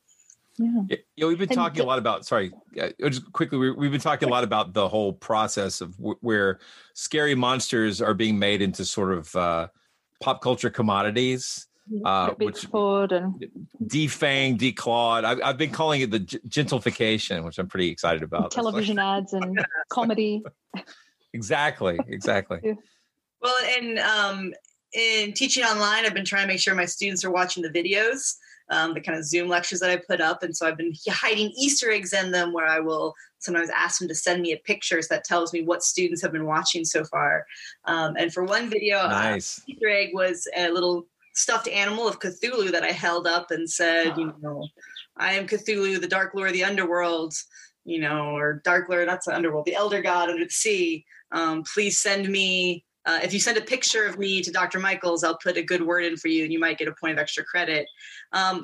Yeah. 0.58 0.98
Yeah, 1.16 1.28
we've 1.28 1.38
been 1.38 1.48
And 1.48 1.56
talking 1.56 1.80
a 1.80 1.86
lot 1.86 2.00
about. 2.00 2.26
Sorry, 2.26 2.52
uh, 2.78 2.90
just 3.10 3.32
quickly, 3.32 3.58
we, 3.58 3.72
we've 3.72 3.92
been 3.92 4.02
talking 4.02 4.28
a 4.28 4.32
lot 4.32 4.44
about 4.44 4.74
the 4.74 4.90
whole 4.90 5.14
process 5.14 5.80
of 5.80 5.96
w- 5.96 6.18
where 6.20 6.60
scary 6.94 7.34
monsters 7.36 8.02
are 8.02 8.14
being 8.14 8.38
made 8.38 8.62
into 8.62 8.84
sort 8.84 9.14
of 9.14 9.34
uh, 9.38 9.70
pop 10.22 10.42
culture 10.42 10.70
commodities, 10.70 11.69
uh, 12.06 12.32
which 12.38 12.68
Bigfoot 12.70 13.12
and 13.12 13.52
defang, 13.84 14.58
declawed. 14.58 15.24
I've, 15.26 15.40
I've 15.44 15.58
been 15.58 15.72
calling 15.72 16.02
it 16.02 16.12
the 16.12 16.20
g- 16.20 16.40
gentrification, 16.48 17.44
which 17.44 17.58
I'm 17.58 17.68
pretty 17.68 17.90
excited 17.90 18.24
about. 18.24 18.44
That's 18.44 18.58
like- 18.58 18.64
television 18.64 19.00
ads 19.00 19.34
and 19.34 19.60
comedy. 19.90 20.44
exactly, 21.34 22.00
exactly. 22.08 22.60
Well, 23.42 23.56
and 23.78 24.00
um, 24.00 24.54
in 24.94 25.34
teaching 25.34 25.64
online, 25.64 26.06
I've 26.06 26.14
been 26.14 26.26
trying 26.26 26.44
to 26.44 26.48
make 26.48 26.60
sure 26.60 26.76
my 26.76 26.86
students 26.86 27.24
are 27.24 27.32
watching 27.32 27.64
the 27.64 27.70
videos, 27.70 28.36
um, 28.70 28.94
the 28.94 29.02
kind 29.02 29.18
of 29.18 29.24
Zoom 29.26 29.48
lectures 29.48 29.80
that 29.80 29.90
I 29.90 29.98
put 29.98 30.20
up. 30.22 30.44
And 30.44 30.56
so 30.56 30.68
I've 30.68 30.78
been 30.78 30.94
hiding 31.10 31.52
Easter 31.58 31.90
eggs 31.92 32.14
in 32.14 32.32
them 32.32 32.52
where 32.54 32.68
I 32.68 32.80
will 32.80 33.14
sometimes 33.40 33.70
ask 33.70 34.00
them 34.00 34.08
to 34.10 34.16
send 34.16 34.42
me 34.42 34.52
a 34.52 34.58
pictures 34.58 35.08
that 35.08 35.24
tells 35.24 35.54
me 35.54 35.64
what 35.64 35.82
students 35.84 36.22
have 36.22 36.34
been 36.34 36.46
watching 36.46 36.84
so 36.84 37.06
far. 37.06 37.46
Um, 37.86 38.16
and 38.18 38.34
for 38.34 38.44
one 38.44 38.70
video, 38.70 38.98
uh, 38.98 39.36
Easter 39.38 39.88
egg 39.90 40.10
was 40.14 40.48
a 40.58 40.70
little 40.70 41.08
stuffed 41.40 41.70
animal 41.70 42.08
of 42.08 42.20
Cthulhu 42.20 42.70
that 42.72 42.84
I 42.84 42.92
held 42.92 43.26
up 43.26 43.50
and 43.50 43.70
said, 43.70 44.18
you 44.18 44.34
know, 44.42 44.68
I 45.18 45.34
am 45.34 45.48
Cthulhu, 45.48 46.00
the 46.00 46.08
Dark 46.08 46.34
Lord 46.36 46.50
of 46.50 46.54
the 46.54 46.66
Underworld, 46.66 47.34
you 47.86 48.02
know, 48.02 48.36
or 48.36 48.62
Dark 48.66 48.90
Lord, 48.90 49.08
that's 49.08 49.26
the 49.26 49.36
Underworld, 49.36 49.66
the 49.66 49.76
Elder 49.76 50.02
God 50.02 50.30
under 50.30 50.44
the 50.44 50.50
sea. 50.50 51.06
Um, 51.32 51.64
please 51.64 51.98
send 51.98 52.28
me, 52.28 52.84
uh, 53.06 53.20
if 53.24 53.34
you 53.34 53.40
send 53.40 53.58
a 53.58 53.62
picture 53.62 54.06
of 54.06 54.20
me 54.20 54.42
to 54.42 54.52
Dr. 54.52 54.80
Mikles, 54.80 55.24
I'll 55.24 55.38
put 55.38 55.56
a 55.56 55.64
good 55.64 55.82
word 55.82 56.04
in 56.04 56.18
for 56.18 56.28
you 56.28 56.44
and 56.44 56.52
you 56.52 56.60
might 56.60 56.78
get 56.78 56.90
a 56.90 56.96
point 57.00 57.14
of 57.14 57.20
extra 57.20 57.46
credit. 57.46 57.88
Um, 58.34 58.62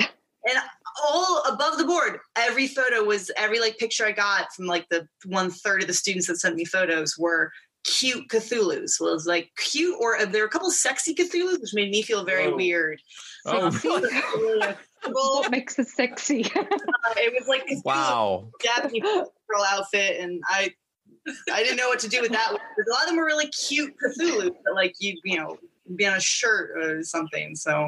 and 0.47 0.59
all 1.01 1.43
above 1.47 1.77
the 1.77 1.85
board, 1.85 2.19
every 2.35 2.67
photo 2.67 3.05
was 3.05 3.31
every 3.37 3.59
like 3.59 3.77
picture 3.77 4.05
I 4.05 4.11
got 4.11 4.53
from 4.53 4.65
like 4.65 4.87
the 4.89 5.07
one 5.25 5.49
third 5.49 5.81
of 5.81 5.87
the 5.87 5.93
students 5.93 6.27
that 6.27 6.39
sent 6.39 6.55
me 6.55 6.65
photos 6.65 7.17
were 7.17 7.51
cute 7.85 8.27
Cthulhu's. 8.27 8.97
Well, 8.99 9.11
it 9.11 9.13
was 9.13 9.25
like 9.27 9.51
cute, 9.57 9.95
or 9.99 10.17
uh, 10.17 10.25
there 10.25 10.41
were 10.41 10.47
a 10.47 10.51
couple 10.51 10.69
sexy 10.71 11.13
Cthulhu's, 11.15 11.59
which 11.59 11.73
made 11.73 11.91
me 11.91 12.01
feel 12.01 12.23
very 12.25 12.47
Oh. 12.47 12.55
weird. 12.55 12.99
Oh, 13.45 13.69
really? 14.35 14.75
what 15.11 15.51
makes 15.51 15.77
it 15.79 15.87
sexy? 15.87 16.41
it 16.55 17.33
was 17.39 17.47
like 17.47 17.65
Cthulhu 17.67 17.85
Wow. 17.85 18.49
Japanese 18.61 19.03
girl 19.03 19.63
outfit, 19.67 20.19
and 20.19 20.41
I 20.47 20.73
I 21.51 21.63
didn't 21.63 21.77
know 21.77 21.87
what 21.87 21.99
to 21.99 22.09
do 22.09 22.21
with 22.21 22.31
that. 22.31 22.49
Because 22.51 22.87
a 22.89 22.91
lot 22.91 23.03
of 23.03 23.07
them 23.09 23.17
were 23.17 23.25
really 23.25 23.47
cute 23.47 23.93
Cthulhu, 24.03 24.51
but 24.65 24.73
like 24.75 24.95
you 24.99 25.19
you 25.23 25.37
know 25.37 25.57
be 25.95 26.05
on 26.05 26.15
a 26.17 26.19
shirt 26.19 26.71
or 26.77 27.03
something. 27.03 27.55
So 27.55 27.73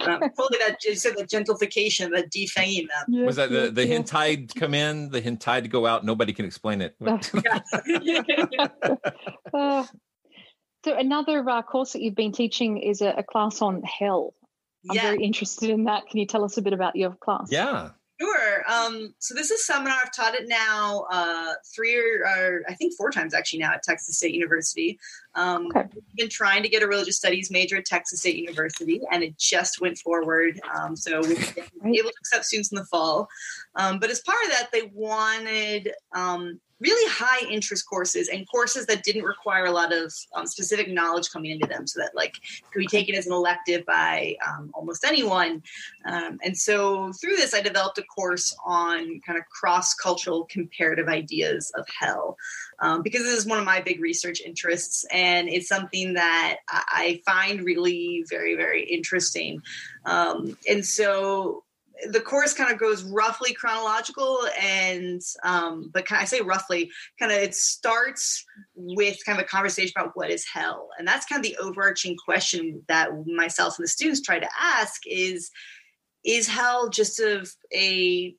um, 0.00 0.20
totally 0.20 0.58
that 0.66 0.76
you 0.84 0.94
said 0.94 1.14
the 1.16 1.24
gentrification, 1.24 2.10
that 2.14 2.30
defanging 2.30 2.86
them. 2.88 3.24
Was 3.24 3.36
that 3.36 3.50
the 3.50 3.70
the 3.70 3.86
hintide 3.86 4.54
come 4.54 4.74
in, 4.74 5.10
the 5.10 5.20
hintide 5.20 5.68
go 5.70 5.86
out? 5.86 6.04
Nobody 6.04 6.32
can 6.32 6.44
explain 6.44 6.80
it. 6.82 6.96
Uh, 9.52 9.84
so 10.84 10.96
another 10.96 11.46
uh, 11.48 11.62
course 11.62 11.92
that 11.92 12.00
you've 12.02 12.14
been 12.14 12.32
teaching 12.32 12.78
is 12.78 13.02
a, 13.02 13.08
a 13.18 13.22
class 13.22 13.60
on 13.60 13.82
hell. 13.82 14.34
I'm 14.88 14.96
Yeah. 14.96 15.02
very 15.02 15.22
interested 15.24 15.68
in 15.70 15.84
that. 15.84 16.06
Can 16.08 16.20
you 16.20 16.26
tell 16.26 16.44
us 16.44 16.56
a 16.56 16.62
bit 16.62 16.72
about 16.72 16.96
your 16.96 17.12
class? 17.12 17.48
yeah. 17.50 17.90
Sure. 18.20 18.70
Um, 18.70 19.14
so 19.18 19.34
this 19.34 19.50
is 19.50 19.64
seminar. 19.66 19.96
I've 20.04 20.12
taught 20.14 20.34
it 20.34 20.46
now 20.46 21.06
uh, 21.10 21.54
three 21.74 21.96
or, 21.96 22.26
or 22.26 22.62
I 22.68 22.74
think 22.74 22.94
four 22.94 23.10
times 23.10 23.32
actually 23.32 23.60
now 23.60 23.72
at 23.72 23.82
Texas 23.82 24.18
State 24.18 24.34
University. 24.34 24.98
Um, 25.34 25.68
We've 25.74 26.16
been 26.16 26.28
trying 26.28 26.62
to 26.62 26.68
get 26.68 26.82
a 26.82 26.86
religious 26.86 27.16
studies 27.16 27.50
major 27.50 27.76
at 27.76 27.84
Texas 27.84 28.20
State 28.20 28.36
University, 28.36 29.00
and 29.10 29.22
it 29.22 29.38
just 29.38 29.80
went 29.80 29.98
forward. 29.98 30.60
Um, 30.74 30.96
so 30.96 31.20
we've 31.20 31.54
been 31.54 31.94
able 31.94 32.10
to 32.10 32.16
accept 32.20 32.46
students 32.46 32.72
in 32.72 32.76
the 32.76 32.84
fall. 32.84 33.28
Um, 33.76 33.98
but 33.98 34.10
as 34.10 34.20
part 34.20 34.42
of 34.44 34.50
that, 34.50 34.70
they 34.72 34.90
wanted 34.94 35.92
um, 36.12 36.60
really 36.80 37.12
high 37.12 37.46
interest 37.50 37.88
courses 37.88 38.28
and 38.28 38.48
courses 38.48 38.86
that 38.86 39.04
didn't 39.04 39.24
require 39.24 39.66
a 39.66 39.70
lot 39.70 39.92
of 39.92 40.12
um, 40.34 40.46
specific 40.46 40.88
knowledge 40.88 41.30
coming 41.30 41.50
into 41.50 41.66
them 41.66 41.86
so 41.86 42.00
that 42.00 42.10
like 42.14 42.34
could 42.72 42.80
be 42.80 42.86
taken 42.86 43.14
as 43.14 43.26
an 43.26 43.32
elective 43.32 43.84
by 43.84 44.34
um, 44.48 44.70
almost 44.74 45.04
anyone 45.04 45.62
um, 46.06 46.38
and 46.42 46.56
so 46.56 47.12
through 47.12 47.36
this 47.36 47.54
i 47.54 47.60
developed 47.60 47.98
a 47.98 48.02
course 48.04 48.56
on 48.64 49.20
kind 49.20 49.38
of 49.38 49.44
cross-cultural 49.50 50.46
comparative 50.46 51.08
ideas 51.08 51.70
of 51.76 51.86
hell 51.98 52.36
um, 52.80 53.02
because 53.02 53.22
this 53.22 53.38
is 53.38 53.46
one 53.46 53.58
of 53.58 53.64
my 53.64 53.80
big 53.80 54.00
research 54.00 54.40
interests 54.40 55.04
and 55.12 55.48
it's 55.48 55.68
something 55.68 56.14
that 56.14 56.58
i 56.68 57.20
find 57.26 57.64
really 57.64 58.24
very 58.28 58.56
very 58.56 58.84
interesting. 58.84 59.62
Um, 60.04 60.56
and 60.68 60.84
so 60.84 61.64
the 62.08 62.20
course 62.20 62.54
kind 62.54 62.72
of 62.72 62.78
goes 62.78 63.02
roughly 63.02 63.52
chronological 63.52 64.38
and 64.58 65.20
um 65.42 65.90
but 65.92 66.10
i 66.12 66.24
say 66.24 66.40
roughly 66.40 66.90
kind 67.18 67.30
of 67.30 67.36
it 67.36 67.54
starts 67.54 68.46
with 68.74 69.18
kind 69.24 69.38
of 69.38 69.44
a 69.44 69.48
conversation 69.48 69.92
about 69.96 70.16
what 70.16 70.30
is 70.30 70.46
hell. 70.46 70.88
And 70.98 71.06
that's 71.06 71.26
kind 71.26 71.44
of 71.44 71.50
the 71.50 71.56
overarching 71.58 72.16
question 72.16 72.82
that 72.88 73.10
myself 73.26 73.78
and 73.78 73.84
the 73.84 73.88
students 73.88 74.20
try 74.20 74.38
to 74.38 74.48
ask 74.58 75.02
is 75.06 75.50
is 76.24 76.46
hell 76.46 76.88
just 76.88 77.20
of 77.20 77.50
a 77.72 78.34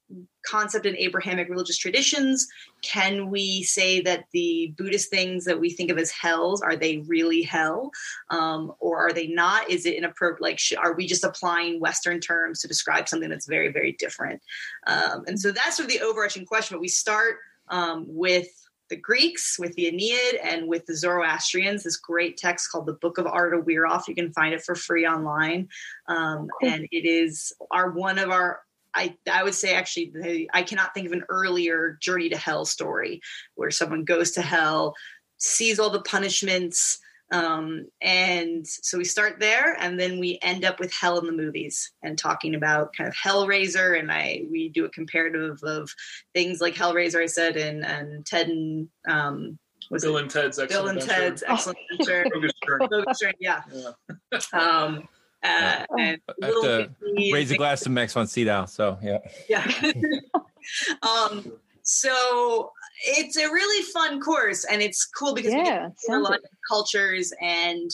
concept 0.45 0.85
in 0.85 0.97
Abrahamic 0.97 1.49
religious 1.49 1.77
traditions? 1.77 2.47
Can 2.83 3.29
we 3.29 3.63
say 3.63 4.01
that 4.01 4.25
the 4.33 4.73
Buddhist 4.77 5.09
things 5.09 5.45
that 5.45 5.59
we 5.59 5.69
think 5.69 5.89
of 5.89 5.97
as 5.97 6.11
hells 6.11 6.61
are 6.61 6.75
they 6.75 6.99
really 7.07 7.41
hell, 7.41 7.91
um, 8.29 8.71
or 8.79 8.97
are 8.97 9.13
they 9.13 9.27
not? 9.27 9.69
Is 9.69 9.85
it 9.85 9.95
inappropriate? 9.95 10.41
Like, 10.41 10.59
sh- 10.59 10.73
are 10.77 10.93
we 10.93 11.07
just 11.07 11.23
applying 11.23 11.79
Western 11.79 12.19
terms 12.19 12.59
to 12.61 12.67
describe 12.67 13.07
something 13.07 13.29
that's 13.29 13.47
very, 13.47 13.71
very 13.71 13.93
different? 13.93 14.41
Um, 14.87 15.23
and 15.27 15.39
so 15.39 15.51
that's 15.51 15.77
sort 15.77 15.89
of 15.89 15.93
the 15.93 16.05
overarching 16.05 16.45
question. 16.45 16.75
But 16.75 16.81
we 16.81 16.87
start 16.87 17.37
um, 17.69 18.05
with 18.07 18.47
the 18.91 18.97
Greeks, 18.97 19.57
with 19.57 19.73
the 19.73 19.87
Aeneid, 19.87 20.35
and 20.43 20.67
with 20.67 20.85
the 20.85 20.95
Zoroastrians. 20.95 21.83
This 21.83 21.97
great 21.97 22.37
text 22.37 22.69
called 22.69 22.85
the 22.85 22.93
Book 22.93 23.17
of 23.17 23.25
Arda 23.25 23.61
Viraf. 23.63 24.07
You 24.07 24.13
can 24.13 24.33
find 24.33 24.53
it 24.53 24.61
for 24.61 24.75
free 24.75 25.07
online, 25.07 25.69
um, 26.07 26.49
and 26.61 26.87
it 26.91 27.05
is 27.07 27.51
our 27.71 27.89
one 27.89 28.19
of 28.19 28.29
our. 28.29 28.61
I, 28.93 29.15
I 29.31 29.43
would 29.43 29.55
say 29.55 29.73
actually 29.73 30.11
the, 30.13 30.49
I 30.53 30.63
cannot 30.63 30.93
think 30.93 31.07
of 31.07 31.13
an 31.13 31.23
earlier 31.29 31.97
journey 32.01 32.27
to 32.27 32.37
hell 32.37 32.65
story 32.65 33.21
where 33.55 33.71
someone 33.71 34.03
goes 34.03 34.31
to 34.31 34.41
hell, 34.41 34.93
sees 35.37 35.79
all 35.79 35.89
the 35.89 36.01
punishments, 36.01 36.99
um, 37.31 37.87
and 38.01 38.67
so 38.67 38.97
we 38.97 39.05
start 39.05 39.39
there, 39.39 39.75
and 39.79 39.99
then 39.99 40.19
we 40.19 40.37
end 40.41 40.65
up 40.65 40.79
with 40.79 40.93
Hell 40.93 41.17
in 41.19 41.25
the 41.25 41.31
movies 41.31 41.91
and 42.03 42.17
talking 42.17 42.55
about 42.55 42.93
kind 42.93 43.07
of 43.07 43.15
Hellraiser, 43.15 43.97
and 43.97 44.11
I 44.11 44.43
we 44.51 44.69
do 44.69 44.85
a 44.85 44.89
comparative 44.89 45.63
of 45.63 45.89
things 46.33 46.59
like 46.59 46.75
Hellraiser, 46.75 47.23
I 47.23 47.27
said, 47.27 47.57
and 47.57 47.85
and 47.85 48.25
Ted 48.25 48.49
and 48.49 48.89
um, 49.07 49.57
was 49.89 50.03
Bill 50.03 50.17
it? 50.17 50.21
and 50.23 50.31
Ted's 50.31 50.59
Excellent 50.59 50.69
Bill 50.69 50.87
and 50.89 50.97
Adventure. 50.99 51.21
Ted's 51.21 51.43
Excellent 51.47 51.77
Adventure. 51.91 52.29
Bogus 52.33 52.51
Journey. 52.65 52.87
Bogus 52.87 53.19
Journey, 53.19 53.37
yeah. 53.39 53.61
Um, 54.53 55.07
uh, 55.43 55.85
and 55.97 56.21
I 56.41 56.45
have 56.45 56.61
to 56.61 56.89
raise 57.33 57.51
a 57.51 57.57
glass 57.57 57.81
to 57.81 57.89
Max 57.89 58.13
von 58.13 58.27
Sydow. 58.27 58.65
So 58.65 58.97
yeah. 59.01 59.17
yeah. 59.49 59.65
um, 61.01 61.51
so 61.81 62.71
it's 63.03 63.37
a 63.37 63.47
really 63.51 63.83
fun 63.85 64.19
course, 64.21 64.65
and 64.65 64.81
it's 64.81 65.05
cool 65.05 65.33
because 65.33 65.51
we 65.53 65.59
Yeah, 65.59 65.63
get 65.65 65.79
to 65.79 65.87
explore 65.93 66.17
a 66.19 66.21
lot 66.23 66.33
it. 66.35 66.43
of 66.43 66.49
cultures 66.69 67.33
and 67.41 67.89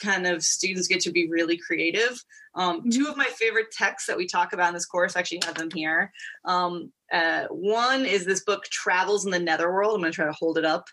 kind 0.00 0.26
of 0.26 0.42
students 0.42 0.88
get 0.88 1.00
to 1.00 1.10
be 1.10 1.28
really 1.28 1.56
creative. 1.58 2.22
Um, 2.54 2.88
Two 2.90 3.06
of 3.08 3.16
my 3.16 3.26
favorite 3.26 3.70
texts 3.72 4.06
that 4.06 4.16
we 4.16 4.26
talk 4.26 4.52
about 4.52 4.68
in 4.68 4.74
this 4.74 4.86
course 4.86 5.16
I 5.16 5.20
actually 5.20 5.42
have 5.44 5.54
them 5.54 5.70
here. 5.74 6.12
Um, 6.44 6.92
uh, 7.12 7.44
one 7.50 8.04
is 8.04 8.24
this 8.24 8.42
book, 8.44 8.64
Travels 8.64 9.24
in 9.24 9.30
the 9.30 9.38
Netherworld. 9.38 9.94
I'm 9.94 10.00
going 10.00 10.12
to 10.12 10.16
try 10.16 10.26
to 10.26 10.32
hold 10.32 10.58
it 10.58 10.64
up. 10.64 10.86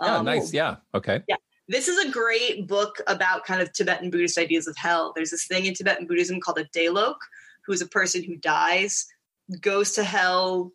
Yeah, 0.00 0.16
Um, 0.16 0.24
nice. 0.26 0.52
Yeah. 0.52 0.76
Okay. 0.94 1.22
yeah. 1.28 1.36
This 1.68 1.88
is 1.88 2.04
a 2.04 2.10
great 2.10 2.66
book 2.66 3.00
about 3.08 3.44
kind 3.44 3.60
of 3.60 3.72
Tibetan 3.72 4.10
Buddhist 4.10 4.38
ideas 4.38 4.66
of 4.66 4.76
hell. 4.76 5.12
There's 5.14 5.30
this 5.30 5.46
thing 5.46 5.66
in 5.66 5.74
Tibetan 5.74 6.06
Buddhism 6.06 6.40
called 6.40 6.58
a 6.58 6.64
delog, 6.66 7.16
who 7.66 7.72
is 7.72 7.82
a 7.82 7.86
person 7.88 8.22
who 8.24 8.36
dies, 8.36 9.06
goes 9.60 9.92
to 9.92 10.04
hell, 10.04 10.72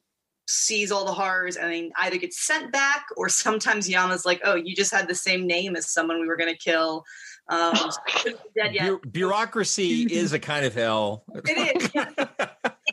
sees 0.48 0.92
all 0.92 1.06
the 1.06 1.14
horrors, 1.14 1.56
and 1.56 1.72
then 1.72 1.92
either 2.00 2.18
gets 2.18 2.46
sent 2.46 2.72
back 2.72 3.06
or 3.18 3.30
sometimes 3.30 3.90
Yama's 3.90 4.26
like, 4.26 4.42
oh, 4.44 4.56
you 4.56 4.76
just 4.76 4.94
had 4.94 5.08
the 5.08 5.16
same 5.16 5.48
name 5.48 5.76
as 5.76 5.90
someone 5.90 6.20
we 6.20 6.28
were 6.28 6.38
going 6.38 6.54
to 6.54 6.60
kill. 6.60 7.04
Um, 7.50 7.76
so 7.76 7.90
he 8.08 8.20
couldn't 8.20 8.42
be 8.44 8.62
dead 8.62 8.74
yet. 8.74 8.88
Bu- 8.88 9.10
bureaucracy 9.10 10.04
is 10.12 10.34
a 10.34 10.40
kind 10.40 10.66
of 10.66 10.74
hell. 10.74 11.26
It 11.34 11.82
is. 11.82 11.92
yeah. 11.94 12.10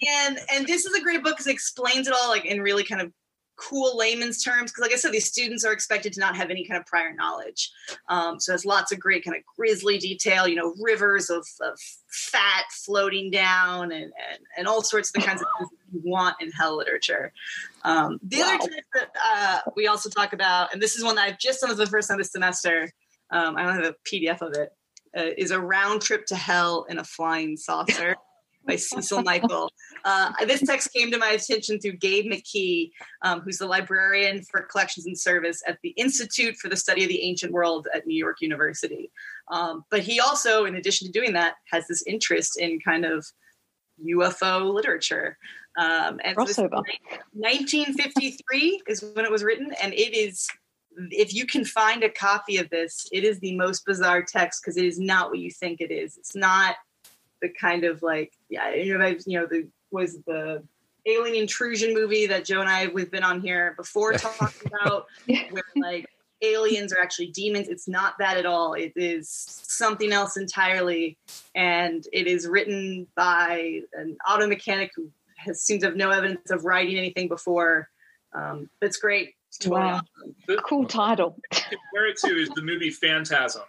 and 0.08 0.38
and 0.52 0.66
this 0.66 0.84
is 0.86 0.94
a 0.94 1.02
great 1.02 1.22
book 1.22 1.34
because 1.34 1.46
it 1.46 1.52
explains 1.52 2.08
it 2.08 2.14
all 2.14 2.28
like 2.28 2.44
in 2.44 2.60
really 2.60 2.84
kind 2.84 3.00
of 3.00 3.12
cool 3.60 3.96
layman's 3.96 4.42
terms. 4.42 4.70
Because 4.70 4.82
like 4.82 4.92
I 4.92 4.96
said, 4.96 5.12
these 5.12 5.26
students 5.26 5.64
are 5.64 5.72
expected 5.72 6.12
to 6.14 6.20
not 6.20 6.36
have 6.36 6.50
any 6.50 6.66
kind 6.66 6.80
of 6.80 6.86
prior 6.86 7.12
knowledge. 7.12 7.70
Um, 8.08 8.40
so 8.40 8.54
it's 8.54 8.64
lots 8.64 8.92
of 8.92 8.98
great 8.98 9.24
kind 9.24 9.36
of 9.36 9.42
grisly 9.56 9.98
detail. 9.98 10.48
You 10.48 10.56
know, 10.56 10.74
rivers 10.80 11.30
of, 11.30 11.46
of 11.60 11.78
fat 12.08 12.64
floating 12.70 13.30
down 13.30 13.92
and, 13.92 14.04
and 14.04 14.38
and 14.56 14.66
all 14.66 14.82
sorts 14.82 15.10
of 15.10 15.20
the 15.20 15.26
kinds 15.26 15.42
of 15.42 15.48
things 15.58 15.70
that 15.70 15.92
you 15.92 16.10
want 16.10 16.36
in 16.40 16.50
hell 16.50 16.76
literature. 16.76 17.32
Um, 17.84 18.18
the 18.22 18.42
other 18.42 18.58
text 18.58 18.80
that 18.94 19.10
uh, 19.24 19.58
we 19.76 19.86
also 19.86 20.08
talk 20.08 20.32
about, 20.32 20.72
and 20.72 20.80
this 20.80 20.96
is 20.96 21.04
one 21.04 21.16
that 21.16 21.28
I've 21.28 21.38
just 21.38 21.60
done 21.60 21.70
for 21.70 21.76
the 21.76 21.86
first 21.86 22.08
time 22.08 22.18
this 22.18 22.32
semester. 22.32 22.90
Um, 23.30 23.56
I 23.56 23.62
don't 23.62 23.76
have 23.76 23.84
a 23.84 23.94
PDF 24.08 24.40
of 24.40 24.54
it. 24.54 24.70
Uh, 25.16 25.30
is 25.36 25.50
a 25.50 25.60
round 25.60 26.00
trip 26.00 26.24
to 26.24 26.36
hell 26.36 26.86
in 26.88 26.98
a 26.98 27.04
flying 27.04 27.56
saucer 27.56 28.14
by 28.66 28.76
Cecil 28.76 29.22
Michael. 29.22 29.70
Uh, 30.04 30.32
this 30.46 30.60
text 30.60 30.92
came 30.92 31.10
to 31.10 31.18
my 31.18 31.30
attention 31.30 31.78
through 31.78 31.92
Gabe 31.92 32.30
McKee, 32.30 32.90
um, 33.22 33.40
who's 33.40 33.58
the 33.58 33.66
librarian 33.66 34.42
for 34.42 34.62
collections 34.62 35.06
and 35.06 35.18
service 35.18 35.62
at 35.66 35.78
the 35.82 35.90
Institute 35.90 36.56
for 36.56 36.68
the 36.68 36.76
Study 36.76 37.02
of 37.02 37.08
the 37.08 37.22
Ancient 37.22 37.52
World 37.52 37.88
at 37.94 38.06
New 38.06 38.16
York 38.16 38.40
University. 38.40 39.10
Um, 39.50 39.84
but 39.90 40.00
he 40.00 40.20
also, 40.20 40.64
in 40.64 40.76
addition 40.76 41.06
to 41.06 41.12
doing 41.12 41.32
that, 41.34 41.54
has 41.70 41.86
this 41.86 42.02
interest 42.06 42.58
in 42.58 42.80
kind 42.80 43.04
of 43.04 43.26
UFO 44.06 44.72
literature. 44.72 45.36
Um, 45.78 46.20
and 46.24 46.36
so 46.36 46.44
this 46.44 46.58
is 46.58 46.64
Crossover. 46.64 46.82
1953 47.32 48.82
is 48.88 49.04
when 49.14 49.24
it 49.24 49.30
was 49.30 49.44
written, 49.44 49.72
and 49.82 49.92
it 49.92 50.16
is. 50.16 50.48
If 51.10 51.32
you 51.32 51.46
can 51.46 51.64
find 51.64 52.02
a 52.02 52.10
copy 52.10 52.56
of 52.56 52.68
this, 52.68 53.06
it 53.12 53.22
is 53.22 53.38
the 53.38 53.56
most 53.56 53.86
bizarre 53.86 54.24
text 54.24 54.60
because 54.60 54.76
it 54.76 54.84
is 54.84 54.98
not 54.98 55.30
what 55.30 55.38
you 55.38 55.50
think 55.50 55.80
it 55.80 55.92
is. 55.92 56.16
It's 56.16 56.34
not 56.34 56.74
the 57.42 57.48
kind 57.48 57.84
of 57.84 58.02
like 58.02 58.32
yeah, 58.48 58.74
you 58.74 58.96
know, 58.96 59.06
you 59.26 59.40
know, 59.40 59.46
the 59.46 59.68
was 59.90 60.18
the 60.26 60.62
alien 61.06 61.34
intrusion 61.34 61.94
movie 61.94 62.26
that 62.26 62.44
Joe 62.44 62.60
and 62.60 62.68
I 62.68 62.88
we've 62.88 63.10
been 63.10 63.22
on 63.24 63.40
here 63.40 63.74
before 63.76 64.12
talking 64.18 64.70
about, 64.72 65.06
where 65.50 65.62
like 65.76 66.06
aliens 66.42 66.92
are 66.92 67.00
actually 67.00 67.28
demons. 67.28 67.68
It's 67.68 67.88
not 67.88 68.14
that 68.18 68.36
at 68.36 68.46
all. 68.46 68.74
It 68.74 68.92
is 68.96 69.28
something 69.30 70.12
else 70.12 70.36
entirely, 70.36 71.18
and 71.54 72.04
it 72.12 72.26
is 72.26 72.46
written 72.46 73.06
by 73.16 73.80
an 73.94 74.16
auto 74.28 74.46
mechanic 74.46 74.92
who 74.94 75.10
has 75.38 75.62
seems 75.62 75.80
to 75.82 75.86
have 75.88 75.96
no 75.96 76.10
evidence 76.10 76.50
of 76.50 76.64
writing 76.64 76.98
anything 76.98 77.28
before. 77.28 77.88
Um, 78.32 78.68
but 78.80 78.88
it's 78.88 78.98
great. 78.98 79.34
It's 79.48 79.58
totally 79.58 79.80
Wow. 79.80 80.02
awesome. 80.48 80.60
Cool 80.68 80.86
title. 80.86 81.36
Compare 81.50 82.06
it 82.08 82.16
to 82.18 82.28
is 82.28 82.48
the 82.50 82.62
movie 82.62 82.90
Phantasm. 82.90 83.62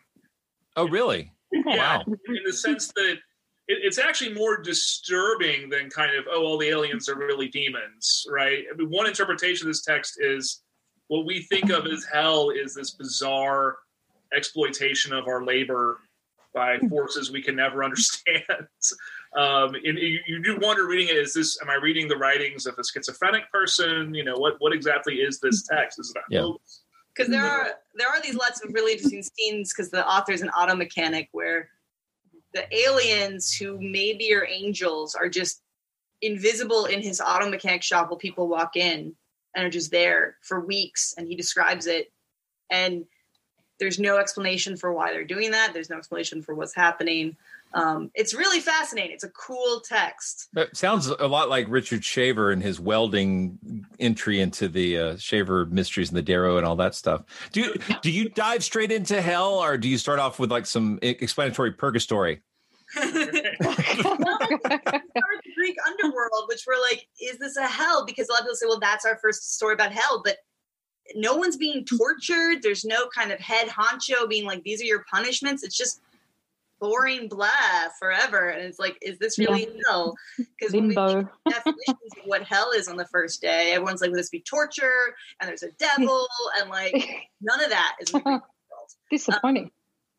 Oh, 0.76 0.88
really? 0.88 1.32
Yeah, 1.52 1.98
Wow. 1.98 2.04
in 2.08 2.40
the 2.46 2.54
sense 2.54 2.92
that 2.96 3.18
it, 3.72 3.80
it's 3.84 3.98
actually 3.98 4.34
more 4.34 4.58
disturbing 4.58 5.70
than 5.70 5.90
kind 5.90 6.16
of 6.16 6.26
oh, 6.30 6.44
all 6.44 6.58
the 6.58 6.68
aliens 6.68 7.08
are 7.10 7.16
really 7.16 7.48
demons, 7.48 8.26
right? 8.30 8.64
I 8.72 8.76
mean, 8.76 8.90
one 8.90 9.08
interpretation 9.08 9.68
of 9.68 9.74
this 9.74 9.84
text 9.84 10.16
is 10.20 10.62
what 11.08 11.26
we 11.26 11.44
think 11.44 11.70
of 11.70 11.86
as 11.86 12.06
hell 12.12 12.50
is 12.50 12.76
this 12.76 12.92
bizarre 12.92 13.78
exploitation 14.34 15.14
of 15.14 15.28
our 15.28 15.44
labor 15.44 16.00
by 16.54 16.78
forces 16.90 17.32
we 17.32 17.42
can 17.42 17.56
never 17.56 17.84
understand. 17.88 18.44
Um, 19.38 19.76
and 19.76 19.98
you, 19.98 20.20
you 20.28 20.44
do 20.44 20.58
wonder 20.62 20.86
reading 20.86 21.08
it: 21.08 21.18
is 21.18 21.34
this? 21.34 21.58
Am 21.62 21.70
I 21.70 21.76
reading 21.76 22.08
the 22.10 22.18
writings 22.18 22.66
of 22.66 22.78
a 22.78 22.84
schizophrenic 22.84 23.50
person? 23.52 24.14
You 24.14 24.26
know, 24.26 24.36
what 24.36 24.56
what 24.60 24.74
exactly 24.74 25.16
is 25.16 25.40
this 25.40 25.64
text? 25.64 26.00
Is 26.00 26.14
it 26.14 26.20
a 26.20 26.24
Yeah. 26.30 26.52
because 27.16 27.32
there 27.32 27.46
are 27.46 27.72
there 27.96 28.10
are 28.10 28.22
these 28.22 28.36
lots 28.36 28.64
of 28.64 28.74
really 28.74 28.94
interesting 28.94 29.24
scenes 29.24 29.72
because 29.74 29.90
the 29.90 30.06
author's 30.06 30.42
an 30.42 30.50
auto 30.50 30.76
mechanic 30.76 31.30
where 31.32 31.70
the 32.54 32.66
aliens 32.76 33.54
who 33.54 33.80
maybe 33.80 34.34
are 34.34 34.46
angels 34.46 35.16
are 35.16 35.30
just 35.30 35.62
invisible 36.22 36.86
in 36.86 37.02
his 37.02 37.22
auto 37.22 37.50
mechanic 37.50 37.82
shop 37.82 38.10
while 38.10 38.18
people 38.18 38.48
walk 38.48 38.76
in 38.76 39.16
and 39.56 39.66
are 39.66 39.70
just 39.70 39.92
there 39.92 40.38
for 40.42 40.66
weeks 40.66 41.14
and 41.18 41.28
he 41.28 41.36
describes 41.36 41.88
it. 41.88 42.12
And 42.70 43.06
there's 43.80 44.00
no 44.00 44.18
explanation 44.18 44.78
for 44.78 44.94
why 44.94 45.12
they're 45.12 45.24
doing 45.24 45.52
that. 45.52 45.74
There's 45.74 45.90
no 45.90 45.98
explanation 45.98 46.42
for 46.42 46.54
what's 46.54 46.76
happening 46.76 47.36
um, 47.74 48.12
it's 48.14 48.34
really 48.34 48.60
fascinating 48.60 49.14
it's 49.14 49.24
a 49.24 49.30
cool 49.30 49.82
text 49.82 50.50
That 50.54 50.76
sounds 50.76 51.08
a 51.08 51.28
lot 51.28 51.50
like 51.50 51.68
Richard 51.70 52.04
Shaver 52.04 52.52
and 52.52 52.62
his 52.62 52.80
welding 52.80 53.86
entry 54.00 54.42
into 54.42 54.68
the 54.68 54.98
uh, 54.98 55.18
Shaver 55.18 55.66
Mysteries 55.66 56.10
and 56.10 56.18
the 56.18 56.24
Dero 56.24 56.58
and 56.58 56.66
all 56.66 56.76
that 56.78 56.96
stuff. 56.96 57.24
Do 57.52 57.62
you 57.62 57.76
do 58.02 58.12
you 58.12 58.30
dive 58.30 58.64
straight 58.64 58.92
into 58.92 59.22
hell, 59.22 59.56
or 59.56 59.78
do 59.78 59.88
you 59.88 59.98
start 59.98 60.20
off 60.20 60.40
with 60.40 60.52
like 60.52 60.66
some 60.66 61.00
explanatory 61.02 61.72
purgatory? 61.72 62.42
the 62.96 65.02
Greek 65.56 65.78
underworld, 65.88 66.46
which 66.48 66.64
we're 66.68 66.82
like, 66.82 67.08
is 67.22 67.38
this 67.38 67.58
a 67.58 67.68
hell? 67.68 68.06
Because 68.06 68.28
a 68.28 68.34
lot 68.34 68.42
of 68.42 68.46
people 68.46 68.56
say, 68.56 68.66
well, 68.68 68.80
that's 68.80 69.06
our 69.06 69.18
first 69.18 69.56
story 69.56 69.74
about 69.74 69.92
hell, 69.92 70.22
but 70.24 70.38
no 71.16 71.36
one's 71.36 71.58
being 71.58 71.86
tortured. 71.86 72.62
There's 72.62 72.86
no 72.86 73.08
kind 73.08 73.32
of 73.32 73.40
head 73.40 73.68
honcho 73.68 74.30
being 74.30 74.46
like, 74.46 74.64
these 74.64 74.82
are 74.82 74.86
your 74.86 75.06
punishments. 75.12 75.64
It's 75.64 75.78
just 75.78 76.02
boring 76.82 77.30
blah 77.30 77.48
forever. 78.00 78.50
And 78.50 78.64
it's 78.66 78.80
like, 78.80 78.98
is 79.02 79.20
this 79.20 79.38
really 79.40 79.66
Yeah. 79.74 79.82
hell? 79.88 80.16
Because 80.38 80.74
when 80.74 80.88
we 80.90 80.96
Limbo. 80.96 81.14
think 81.22 81.28
definitions 81.48 82.12
of 82.20 82.24
what 82.26 82.44
hell 82.44 82.72
is 82.72 82.88
on 82.90 82.98
the 82.98 83.06
first 83.06 83.42
day, 83.42 83.72
everyone's 83.72 84.02
like, 84.02 84.10
will 84.10 84.18
this 84.18 84.30
be 84.30 84.42
torture? 84.42 85.16
And 85.40 85.48
there's 85.48 85.64
a 85.64 85.72
devil, 85.80 86.28
and 86.60 86.70
like 86.70 86.94
none 87.40 87.64
of 87.64 87.70
that 87.70 87.96
is. 88.02 88.12
Disappointing. 89.12 89.66
Um, 89.66 89.72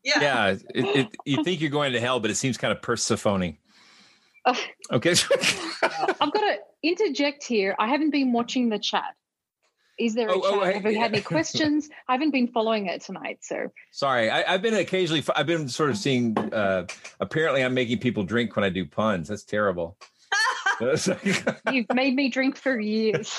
yeah. 0.04 0.20
Yeah, 0.20 0.46
it, 0.50 0.60
it, 0.74 1.08
you 1.24 1.44
think 1.44 1.60
you're 1.60 1.70
going 1.70 1.92
to 1.92 2.00
hell, 2.00 2.20
but 2.20 2.30
it 2.30 2.36
seems 2.36 2.56
kind 2.56 2.72
of 2.72 2.80
Persephone. 2.80 3.58
Okay. 4.90 5.14
I've 5.82 6.18
got 6.18 6.32
to 6.40 6.56
interject 6.82 7.44
here. 7.44 7.76
I 7.78 7.86
haven't 7.88 8.10
been 8.10 8.32
watching 8.32 8.68
the 8.70 8.78
chat. 8.78 9.14
Is 9.98 10.14
there 10.14 10.28
a 10.28 10.32
Oh, 10.32 10.40
oh, 10.42 10.60
chat? 10.60 10.74
hey, 10.74 10.80
Have 10.80 10.92
you 10.92 10.98
had 10.98 11.12
any 11.12 11.22
questions? 11.34 11.88
I 12.08 12.12
haven't 12.12 12.30
been 12.30 12.48
following 12.48 12.86
it 12.86 13.02
tonight, 13.02 13.38
so 13.42 13.70
Sorry, 13.90 14.30
I, 14.30 14.54
I've 14.54 14.62
been 14.62 14.74
occasionally. 14.74 15.22
I've 15.36 15.46
been 15.46 15.68
sort 15.68 15.90
of 15.90 15.98
seeing. 15.98 16.36
Uh, 16.38 16.86
apparently, 17.20 17.62
I'm 17.62 17.74
making 17.74 17.98
people 17.98 18.22
drink 18.24 18.56
when 18.56 18.64
I 18.64 18.70
do 18.70 18.84
puns. 18.86 19.28
That's 19.28 19.44
terrible. 19.44 19.96
You've 20.80 21.86
made 21.94 22.14
me 22.16 22.28
drink 22.30 22.56
for 22.56 22.78
years. 22.80 23.38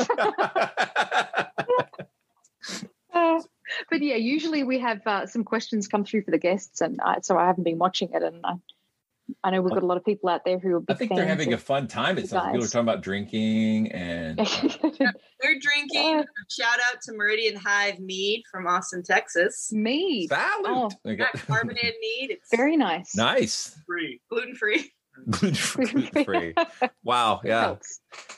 Uh, 3.13 3.41
but 3.89 4.01
yeah, 4.01 4.15
usually 4.15 4.63
we 4.63 4.79
have 4.79 5.05
uh, 5.05 5.25
some 5.25 5.43
questions 5.43 5.87
come 5.87 6.05
through 6.05 6.23
for 6.23 6.31
the 6.31 6.37
guests, 6.37 6.81
and 6.81 6.99
uh, 7.03 7.19
so 7.21 7.37
I 7.37 7.47
haven't 7.47 7.63
been 7.63 7.79
watching 7.79 8.09
it. 8.13 8.23
And 8.23 8.45
I, 8.45 8.53
I 9.45 9.49
know 9.49 9.61
we've 9.61 9.73
got 9.73 9.83
a 9.83 9.85
lot 9.85 9.97
of 9.97 10.05
people 10.05 10.29
out 10.29 10.45
there 10.45 10.57
who 10.57 10.75
are 10.75 10.79
big 10.79 10.95
I 10.95 10.97
think 10.97 11.15
they're 11.15 11.27
having 11.27 11.51
a 11.51 11.57
fun 11.57 11.87
time. 11.87 12.17
It 12.17 12.21
you 12.21 12.27
sounds. 12.27 12.51
People 12.51 12.65
are 12.65 12.67
talking 12.67 12.81
about 12.81 13.01
drinking 13.01 13.91
and. 13.91 14.39
uh, 14.39 14.45
We're 15.43 15.59
drinking. 15.59 16.23
Shout 16.49 16.79
out 16.89 17.01
to 17.03 17.13
Meridian 17.13 17.57
Hive 17.57 17.99
Mead 17.99 18.43
from 18.49 18.67
Austin, 18.67 19.03
Texas. 19.03 19.69
Mead. 19.73 20.29
Salute. 20.29 20.65
Oh, 20.65 20.89
Okay. 21.05 21.17
Not 21.17 21.33
carbonated 21.33 21.95
mead. 21.99 22.31
It's 22.31 22.55
very 22.55 22.77
nice. 22.77 23.15
Nice. 23.15 23.77
Free. 23.85 24.21
gluten 24.29 24.55
free. 24.55 24.93
gluten 25.29 25.53
free. 26.23 26.53
Wow. 27.03 27.41
Yeah. 27.43 27.75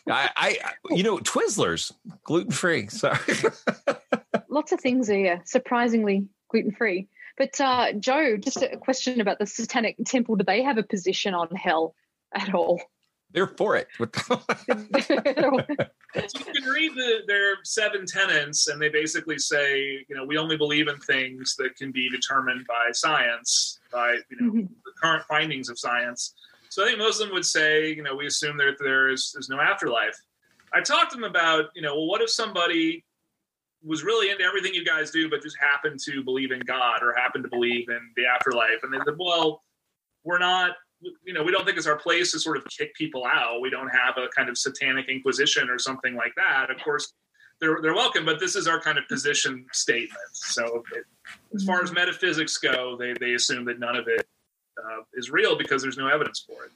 I, 0.10 0.30
I, 0.36 0.58
you 0.90 1.04
know, 1.04 1.20
Twizzlers, 1.20 1.92
gluten 2.24 2.52
free. 2.52 2.88
Sorry. 2.88 3.20
Lots 4.50 4.72
of 4.72 4.80
things 4.80 5.10
are 5.10 5.18
yeah, 5.18 5.40
surprisingly 5.46 6.28
gluten 6.50 6.72
free. 6.72 7.08
But 7.38 7.60
uh, 7.60 7.94
Joe, 7.94 8.38
just 8.38 8.62
a 8.62 8.78
question 8.78 9.22
about 9.22 9.40
the 9.40 9.46
Satanic 9.46 9.98
Temple. 10.06 10.36
Do 10.38 10.46
they 10.46 10.64
have 10.64 10.78
a 10.78 10.84
position 10.84 11.34
on 11.34 11.50
hell 11.56 11.96
at 12.34 12.54
all? 12.54 12.82
They're 13.32 13.48
for 13.48 13.76
it. 13.76 13.88
So 13.98 14.06
you 14.70 14.86
can 16.16 16.64
read 16.64 16.94
the, 16.96 17.24
their 17.28 17.56
seven 17.64 18.06
tenets, 18.06 18.68
and 18.68 18.82
they 18.82 18.90
basically 18.90 19.38
say, 19.38 20.06
you 20.08 20.16
know, 20.16 20.24
we 20.24 20.38
only 20.38 20.56
believe 20.56 20.88
in 20.88 20.98
things 21.00 21.56
that 21.58 21.76
can 21.76 21.92
be 21.92 22.10
determined 22.10 22.66
by 22.68 22.92
science, 22.94 23.80
by 23.92 24.20
you 24.30 24.38
know 24.40 24.52
the 24.54 24.92
current 25.02 25.26
findings 25.28 25.70
of 25.70 25.78
science. 25.78 26.34
So 26.70 26.84
I 26.84 26.88
think 26.88 27.00
most 27.00 27.22
of 27.22 27.28
them 27.28 27.36
would 27.36 27.46
say, 27.46 27.94
you 27.94 28.04
know, 28.04 28.16
we 28.16 28.28
assume 28.28 28.58
that 28.58 28.76
there 28.80 29.10
is 29.10 29.32
there's 29.34 29.50
no 29.50 29.60
afterlife. 29.60 30.18
I 30.74 30.82
talked 30.82 31.12
to 31.12 31.18
them 31.18 31.24
about, 31.24 31.66
you 31.74 31.82
know, 31.82 31.96
well, 31.96 32.08
what 32.08 32.22
if 32.22 32.30
somebody 32.30 33.05
was 33.86 34.04
really 34.04 34.32
into 34.32 34.44
everything 34.44 34.74
you 34.74 34.84
guys 34.84 35.12
do, 35.12 35.30
but 35.30 35.42
just 35.42 35.58
happened 35.60 36.00
to 36.06 36.24
believe 36.24 36.52
in 36.52 36.60
God 36.62 37.04
or 37.04 37.14
happened 37.14 37.44
to 37.44 37.50
believe 37.50 37.88
in 37.90 38.00
the 38.16 38.26
afterlife? 38.26 38.84
And 38.84 38.94
they 38.94 38.98
said, 39.06 39.16
well, 39.20 39.62
we're 40.24 40.40
not 40.40 40.72
you 41.24 41.34
know 41.34 41.44
we 41.44 41.52
don't 41.52 41.66
think 41.66 41.78
it's 41.78 41.88
our 41.88 41.98
place 41.98 42.32
to 42.32 42.40
sort 42.40 42.58
of 42.58 42.66
kick 42.66 42.96
people 42.96 43.26
out. 43.26 43.62
We 43.62 43.70
don't 43.70 43.90
have 43.90 44.18
a 44.18 44.28
kind 44.30 44.50
of 44.50 44.58
satanic 44.58 45.10
inquisition 45.10 45.70
or 45.70 45.78
something 45.78 46.16
like 46.16 46.34
that. 46.36 46.70
Of 46.70 46.78
course 46.84 47.14
they're, 47.62 47.80
they're 47.82 47.94
welcome 47.94 48.26
but 48.26 48.40
this 48.40 48.56
is 48.56 48.68
our 48.68 48.80
kind 48.80 48.98
of 48.98 49.08
position 49.08 49.66
statement. 49.72 50.20
So 50.34 50.84
it, 50.94 51.06
as 51.54 51.64
far 51.64 51.82
as 51.82 51.92
metaphysics 51.92 52.58
go 52.58 52.98
they, 52.98 53.14
they 53.20 53.34
assume 53.34 53.66
that 53.66 53.80
none 53.80 53.96
of 53.96 54.08
it 54.08 54.28
uh, 54.78 55.02
is 55.14 55.30
real 55.30 55.58
because 55.58 55.82
there's 55.82 55.98
no 55.98 56.08
evidence 56.08 56.46
for 56.46 56.66
it. 56.66 56.72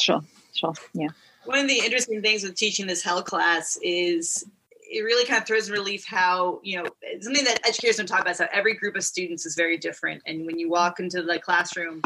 Sure, 0.00 0.20
sure, 0.54 0.74
yeah. 0.92 1.08
One 1.44 1.58
of 1.58 1.68
the 1.68 1.78
interesting 1.78 2.20
things 2.20 2.42
with 2.42 2.56
teaching 2.56 2.86
this 2.86 3.02
hell 3.02 3.22
class 3.22 3.78
is 3.82 4.44
it 4.90 5.02
really 5.02 5.26
kind 5.26 5.40
of 5.40 5.46
throws 5.46 5.68
in 5.68 5.74
relief 5.74 6.04
how, 6.06 6.60
you 6.62 6.78
know, 6.78 6.84
something 7.20 7.44
that 7.44 7.60
educators 7.66 7.96
don't 7.96 8.06
talk 8.06 8.20
about 8.20 8.32
is 8.32 8.38
how 8.38 8.48
every 8.52 8.74
group 8.74 8.96
of 8.96 9.04
students 9.04 9.44
is 9.44 9.54
very 9.54 9.76
different. 9.76 10.22
And 10.26 10.46
when 10.46 10.58
you 10.58 10.70
walk 10.70 10.98
into 10.98 11.22
the 11.22 11.38
classroom, 11.38 12.00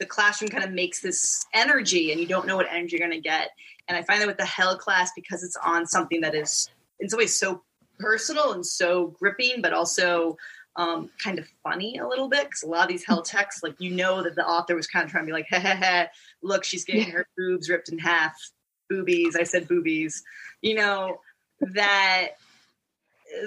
the 0.00 0.06
classroom 0.06 0.50
kind 0.50 0.64
of 0.64 0.72
makes 0.72 1.00
this 1.00 1.44
energy 1.54 2.10
and 2.10 2.20
you 2.20 2.26
don't 2.26 2.46
know 2.46 2.56
what 2.56 2.66
energy 2.68 2.96
you're 2.96 3.08
going 3.08 3.20
to 3.20 3.26
get. 3.26 3.50
And 3.86 3.96
I 3.96 4.02
find 4.02 4.20
that 4.20 4.26
with 4.26 4.38
the 4.38 4.44
hell 4.44 4.76
class, 4.76 5.10
because 5.14 5.44
it's 5.44 5.56
on 5.64 5.86
something 5.86 6.20
that 6.22 6.34
is 6.34 6.68
in 6.98 7.08
some 7.08 7.18
ways 7.18 7.38
so 7.38 7.62
personal 7.98 8.52
and 8.52 8.66
so 8.66 9.14
gripping, 9.18 9.62
but 9.62 9.72
also 9.72 10.36
um, 10.74 11.08
kind 11.22 11.38
of 11.38 11.46
funny 11.62 11.98
a 11.98 12.06
little 12.06 12.28
bit 12.28 12.44
because 12.44 12.64
a 12.64 12.66
lot 12.66 12.82
of 12.82 12.88
these 12.88 13.04
hell 13.04 13.22
texts, 13.22 13.62
like 13.62 13.76
you 13.78 13.90
know 13.90 14.22
that 14.22 14.34
the 14.34 14.44
author 14.44 14.74
was 14.74 14.88
kind 14.88 15.04
of 15.04 15.10
trying 15.10 15.22
to 15.22 15.26
be 15.26 15.32
like, 15.32 15.46
"Heh 15.48 15.60
heh 15.60 15.76
heh, 15.76 16.06
look, 16.42 16.64
she's 16.64 16.84
getting 16.84 17.10
her 17.10 17.26
boobs 17.38 17.70
ripped 17.70 17.88
in 17.88 17.98
half. 17.98 18.34
Boobies, 18.90 19.36
I 19.36 19.44
said 19.44 19.68
boobies. 19.68 20.22
You 20.60 20.74
know 20.74 21.18
that 21.60 22.28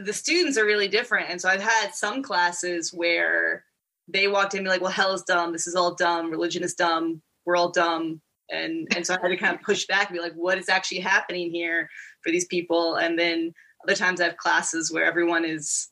the 0.04 0.14
students 0.14 0.58
are 0.58 0.66
really 0.66 0.88
different, 0.88 1.30
and 1.30 1.40
so 1.40 1.50
I've 1.50 1.62
had 1.62 1.94
some 1.94 2.22
classes 2.22 2.94
where 2.94 3.66
they 4.08 4.28
walked 4.28 4.54
in 4.54 4.60
and 4.60 4.66
be 4.66 4.70
like, 4.70 4.82
"Well, 4.82 4.92
hell 4.92 5.14
is 5.14 5.24
dumb. 5.24 5.52
This 5.52 5.68
is 5.68 5.76
all 5.76 5.96
dumb. 5.96 6.32
Religion 6.32 6.64
is 6.64 6.74
dumb. 6.74 7.22
We're 7.46 7.56
all 7.56 7.72
dumb." 7.72 8.22
And 8.50 8.88
and 8.96 9.06
so 9.06 9.16
I 9.16 9.20
had 9.22 9.30
to 9.30 9.38
kind 9.38 9.56
of 9.56 9.62
push 9.62 9.86
back 9.86 10.10
and 10.10 10.16
be 10.16 10.22
like, 10.22 10.34
"What 10.34 10.58
is 10.58 10.70
actually 10.70 11.00
happening 11.00 11.52
here 11.52 11.90
for 12.24 12.32
these 12.32 12.46
people?" 12.46 12.96
And 12.96 13.18
then 13.18 13.54
other 13.84 13.96
times 13.96 14.20
I 14.20 14.26
have 14.26 14.38
classes 14.38 14.92
where 14.92 15.06
everyone 15.06 15.46
is 15.46 15.90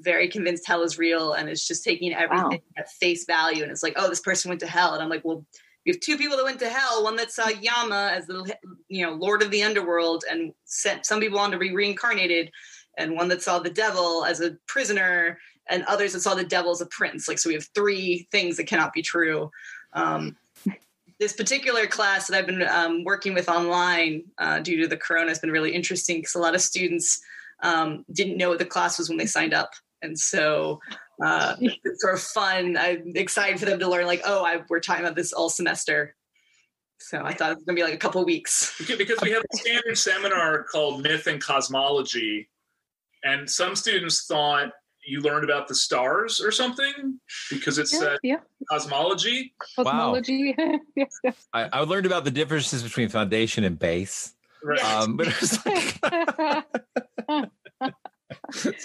very 0.00 0.28
convinced 0.28 0.66
hell 0.66 0.82
is 0.82 0.98
real 0.98 1.34
and 1.34 1.48
it's 1.48 1.66
just 1.66 1.84
taking 1.84 2.14
everything 2.14 2.60
at 2.76 2.90
face 2.90 3.24
value. 3.24 3.62
And 3.62 3.70
it's 3.70 3.82
like, 3.82 3.94
oh, 3.96 4.08
this 4.08 4.20
person 4.20 4.48
went 4.48 4.60
to 4.60 4.66
hell. 4.66 4.94
And 4.94 5.02
I'm 5.02 5.08
like, 5.08 5.24
well, 5.24 5.44
we 5.84 5.92
have 5.92 6.00
two 6.00 6.18
people 6.18 6.36
that 6.36 6.44
went 6.44 6.60
to 6.60 6.68
hell. 6.68 7.02
One 7.02 7.16
that 7.16 7.32
saw 7.32 7.48
Yama 7.48 8.10
as 8.12 8.26
the 8.26 8.54
you 8.88 9.04
know 9.04 9.12
Lord 9.12 9.42
of 9.42 9.50
the 9.50 9.62
underworld 9.62 10.24
and 10.30 10.52
sent 10.64 11.06
some 11.06 11.20
people 11.20 11.38
on 11.38 11.50
to 11.50 11.58
be 11.58 11.74
reincarnated, 11.74 12.50
and 12.98 13.16
one 13.16 13.28
that 13.28 13.42
saw 13.42 13.58
the 13.58 13.70
devil 13.70 14.24
as 14.24 14.40
a 14.40 14.56
prisoner, 14.66 15.38
and 15.68 15.84
others 15.84 16.12
that 16.12 16.20
saw 16.20 16.34
the 16.34 16.44
devil 16.44 16.70
as 16.70 16.80
a 16.80 16.86
prince. 16.86 17.28
Like 17.28 17.38
so, 17.38 17.48
we 17.48 17.54
have 17.54 17.68
three 17.74 18.28
things 18.30 18.56
that 18.56 18.66
cannot 18.66 18.92
be 18.92 19.02
true. 19.02 19.50
Um, 19.92 20.36
this 21.18 21.32
particular 21.34 21.86
class 21.86 22.26
that 22.26 22.36
I've 22.36 22.46
been 22.46 22.62
um, 22.62 23.04
working 23.04 23.34
with 23.34 23.48
online 23.48 24.24
uh, 24.38 24.60
due 24.60 24.80
to 24.80 24.88
the 24.88 24.96
corona 24.96 25.28
has 25.28 25.38
been 25.38 25.50
really 25.50 25.72
interesting 25.72 26.18
because 26.18 26.34
a 26.34 26.38
lot 26.38 26.54
of 26.54 26.62
students 26.62 27.20
um, 27.62 28.06
didn't 28.10 28.38
know 28.38 28.48
what 28.48 28.58
the 28.58 28.64
class 28.64 28.98
was 28.98 29.08
when 29.08 29.18
they 29.18 29.26
signed 29.26 29.52
up, 29.52 29.70
and 30.02 30.18
so 30.18 30.80
uh, 31.24 31.56
it's 31.60 32.02
sort 32.02 32.14
of 32.14 32.20
fun. 32.20 32.76
I'm 32.76 33.12
excited 33.14 33.58
for 33.58 33.66
them 33.66 33.78
to 33.80 33.88
learn. 33.88 34.06
Like, 34.06 34.22
oh, 34.24 34.44
I, 34.44 34.62
we're 34.68 34.80
talking 34.80 35.04
about 35.04 35.16
this 35.16 35.32
all 35.32 35.48
semester. 35.48 36.14
So 36.98 37.22
I 37.24 37.32
thought 37.32 37.52
it 37.52 37.54
was 37.56 37.64
gonna 37.64 37.76
be 37.76 37.82
like 37.82 37.94
a 37.94 37.98
couple 37.98 38.22
weeks. 38.24 38.74
Because- 38.78 38.98
because 38.98 39.18
we 39.22 39.30
have 39.30 39.42
a 39.52 39.56
standard 39.56 39.96
seminar 39.96 40.64
called 40.64 41.02
myth 41.02 41.26
and 41.26 41.42
cosmology 41.42 42.48
and 43.24 43.48
some 43.50 43.76
students 43.76 44.26
thought 44.26 44.70
you 45.06 45.20
learned 45.20 45.44
about 45.44 45.66
the 45.66 45.74
stars 45.74 46.42
or 46.42 46.50
something 46.50 47.18
because 47.50 47.78
it's 47.78 47.92
Yeah, 47.92 48.08
uh, 48.08 48.16
yeah. 48.22 48.36
cosmology 48.70 49.54
Cosmology. 49.76 50.54
yes, 50.96 51.18
yes. 51.24 51.46
I, 51.54 51.68
I 51.72 51.80
learned 51.80 52.06
about 52.06 52.24
the 52.24 52.30
differences 52.30 52.82
between 52.82 53.08
foundation 53.08 53.64
and 53.64 53.78
base. 53.78 54.34
Right. 54.62 54.82
Um, 54.84 55.16
but 55.16 55.28
it 55.28 55.40
was 55.40 55.64
like, 55.66 57.50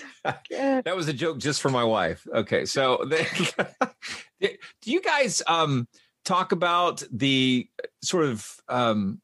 that 0.96 1.00
was 1.00 1.08
a 1.10 1.14
joke 1.14 1.39
just 1.39 1.62
for 1.62 1.70
my 1.70 1.84
wife. 1.84 2.26
Okay, 2.34 2.64
so 2.64 3.04
do 4.39 4.50
you 4.86 5.02
guys 5.02 5.41
um, 5.46 5.89
talk 6.24 6.54
about 6.54 7.04
the 7.12 7.68
sort 8.02 8.24
of 8.24 8.50
um, 8.70 9.20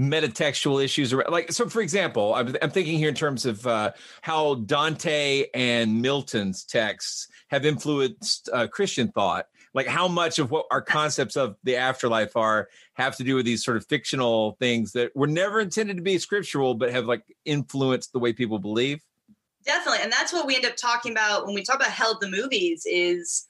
metatextual 0.00 0.82
issues? 0.82 1.12
Or 1.12 1.26
like, 1.28 1.52
so 1.52 1.68
for 1.68 1.82
example, 1.82 2.32
I'm, 2.34 2.56
I'm 2.62 2.70
thinking 2.70 2.96
here 2.96 3.10
in 3.10 3.14
terms 3.14 3.44
of 3.44 3.66
uh, 3.66 3.92
how 4.22 4.54
Dante 4.54 5.44
and 5.52 6.00
Milton's 6.00 6.64
texts 6.64 7.28
have 7.48 7.66
influenced 7.66 8.48
uh, 8.50 8.66
Christian 8.66 9.08
thought. 9.08 9.48
Like 9.74 9.86
how 9.86 10.08
much 10.08 10.38
of 10.38 10.50
what 10.50 10.64
our 10.70 10.80
concepts 10.80 11.36
of 11.36 11.56
the 11.64 11.76
afterlife 11.76 12.34
are 12.34 12.70
have 12.94 13.14
to 13.16 13.24
do 13.24 13.34
with 13.34 13.44
these 13.44 13.62
sort 13.62 13.76
of 13.76 13.86
fictional 13.88 14.56
things 14.58 14.92
that 14.92 15.14
were 15.14 15.26
never 15.26 15.60
intended 15.60 15.98
to 15.98 16.02
be 16.02 16.16
scriptural, 16.16 16.74
but 16.74 16.92
have 16.92 17.04
like 17.04 17.24
influenced 17.44 18.14
the 18.14 18.18
way 18.18 18.32
people 18.32 18.58
believe. 18.58 19.02
Definitely. 19.64 20.00
And 20.02 20.12
that's 20.12 20.32
what 20.32 20.46
we 20.46 20.56
end 20.56 20.66
up 20.66 20.76
talking 20.76 21.12
about 21.12 21.46
when 21.46 21.54
we 21.54 21.62
talk 21.62 21.76
about 21.76 21.90
hell 21.90 22.18
the 22.20 22.28
movies 22.28 22.82
is 22.84 23.46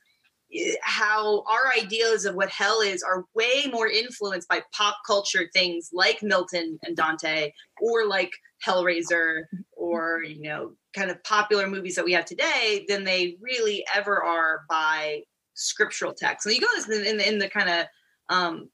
eh, 0.55 0.75
how 0.83 1.43
our 1.49 1.73
ideas 1.79 2.25
of 2.25 2.35
what 2.35 2.51
hell 2.51 2.81
is 2.81 3.03
are 3.03 3.25
way 3.35 3.65
more 3.71 3.89
influenced 3.89 4.49
by 4.49 4.63
pop 4.77 4.97
culture 5.07 5.49
things 5.53 5.91
like 5.93 6.23
Milton 6.23 6.79
and 6.83 6.97
Dante 6.97 7.53
or 7.81 8.07
like 8.07 8.33
Hellraiser 8.67 9.45
or 9.73 10.23
you 10.23 10.43
know 10.43 10.73
kind 10.95 11.11
of 11.11 11.23
popular 11.25 11.67
movies 11.67 11.95
that 11.95 12.05
we 12.05 12.13
have 12.13 12.25
today 12.25 12.85
than 12.89 13.05
they 13.05 13.37
really 13.41 13.85
ever 13.95 14.23
are 14.23 14.63
by 14.69 15.23
scriptural 15.55 16.13
texts. 16.13 16.47
And 16.47 16.55
you 16.55 16.61
go 16.61 16.95
in, 16.95 17.07
in, 17.07 17.21
in 17.21 17.39
the 17.39 17.49
kind 17.49 17.69
of 17.71 17.87
um, 18.29 18.69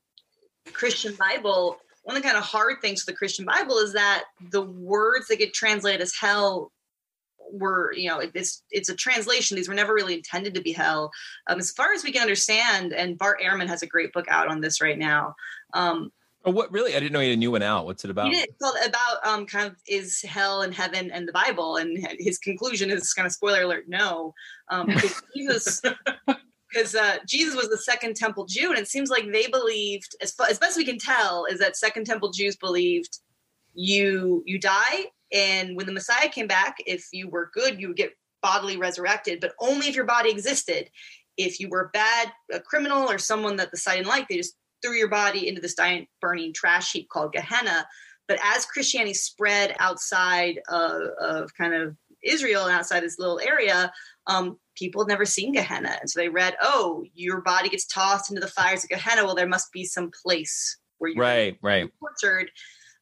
Christian 0.73 1.15
Bible, 1.15 1.77
one 2.03 2.17
of 2.17 2.23
the 2.23 2.27
kind 2.27 2.39
of 2.39 2.45
hard 2.45 2.81
things 2.81 3.03
for 3.03 3.11
the 3.11 3.17
Christian 3.17 3.45
Bible 3.45 3.79
is 3.79 3.93
that 3.93 4.25
the 4.51 4.63
words 4.63 5.29
that 5.29 5.39
get 5.39 5.55
translated 5.55 6.01
as 6.01 6.15
hell 6.19 6.73
were 7.53 7.93
you 7.95 8.09
know 8.09 8.21
it's 8.35 8.63
it's 8.71 8.89
a 8.89 8.95
translation 8.95 9.57
these 9.57 9.69
were 9.69 9.75
never 9.75 9.95
really 9.95 10.15
intended 10.15 10.55
to 10.55 10.61
be 10.61 10.73
hell 10.73 11.11
um, 11.49 11.59
as 11.59 11.71
far 11.73 11.93
as 11.93 12.05
we 12.05 12.13
can 12.13 12.23
understand 12.23 12.93
and 12.93 13.19
bart 13.19 13.41
ehrman 13.41 13.67
has 13.67 13.83
a 13.83 13.87
great 13.87 14.13
book 14.13 14.27
out 14.29 14.49
on 14.49 14.61
this 14.61 14.81
right 14.81 14.99
now 14.99 15.35
um, 15.75 16.11
Oh, 16.45 16.51
what 16.51 16.73
really? 16.73 16.95
I 16.95 17.01
didn't 17.01 17.13
know 17.13 17.21
you 17.21 17.31
had 17.31 17.37
a 17.37 17.41
new 17.41 17.51
one 17.51 17.63
out. 17.63 17.85
What's 17.85 18.05
it 18.05 18.11
about? 18.11 18.29
he 18.29 18.35
did, 18.35 18.49
it's 18.49 18.57
called 18.63 18.77
about 18.87 19.27
um, 19.27 19.45
kind 19.45 19.67
of 19.67 19.77
is 19.87 20.23
hell 20.23 20.63
and 20.63 20.73
heaven 20.73 21.11
and 21.11 21.27
the 21.27 21.33
bible 21.33 21.77
and 21.77 21.99
his 22.19 22.39
conclusion 22.39 22.91
is 22.91 23.13
kind 23.13 23.27
of 23.27 23.33
spoiler 23.33 23.63
alert 23.63 23.85
no 23.89 24.33
um, 24.71 24.87
because 24.87 25.23
jesus 25.35 25.83
because 26.73 26.95
uh, 26.95 27.17
jesus 27.27 27.55
was 27.57 27.69
the 27.69 27.77
second 27.77 28.15
temple 28.15 28.47
jew 28.47 28.71
and 28.71 28.79
it 28.79 28.89
seems 28.89 29.11
like 29.11 29.31
they 29.33 29.47
believed 29.49 30.15
as, 30.23 30.35
as 30.49 30.59
best 30.59 30.77
we 30.77 30.85
can 30.85 30.99
tell 30.99 31.45
is 31.47 31.59
that 31.59 31.77
second 31.77 32.05
temple 32.05 32.31
jews 32.31 32.57
believed 32.57 33.19
you 33.75 34.43
you 34.47 34.59
die 34.59 35.07
and 35.33 35.77
when 35.77 35.87
the 35.87 35.93
messiah 35.93 36.29
came 36.29 36.47
back 36.47 36.77
if 36.87 37.07
you 37.13 37.29
were 37.29 37.51
good 37.53 37.81
you 37.81 37.89
would 37.89 37.97
get 37.97 38.13
bodily 38.43 38.77
resurrected 38.77 39.41
but 39.41 39.53
only 39.61 39.89
if 39.89 39.97
your 39.97 40.05
body 40.05 40.31
existed. 40.31 40.91
If 41.37 41.61
you 41.61 41.69
were 41.69 41.91
bad 41.93 42.33
a 42.53 42.61
criminal 42.61 43.09
or 43.09 43.19
someone 43.19 43.57
that 43.57 43.71
the 43.71 43.77
side 43.77 43.97
didn't 43.97 44.09
like 44.09 44.29
they 44.29 44.37
just 44.37 44.55
threw 44.85 44.95
your 44.95 45.09
body 45.09 45.49
into 45.49 45.61
this 45.61 45.75
giant 45.75 46.09
burning 46.21 46.53
trash 46.53 46.93
heap 46.93 47.09
called 47.09 47.33
gehenna. 47.33 47.87
But 48.27 48.41
as 48.45 48.67
christianity 48.67 49.15
spread 49.15 49.75
outside 49.79 50.61
of, 50.69 51.03
of 51.21 51.55
kind 51.55 51.75
of 51.75 51.97
israel 52.25 52.65
and 52.65 52.75
outside 52.75 53.03
this 53.03 53.19
little 53.19 53.41
area 53.41 53.93
um, 54.27 54.59
people 54.77 55.03
had 55.03 55.09
never 55.09 55.25
seen 55.25 55.53
gehenna. 55.53 55.97
And 56.01 56.11
so 56.11 56.21
they 56.21 56.29
read 56.29 56.57
oh 56.61 57.05
your 57.15 57.41
body 57.41 57.69
gets 57.69 57.87
tossed 57.87 58.31
into 58.31 58.41
the 58.41 58.49
fires 58.49 58.85
of 58.85 58.91
gehenna. 58.91 59.25
Well 59.25 59.35
there 59.35 59.47
must 59.47 59.73
be 59.73 59.85
some 59.85 60.11
place 60.23 60.77
where 60.99 61.11
you're 61.11 61.23
Right, 61.23 61.57
right. 61.63 61.89
tortured 62.01 62.51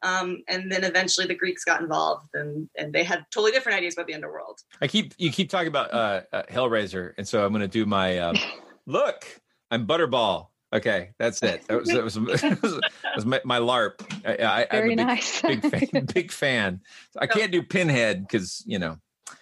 um, 0.06 0.42
and 0.48 0.70
then 0.70 0.84
eventually 0.84 1.26
the 1.26 1.34
greeks 1.34 1.64
got 1.64 1.80
involved 1.80 2.28
and, 2.34 2.68
and 2.78 2.92
they 2.92 3.02
had 3.02 3.24
totally 3.30 3.52
different 3.52 3.76
ideas 3.76 3.94
about 3.94 4.06
the 4.06 4.14
underworld 4.14 4.60
I 4.80 4.86
keep 4.86 5.14
you 5.18 5.30
keep 5.30 5.50
talking 5.50 5.68
about 5.68 5.92
uh, 5.92 6.22
uh 6.32 6.42
Hellraiser, 6.50 7.12
and 7.18 7.26
so 7.26 7.44
I'm 7.44 7.52
going 7.52 7.62
to 7.62 7.68
do 7.68 7.86
my 7.86 8.18
um, 8.18 8.36
look. 8.86 9.26
I'm 9.70 9.86
Butterball. 9.86 10.48
Okay, 10.72 11.10
that's 11.18 11.42
it. 11.42 11.66
That 11.68 11.78
was 11.78 11.88
that 11.88 12.04
was, 12.04 12.14
that 12.42 12.62
was, 12.62 12.72
that 12.74 13.16
was 13.16 13.26
my, 13.26 13.40
my 13.44 13.58
LARP. 13.58 14.00
I, 14.26 14.44
I, 14.44 14.60
I'm 14.62 14.68
Very 14.70 14.92
a 14.94 14.96
big, 14.96 15.06
nice. 15.06 15.42
big 15.42 15.62
fan. 15.62 16.06
Big 16.14 16.32
fan. 16.32 16.80
I 17.18 17.26
can't 17.26 17.52
do 17.52 17.62
Pinhead 17.62 18.22
because 18.22 18.62
you 18.66 18.78
know. 18.78 18.96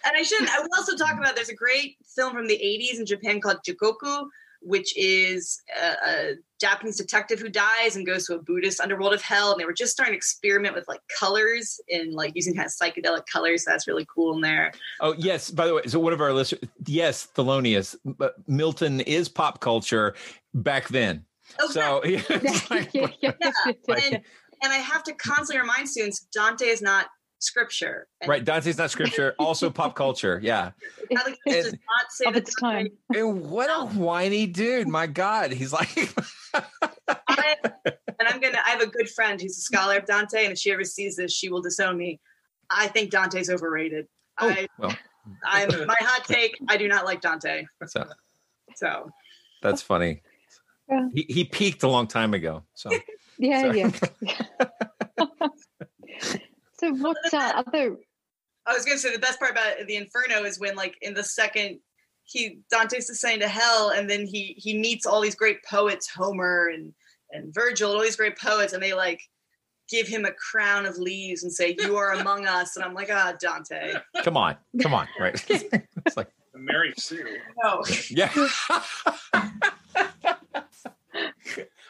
And 0.05 0.15
I 0.15 0.21
should 0.21 0.47
I 0.49 0.59
will 0.59 0.69
also 0.77 0.95
talk 0.95 1.13
about 1.17 1.35
there's 1.35 1.49
a 1.49 1.55
great 1.55 1.97
film 2.15 2.33
from 2.33 2.47
the 2.47 2.57
80s 2.57 2.99
in 2.99 3.05
Japan 3.05 3.41
called 3.41 3.57
Jigoku, 3.67 4.27
which 4.65 4.97
is 4.97 5.61
a, 5.79 6.09
a 6.09 6.33
Japanese 6.59 6.97
detective 6.97 7.39
who 7.39 7.49
dies 7.49 7.95
and 7.95 8.05
goes 8.05 8.25
to 8.25 8.33
a 8.33 8.39
Buddhist 8.41 8.79
underworld 8.81 9.13
of 9.13 9.21
hell. 9.21 9.51
And 9.51 9.59
they 9.59 9.65
were 9.65 9.73
just 9.73 9.91
starting 9.91 10.13
to 10.13 10.17
experiment 10.17 10.73
with 10.73 10.87
like 10.87 11.01
colors 11.19 11.79
and 11.89 12.13
like 12.13 12.31
using 12.35 12.55
kind 12.55 12.65
of 12.65 12.71
psychedelic 12.71 13.25
colors. 13.31 13.63
So 13.63 13.71
that's 13.71 13.87
really 13.87 14.07
cool 14.13 14.35
in 14.35 14.41
there. 14.41 14.71
Oh 14.99 15.13
yes. 15.17 15.51
By 15.51 15.67
the 15.67 15.75
way, 15.75 15.81
so 15.85 15.99
one 15.99 16.13
of 16.13 16.21
our 16.21 16.33
listeners, 16.33 16.63
yes, 16.87 17.27
Thelonious, 17.35 17.95
but 18.03 18.35
Milton 18.47 19.01
is 19.01 19.29
pop 19.29 19.59
culture 19.59 20.15
back 20.55 20.87
then. 20.87 21.25
Oh, 21.59 21.69
so 21.69 22.03
yeah, 22.05 22.21
it's 22.29 22.71
like- 22.71 22.89
Yeah. 23.21 23.33
And, 23.87 24.21
and 24.63 24.73
I 24.73 24.77
have 24.77 25.03
to 25.03 25.13
constantly 25.13 25.59
remind 25.59 25.87
students 25.87 26.21
Dante 26.33 26.65
is 26.65 26.81
not 26.81 27.07
scripture. 27.45 28.07
And 28.21 28.29
right. 28.29 28.43
Dante's 28.43 28.77
not 28.77 28.91
scripture. 28.91 29.35
Also 29.39 29.69
pop 29.69 29.95
culture. 30.03 30.39
Yeah. 30.41 30.71
Alex 31.15 31.37
does 31.47 31.71
not 31.73 32.11
say 32.11 32.25
of 32.25 32.35
its 32.35 32.53
time. 32.55 32.89
And 33.13 33.49
what 33.49 33.69
a 33.69 33.85
whiny 33.85 34.47
dude! 34.47 34.87
My 34.87 35.07
God, 35.07 35.51
he's 35.51 35.71
like. 35.73 35.89
I, 37.07 37.55
and 37.85 38.27
I'm 38.27 38.39
gonna. 38.39 38.59
I 38.65 38.71
have 38.71 38.81
a 38.81 38.87
good 38.87 39.09
friend 39.09 39.39
who's 39.41 39.57
a 39.57 39.61
scholar 39.61 39.97
of 39.97 40.05
Dante, 40.05 40.43
and 40.43 40.53
if 40.53 40.57
she 40.57 40.71
ever 40.71 40.83
sees 40.83 41.15
this, 41.15 41.33
she 41.33 41.49
will 41.49 41.61
disown 41.61 41.97
me. 41.97 42.19
I 42.69 42.87
think 42.87 43.11
Dante's 43.11 43.49
overrated. 43.49 44.07
Oh, 44.39 44.49
I, 44.49 44.67
well, 44.79 44.95
I'm 45.45 45.69
my 45.85 45.95
hot 45.99 46.25
take. 46.25 46.57
I 46.67 46.77
do 46.77 46.87
not 46.87 47.05
like 47.05 47.21
Dante. 47.21 47.65
so 47.85 48.05
So 48.75 49.11
that's 49.61 49.81
funny. 49.81 50.21
Yeah. 50.89 51.07
He, 51.13 51.25
he 51.29 51.43
peaked 51.45 51.83
a 51.83 51.87
long 51.87 52.07
time 52.07 52.33
ago. 52.33 52.63
So 52.73 52.89
Yeah, 53.37 53.61
Sorry. 53.61 53.79
yeah. 54.21 54.67
So 56.79 56.93
what 56.93 57.17
uh, 57.33 57.63
other 57.67 57.97
I 58.67 58.73
was 58.73 58.85
gonna 58.85 58.97
say 58.97 59.11
the 59.11 59.19
best 59.19 59.39
part 59.39 59.51
about 59.51 59.87
the 59.87 59.95
Inferno 59.95 60.43
is 60.43 60.59
when, 60.59 60.75
like, 60.75 60.97
in 61.01 61.13
the 61.13 61.23
second 61.23 61.79
he 62.25 62.59
Dante's 62.71 63.07
descending 63.07 63.41
to 63.41 63.47
hell, 63.47 63.91
and 63.91 64.09
then 64.09 64.25
he 64.25 64.55
he 64.57 64.77
meets 64.77 65.05
all 65.05 65.21
these 65.21 65.35
great 65.35 65.63
poets, 65.63 66.09
Homer 66.09 66.69
and 66.73 66.93
and 67.31 67.53
Virgil, 67.53 67.91
all 67.91 68.01
these 68.01 68.15
great 68.15 68.37
poets, 68.37 68.73
and 68.73 68.81
they 68.81 68.93
like 68.93 69.21
give 69.89 70.07
him 70.07 70.25
a 70.25 70.31
crown 70.31 70.87
of 70.87 70.97
leaves 70.97 71.43
and 71.43 71.53
say, 71.53 71.75
"You 71.79 71.97
are 71.97 72.13
among 72.13 72.47
us," 72.47 72.75
and 72.75 72.83
I'm 72.83 72.95
like, 72.95 73.09
"Ah, 73.11 73.33
Dante." 73.39 73.93
come 74.23 74.37
on, 74.37 74.57
come 74.81 74.93
on, 74.93 75.07
right? 75.19 75.33
it's 75.49 76.17
like 76.17 76.29
Mary 76.55 76.93
Sue. 76.97 77.37
No. 77.63 77.83
yeah. 78.09 78.31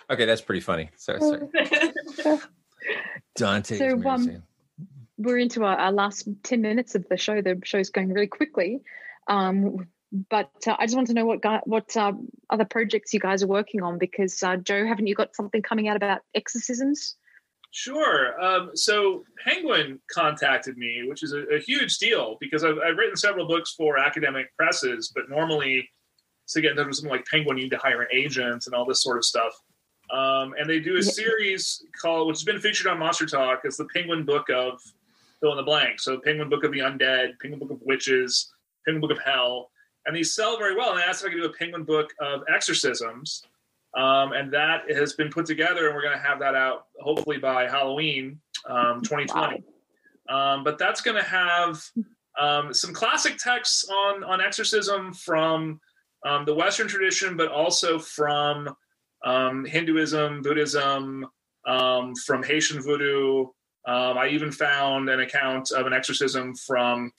okay, 0.10 0.26
that's 0.26 0.42
pretty 0.42 0.62
funny. 0.62 0.90
So 0.98 1.18
sorry. 1.18 2.40
Dante. 3.38 3.78
So, 3.78 4.10
um, 4.10 4.44
we're 5.18 5.38
into 5.38 5.64
our, 5.64 5.78
our 5.78 5.92
last 5.92 6.28
10 6.44 6.62
minutes 6.62 6.96
of 6.96 7.08
the 7.10 7.18
show 7.18 7.42
the 7.42 7.60
show's 7.64 7.90
going 7.90 8.12
really 8.12 8.28
quickly 8.28 8.82
um, 9.28 9.88
but 10.30 10.52
uh, 10.68 10.76
i 10.80 10.86
just 10.86 10.96
want 10.96 11.08
to 11.08 11.14
know 11.14 11.26
what 11.26 11.42
guy, 11.42 11.60
what 11.66 11.96
uh, 11.98 12.14
other 12.50 12.66
projects 12.66 13.14
you 13.14 13.20
guys 13.20 13.44
are 13.44 13.48
working 13.48 13.82
on 13.82 13.98
because 13.98 14.42
uh, 14.44 14.58
joe 14.58 14.86
haven't 14.86 15.08
you 15.08 15.16
got 15.16 15.36
something 15.36 15.62
coming 15.62 15.88
out 15.88 15.96
about 15.96 16.22
exorcisms 16.34 17.16
Sure. 17.78 18.42
Um, 18.42 18.72
so 18.74 19.26
Penguin 19.46 20.00
contacted 20.10 20.78
me, 20.78 21.04
which 21.10 21.24
is 21.24 21.34
a, 21.34 21.40
a 21.54 21.60
huge 21.60 21.98
deal 21.98 22.38
because 22.40 22.64
I've, 22.64 22.78
I've 22.78 22.96
written 22.96 23.18
several 23.18 23.50
books 23.50 23.74
for 23.74 23.98
academic 23.98 24.46
presses, 24.56 25.12
but 25.14 25.30
normally 25.30 25.90
to 26.48 26.62
get 26.62 26.72
in 26.72 26.78
touch 26.78 26.88
with 26.88 26.96
something 26.96 27.12
like 27.12 27.26
Penguin, 27.26 27.58
you 27.58 27.64
need 27.64 27.72
to 27.72 27.78
hire 27.78 28.02
an 28.02 28.08
agent 28.14 28.66
and 28.66 28.74
all 28.74 28.86
this 28.86 29.04
sort 29.04 29.18
of 29.18 29.26
stuff. 29.26 29.54
Um, 30.10 30.54
and 30.58 30.70
they 30.70 30.80
do 30.80 30.94
a 30.94 31.00
Yeah. 31.00 31.12
series 31.12 31.86
called, 32.02 32.30
which 32.30 32.38
has 32.38 32.44
been 32.46 32.62
featured 32.62 32.88
on 32.88 32.98
Monster 32.98 33.26
Talk, 33.26 33.64
as 33.66 33.76
the 33.76 33.88
Penguin 33.94 34.24
Book 34.24 34.50
of 34.50 34.80
fill 35.46 35.52
in 35.52 35.58
the 35.58 35.64
blank. 35.64 36.00
So 36.00 36.20
Penguin 36.20 36.50
Book 36.50 36.64
of 36.64 36.72
the 36.72 36.80
Undead, 36.80 37.40
Penguin 37.40 37.60
Book 37.60 37.70
of 37.70 37.80
Witches, 37.84 38.52
Penguin 38.86 39.02
Book 39.02 39.12
of 39.12 39.24
Hell, 39.24 39.70
and 40.06 40.16
these 40.16 40.34
sell 40.34 40.58
very 40.58 40.76
well. 40.76 40.92
And 40.92 41.00
I 41.00 41.04
asked 41.04 41.24
if 41.24 41.30
I 41.30 41.34
could 41.34 41.42
do 41.42 41.46
a 41.46 41.54
Penguin 41.54 41.84
Book 41.84 42.12
of 42.20 42.42
Exorcisms, 42.54 43.44
um, 43.96 44.34
and 44.34 44.52
that 44.54 44.90
has 44.90 45.14
been 45.14 45.30
put 45.30 45.46
together, 45.46 45.86
and 45.86 45.96
we're 45.96 46.02
going 46.02 46.18
to 46.18 46.24
have 46.24 46.40
that 46.40 46.56
out 46.56 46.88
hopefully 47.00 47.38
by 47.38 47.68
Halloween 47.68 48.40
um, 48.68 49.02
2020. 49.04 49.64
Um, 50.28 50.64
but 50.64 50.80
that's 50.80 51.02
going 51.02 51.18
to 51.18 51.24
have 51.24 51.80
um, 52.40 52.74
some 52.74 52.94
classic 52.94 53.38
texts 53.38 53.88
on 53.88 54.24
on 54.24 54.42
exorcism 54.42 55.14
from 55.14 55.80
um, 56.26 56.46
the 56.46 56.56
Western 56.56 56.88
tradition, 56.88 57.38
but 57.38 57.50
also 57.50 58.00
from 58.00 58.76
Hinduism, 59.24 60.42
Buddhism, 60.42 61.28
from 61.64 62.44
Haitian 62.44 62.82
voodoo. 62.82 63.46
Um, 63.88 64.18
I 64.18 64.28
even 64.30 64.52
found 64.52 65.10
an 65.10 65.20
account 65.20 65.72
of 65.72 65.86
an 65.86 65.94
exorcism 65.94 66.56
from 66.56 67.12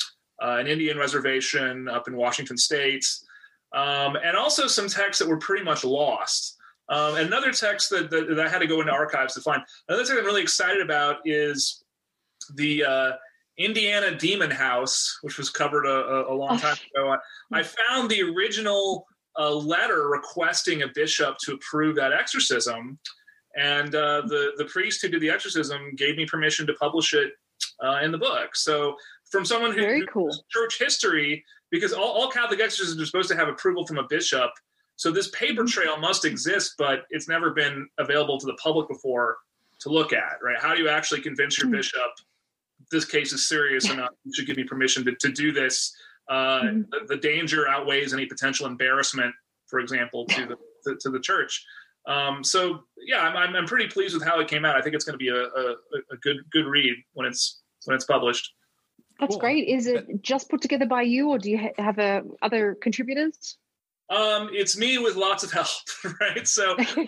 uh, 0.43 0.57
an 0.59 0.67
Indian 0.67 0.99
reservation 0.99 1.89
up 1.89 2.09
in 2.09 2.17
Washington 2.17 2.57
State, 2.57 3.07
um, 3.73 4.17
and 4.17 4.37
also 4.37 4.67
some 4.67 4.89
texts 4.89 5.23
that 5.23 5.29
were 5.29 5.39
pretty 5.39 5.65
much 5.65 5.85
lost. 5.85 6.57
Um, 6.89 7.17
another 7.17 7.53
text 7.53 7.91
that, 7.91 8.11
that, 8.11 8.29
that 8.29 8.47
I 8.47 8.49
had 8.49 8.61
to 8.61 8.67
go 8.67 8.81
into 8.81 8.93
archives 8.93 9.35
to 9.35 9.41
find. 9.41 9.63
Another 9.89 10.05
thing 10.05 10.19
I'm 10.19 10.25
really 10.25 10.43
excited 10.43 10.81
about 10.81 11.17
is 11.25 11.83
the 12.55 12.85
uh, 12.85 13.13
Indiana 13.59 14.17
Demon 14.17 14.51
House, 14.51 15.19
which 15.23 15.39
was 15.39 15.51
covered 15.51 15.87
a, 15.87 16.29
a, 16.29 16.35
long 16.35 16.59
time 16.59 16.77
ago. 16.95 17.17
I, 17.53 17.59
I 17.59 17.63
found 17.63 18.11
the 18.11 18.23
original 18.23 19.07
uh, 19.39 19.53
letter 19.53 20.09
requesting 20.09 20.83
a 20.83 20.89
bishop 20.95 21.37
to 21.41 21.55
approve 21.55 21.97
that 21.97 22.13
exorcism, 22.13 22.99
and 23.57 23.95
uh, 23.95 24.23
the 24.23 24.53
the 24.57 24.65
priest 24.67 25.03
who 25.03 25.09
did 25.09 25.21
the 25.21 25.31
exorcism 25.31 25.95
gave 25.97 26.17
me 26.17 26.27
permission 26.27 26.67
to 26.67 26.75
publish 26.75 27.15
it 27.15 27.33
uh, 27.85 28.01
in 28.03 28.13
the 28.13 28.19
book. 28.19 28.55
So, 28.55 28.97
from 29.31 29.45
someone 29.45 29.73
who 29.73 29.81
Very 29.81 30.07
cool. 30.13 30.31
church 30.51 30.79
history, 30.79 31.45
because 31.71 31.93
all, 31.93 32.13
all 32.13 32.31
Catholic 32.31 32.61
exorcisms 32.61 33.01
are 33.03 33.07
supposed 33.07 33.29
to 33.31 33.37
have 33.37 33.49
approval 33.49 33.87
from 33.87 33.99
a 33.99 34.07
bishop. 34.09 34.51
So 34.99 35.11
this 35.11 35.29
paper 35.31 35.63
Mm-hmm. 35.63 35.67
trail 35.69 35.97
must 35.99 36.25
exist, 36.25 36.75
but 36.79 37.01
it's 37.11 37.29
never 37.29 37.51
been 37.51 37.87
available 37.99 38.39
to 38.41 38.47
the 38.47 38.55
public 38.55 38.89
before 38.89 39.37
to 39.81 39.91
look 39.91 40.13
at, 40.15 40.37
right? 40.43 40.57
How 40.59 40.75
do 40.75 40.83
you 40.83 40.89
actually 40.89 41.21
convince 41.21 41.59
your 41.59 41.69
bishop 41.71 42.01
this 42.91 43.05
case 43.05 43.33
is 43.35 43.47
serious 43.49 43.91
enough? 43.91 44.11
You 44.25 44.33
should 44.35 44.47
give 44.47 44.57
me 44.57 44.65
permission 44.65 45.05
to, 45.05 45.15
to 45.21 45.31
do 45.33 45.53
this. 45.53 45.95
Uh, 46.31 46.61
Mm-hmm. 46.63 46.81
the, 46.91 47.15
the 47.15 47.17
danger 47.21 47.69
outweighs 47.69 48.13
any 48.15 48.27
potential 48.27 48.67
embarrassment, 48.67 49.35
for 49.67 49.81
example, 49.81 50.25
to 50.27 50.47
the 50.47 50.57
to, 50.85 50.97
to 51.03 51.11
the 51.11 51.21
church. 51.21 51.65
Um, 52.07 52.45
so 52.45 52.81
yeah, 53.05 53.21
I'm, 53.21 53.37
I'm 53.37 53.57
I'm 53.57 53.67
pretty 53.67 53.89
pleased 53.89 54.15
with 54.15 54.25
how 54.25 54.39
it 54.41 54.49
came 54.49 54.65
out. 54.65 54.77
I 54.77 54.83
think 54.83 54.95
it's 54.95 55.05
going 55.05 55.15
to 55.15 55.19
be 55.19 55.29
a, 55.29 55.43
a, 55.43 55.75
a 56.13 56.17
good 56.23 56.37
good 56.53 56.67
read 56.67 56.95
when 57.15 57.27
it's 57.27 57.63
when 57.85 57.95
it's 57.95 58.05
published. 58.05 58.53
that's 59.21 59.37
great 59.37 59.67
is 59.69 59.87
it 59.87 60.05
just 60.23 60.51
put 60.51 60.61
together 60.61 60.87
by 60.87 61.03
you 61.03 61.31
or 61.31 61.39
do 61.39 61.51
you 61.51 61.59
ha- 61.59 61.77
have 61.79 61.99
uh, 61.99 62.23
other 62.43 62.77
contributors 62.83 63.59
Um, 64.09 64.51
it's 64.53 64.77
me 64.77 64.99
with 64.99 65.17
lots 65.17 65.43
of 65.43 65.51
help, 65.51 65.67
right? 66.21 66.47
So 66.47 66.77
one 66.95 67.07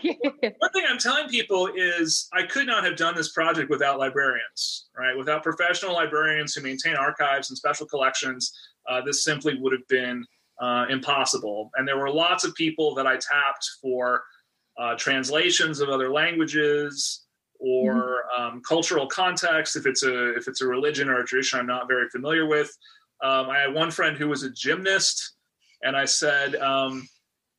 thing 0.72 0.84
I'm 0.88 0.98
telling 0.98 1.28
people 1.28 1.68
is 1.74 2.28
I 2.32 2.42
could 2.42 2.66
not 2.66 2.82
have 2.84 2.96
done 2.96 3.14
this 3.14 3.30
project 3.30 3.70
without 3.70 4.00
librarians, 4.00 4.88
right? 4.96 5.16
Without 5.16 5.44
professional 5.44 5.92
librarians 5.92 6.54
who 6.54 6.62
maintain 6.62 6.96
archives 6.96 7.50
and 7.50 7.56
special 7.56 7.86
collections. 7.86 8.52
uh, 8.88 9.00
this 9.00 9.22
simply 9.22 9.56
would 9.60 9.72
have 9.72 9.86
been 9.88 10.24
uh, 10.60 10.86
impossible. 10.88 11.70
And 11.76 11.86
there 11.86 11.98
were 11.98 12.10
lots 12.10 12.44
of 12.44 12.52
people 12.54 12.94
that 12.96 13.06
I 13.06 13.14
tapped 13.14 13.66
for 13.80 14.22
uh, 14.78 14.94
translations 14.96 15.80
of 15.80 15.88
other 15.88 16.10
languages 16.10 17.24
or 17.58 18.22
um, 18.38 18.62
cultural 18.66 19.06
context. 19.06 19.76
If 19.76 19.86
it's 19.86 20.02
a 20.02 20.34
if 20.36 20.48
it's 20.48 20.60
a 20.60 20.66
religion 20.66 21.08
or 21.08 21.20
a 21.20 21.24
tradition 21.24 21.58
I'm 21.58 21.66
not 21.66 21.88
very 21.88 22.08
familiar 22.08 22.46
with, 22.46 22.70
um, 23.22 23.50
I 23.50 23.58
had 23.58 23.74
one 23.74 23.90
friend 23.90 24.16
who 24.16 24.28
was 24.28 24.44
a 24.44 24.50
gymnast, 24.50 25.34
and 25.82 25.96
I 25.96 26.04
said, 26.04 26.54
um, 26.56 27.08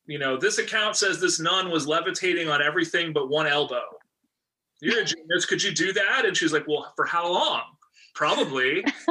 you 0.05 0.19
know, 0.19 0.37
this 0.37 0.57
account 0.57 0.95
says 0.95 1.19
this 1.19 1.39
nun 1.39 1.69
was 1.69 1.87
levitating 1.87 2.49
on 2.49 2.61
everything 2.61 3.13
but 3.13 3.29
one 3.29 3.47
elbow. 3.47 3.83
You're 4.81 5.01
a 5.01 5.05
gymnast. 5.05 5.47
Could 5.47 5.61
you 5.61 5.71
do 5.71 5.93
that? 5.93 6.25
And 6.25 6.35
she's 6.35 6.53
like, 6.53 6.67
well, 6.67 6.91
for 6.95 7.05
how 7.05 7.31
long? 7.31 7.63
Probably. 8.13 8.83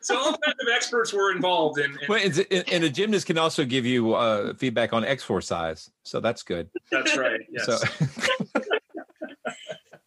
so 0.00 0.16
all 0.16 0.36
kinds 0.36 0.56
of 0.60 0.68
experts 0.74 1.12
were 1.12 1.32
involved 1.32 1.78
in. 1.78 1.92
in 1.92 1.98
Well, 2.08 2.20
and 2.72 2.84
a 2.84 2.90
gymnast 2.90 3.26
can 3.26 3.38
also 3.38 3.64
give 3.64 3.86
you 3.86 4.14
uh, 4.14 4.54
feedback 4.54 4.92
on 4.92 5.04
exercise, 5.04 5.90
so 6.02 6.20
that's 6.20 6.42
good. 6.42 6.68
that's 6.90 7.16
right. 7.16 7.40
Yes. 7.50 7.66
So 7.66 7.78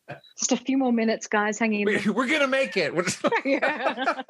Just 0.38 0.52
a 0.52 0.58
few 0.58 0.78
more 0.78 0.92
minutes, 0.92 1.28
guys. 1.28 1.60
Hang 1.60 1.74
in. 1.74 1.86
there. 1.86 2.14
we're 2.14 2.28
gonna 2.28 2.48
make 2.48 2.76
it. 2.76 2.94
Yeah. 3.46 4.24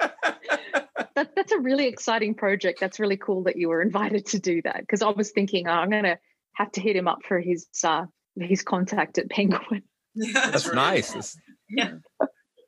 that, 1.14 1.34
that's 1.34 1.52
a 1.52 1.58
really 1.58 1.86
exciting 1.86 2.34
project. 2.34 2.80
That's 2.80 3.00
really 3.00 3.16
cool 3.16 3.44
that 3.44 3.56
you 3.56 3.68
were 3.68 3.82
invited 3.82 4.26
to 4.26 4.38
do 4.38 4.62
that. 4.62 4.80
Because 4.80 5.02
I 5.02 5.08
was 5.10 5.30
thinking, 5.30 5.68
oh, 5.68 5.72
I'm 5.72 5.90
going 5.90 6.04
to 6.04 6.18
have 6.54 6.70
to 6.72 6.80
hit 6.80 6.96
him 6.96 7.08
up 7.08 7.20
for 7.26 7.40
his 7.40 7.66
uh, 7.84 8.04
his 8.36 8.62
contact 8.62 9.18
at 9.18 9.30
Penguin. 9.30 9.82
that's 10.14 10.72
nice. 10.72 11.08
That's- 11.08 11.36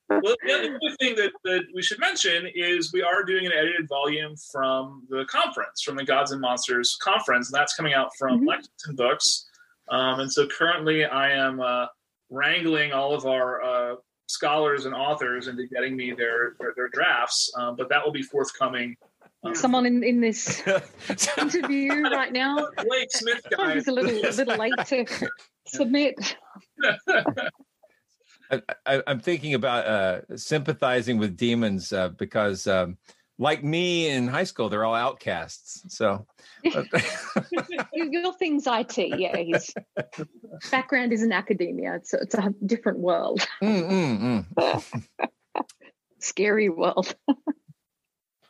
well, 0.09 0.35
the 0.47 0.53
other 0.53 0.79
thing 1.01 1.17
that, 1.17 1.33
that 1.45 1.63
we 1.75 1.83
should 1.83 1.99
mention 1.99 2.47
is 2.55 2.93
we 2.93 3.03
are 3.03 3.23
doing 3.23 3.47
an 3.47 3.53
edited 3.53 3.89
volume 3.89 4.35
from 4.53 5.07
the 5.09 5.25
conference, 5.27 5.83
from 5.83 5.97
the 5.97 6.05
Gods 6.05 6.33
and 6.33 6.41
Monsters 6.41 6.97
conference, 7.03 7.49
and 7.49 7.55
that's 7.55 7.75
coming 7.75 7.95
out 7.95 8.11
from 8.19 8.45
Lexington 8.45 8.97
Books. 8.97 9.49
Um, 9.89 10.21
and 10.21 10.33
so 10.33 10.47
currently, 10.47 11.05
I 11.05 11.31
am 11.31 11.61
uh, 11.61 11.87
wrangling 12.31 12.93
all 12.93 13.15
of 13.15 13.27
our 13.27 13.63
uh, 13.63 13.95
scholars 14.29 14.87
and 14.87 14.95
authors 14.95 15.49
into 15.49 15.67
getting 15.67 15.97
me 15.97 16.13
their 16.13 16.57
their, 16.59 16.73
their 16.77 16.89
drafts, 16.89 17.53
um, 17.57 17.77
but 17.77 17.89
that 17.89 18.05
will 18.05 18.13
be 18.13 18.23
forthcoming. 18.23 18.97
Um, 19.45 19.55
Someone 19.55 19.85
in, 19.85 20.03
in 20.03 20.21
this 20.21 20.63
interview 21.39 22.03
right 22.03 22.33
now 22.33 22.69
Blake 22.83 23.11
Smith 23.11 23.47
guy. 23.51 23.75
is 23.75 23.89
a 23.89 23.93
little 23.93 24.11
a 24.11 24.33
little 24.33 24.57
late 24.57 24.73
to 24.87 25.07
submit. 25.67 26.37
I, 28.87 29.03
I'm 29.07 29.21
thinking 29.21 29.55
about 29.55 29.87
uh, 29.87 30.37
sympathizing 30.37 31.19
with 31.19 31.37
demons 31.37 31.93
uh, 31.93 32.09
because, 32.11 32.67
um, 32.67 32.99
like 33.39 33.65
me 33.65 34.09
in 34.09 34.29
high 34.29 34.45
school, 34.45 34.69
they're 34.69 34.85
all 34.85 34.95
outcasts. 34.95 35.83
So 35.89 36.27
your, 36.63 36.85
your 37.93 38.33
thing's 38.35 38.67
IT, 38.67 38.97
yeah. 39.19 39.37
His 39.37 39.75
background 40.71 41.13
is 41.13 41.23
in 41.23 41.33
academia. 41.33 41.97
It's 41.97 42.15
a, 42.15 42.19
it's 42.19 42.35
a 42.35 42.55
different 42.65 42.99
world, 42.99 43.47
Mm, 43.63 43.91
mm, 44.19 44.47
mm. 44.55 45.19
scary 46.21 46.69
world. 46.69 47.15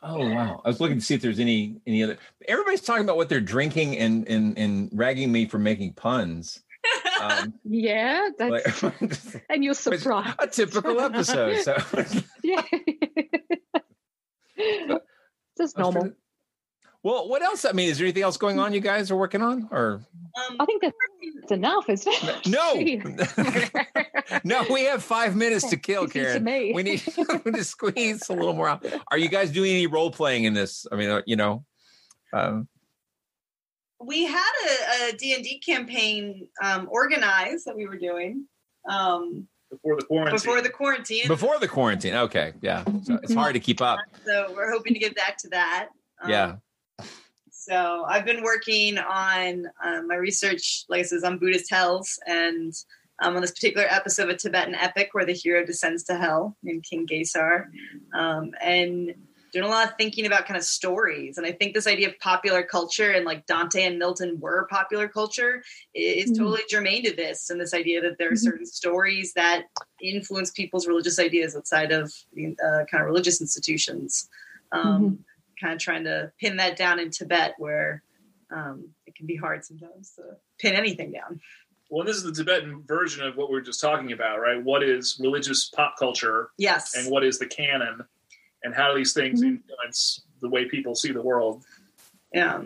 Oh 0.07 0.29
wow! 0.29 0.61
I 0.63 0.67
was 0.67 0.79
looking 0.79 0.99
to 0.99 1.03
see 1.03 1.15
if 1.15 1.21
there's 1.23 1.39
any 1.39 1.77
any 1.87 2.03
other. 2.03 2.19
Everybody's 2.47 2.81
talking 2.81 3.03
about 3.03 3.17
what 3.17 3.27
they're 3.27 3.41
drinking 3.41 3.97
and 3.97 4.27
and 4.27 4.55
and 4.55 4.89
ragging 4.93 5.31
me 5.31 5.47
for 5.47 5.57
making 5.57 5.93
puns. 5.93 6.61
Um, 7.21 7.53
Yeah, 7.65 8.29
that's 8.37 8.83
like, 8.83 9.43
and 9.49 9.63
you're 9.63 9.73
surprised. 9.73 10.35
a 10.39 10.47
typical 10.47 10.99
episode. 10.99 11.61
So 11.61 11.75
yeah, 12.43 12.61
just 15.57 15.77
normal. 15.77 16.11
well, 17.03 17.27
what 17.29 17.41
else? 17.41 17.65
I 17.65 17.71
mean, 17.71 17.89
is 17.89 17.97
there 17.97 18.05
anything 18.05 18.23
else 18.23 18.37
going 18.37 18.59
on 18.59 18.73
you 18.73 18.79
guys 18.81 19.11
are 19.11 19.15
working 19.15 19.41
on, 19.41 19.67
or 19.71 20.01
I 20.59 20.65
think 20.65 20.81
that's 20.83 21.51
enough. 21.51 21.89
Isn't 21.89 22.47
no? 22.47 22.73
no, 24.43 24.65
we 24.71 24.83
have 24.85 25.03
five 25.03 25.35
minutes 25.35 25.69
to 25.69 25.77
kill, 25.77 26.03
Easy 26.05 26.13
to 26.13 26.19
Karen. 26.25 26.43
me. 26.43 26.73
We 26.73 26.83
need 26.83 26.99
to 26.99 27.63
squeeze 27.63 28.29
a 28.29 28.33
little 28.33 28.53
more 28.53 28.69
out. 28.69 28.85
Are 29.11 29.17
you 29.17 29.29
guys 29.29 29.51
doing 29.51 29.71
any 29.71 29.87
role 29.87 30.11
playing 30.11 30.43
in 30.45 30.53
this? 30.53 30.85
I 30.91 30.95
mean, 30.95 31.09
uh, 31.09 31.21
you 31.25 31.35
know, 31.35 31.63
um, 32.33 32.67
we 33.99 34.25
had 34.25 34.51
a, 34.67 35.09
a 35.09 35.13
D&D 35.13 35.59
campaign 35.59 36.47
um, 36.63 36.87
organized 36.91 37.65
that 37.65 37.75
we 37.75 37.87
were 37.87 37.97
doing 37.97 38.45
um, 38.89 39.47
before 39.69 39.95
the 39.95 40.05
quarantine. 40.05 40.35
before 40.35 40.61
the 40.61 40.69
quarantine. 40.69 41.27
before 41.27 41.59
the 41.59 41.67
quarantine. 41.67 42.13
Okay, 42.15 42.53
yeah. 42.61 42.83
So 43.03 43.19
it's 43.23 43.33
hard 43.33 43.53
to 43.53 43.59
keep 43.59 43.81
up. 43.81 43.99
So 44.25 44.53
we're 44.55 44.71
hoping 44.71 44.93
to 44.93 44.99
get 44.99 45.15
back 45.15 45.37
to 45.39 45.49
that. 45.49 45.89
Um, 46.21 46.29
Yeah. 46.29 46.55
So 47.49 48.05
I've 48.07 48.25
been 48.25 48.43
working 48.43 48.99
on 48.99 49.65
um, 49.83 50.07
my 50.07 50.15
research, 50.15 50.85
like 50.87 50.99
I 50.99 51.03
says, 51.03 51.23
on 51.23 51.39
Buddhist 51.39 51.71
hells, 51.71 52.19
and 52.27 52.71
um, 53.23 53.35
on 53.35 53.41
this 53.41 53.51
particular 53.51 53.87
episode 53.89 54.29
of 54.29 54.35
a 54.35 54.37
Tibetan 54.37 54.75
epic 54.75 55.09
where 55.13 55.25
the 55.25 55.33
hero 55.33 55.65
descends 55.65 56.03
to 56.03 56.15
hell 56.15 56.55
named 56.61 56.83
King 56.87 57.07
Gesar, 57.07 57.65
um, 58.13 58.51
and 58.61 59.15
doing 59.55 59.65
a 59.65 59.69
lot 59.69 59.87
of 59.87 59.93
thinking 59.97 60.25
about 60.25 60.45
kind 60.45 60.57
of 60.57 60.63
stories. 60.65 61.37
And 61.37 61.47
I 61.47 61.53
think 61.53 61.73
this 61.73 61.87
idea 61.87 62.09
of 62.09 62.19
popular 62.19 62.61
culture 62.61 63.11
and 63.11 63.23
like 63.25 63.45
Dante 63.45 63.83
and 63.83 63.97
Milton 63.97 64.37
were 64.37 64.67
popular 64.69 65.07
culture 65.07 65.63
is 65.93 66.31
Mhm. 66.31 66.37
totally 66.37 66.61
germane 66.69 67.03
to 67.05 67.15
this, 67.15 67.49
and 67.49 67.59
this 67.59 67.73
idea 67.73 68.01
that 68.01 68.17
there 68.17 68.29
are 68.33 68.35
certain 68.35 68.65
stories 68.65 69.31
that 69.33 69.67
influence 70.01 70.51
people's 70.51 70.87
religious 70.87 71.19
ideas 71.19 71.55
outside 71.55 71.93
of 71.93 72.13
uh, 72.37 72.83
kind 72.91 73.01
of 73.01 73.05
religious 73.05 73.39
institutions. 73.41 74.29
Um, 74.71 75.23
Kind 75.61 75.71
of 75.73 75.79
trying 75.79 76.03
to 76.03 76.33
pin 76.37 76.57
that 76.57 76.75
down 76.75 76.99
in 76.99 77.09
Tibet, 77.11 77.53
where 77.57 78.03
um, 78.51 78.89
it 79.07 79.15
can 79.15 79.25
be 79.25 79.37
hard 79.37 79.63
sometimes 79.63 80.11
to 80.17 80.23
pin 80.59 80.75
anything 80.75 81.13
down. 81.13 81.39
Well, 81.89 82.05
this 82.05 82.17
is 82.17 82.23
the 82.23 82.33
Tibetan 82.33 82.83
version 82.85 83.25
of 83.25 83.37
what 83.37 83.49
we 83.49 83.57
are 83.57 83.61
just 83.61 83.79
talking 83.79 84.11
about, 84.11 84.41
right? 84.41 84.61
What 84.61 84.83
is 84.83 85.17
religious 85.17 85.69
pop 85.69 85.95
culture? 85.97 86.49
Yes. 86.57 86.93
And 86.97 87.09
what 87.09 87.23
is 87.23 87.39
the 87.39 87.45
canon? 87.45 88.01
And 88.65 88.73
how 88.73 88.95
these 88.95 89.13
things 89.13 89.43
influence 89.43 90.23
the 90.41 90.49
way 90.49 90.65
people 90.65 90.95
see 90.95 91.11
the 91.11 91.21
world? 91.21 91.63
Yeah. 92.33 92.63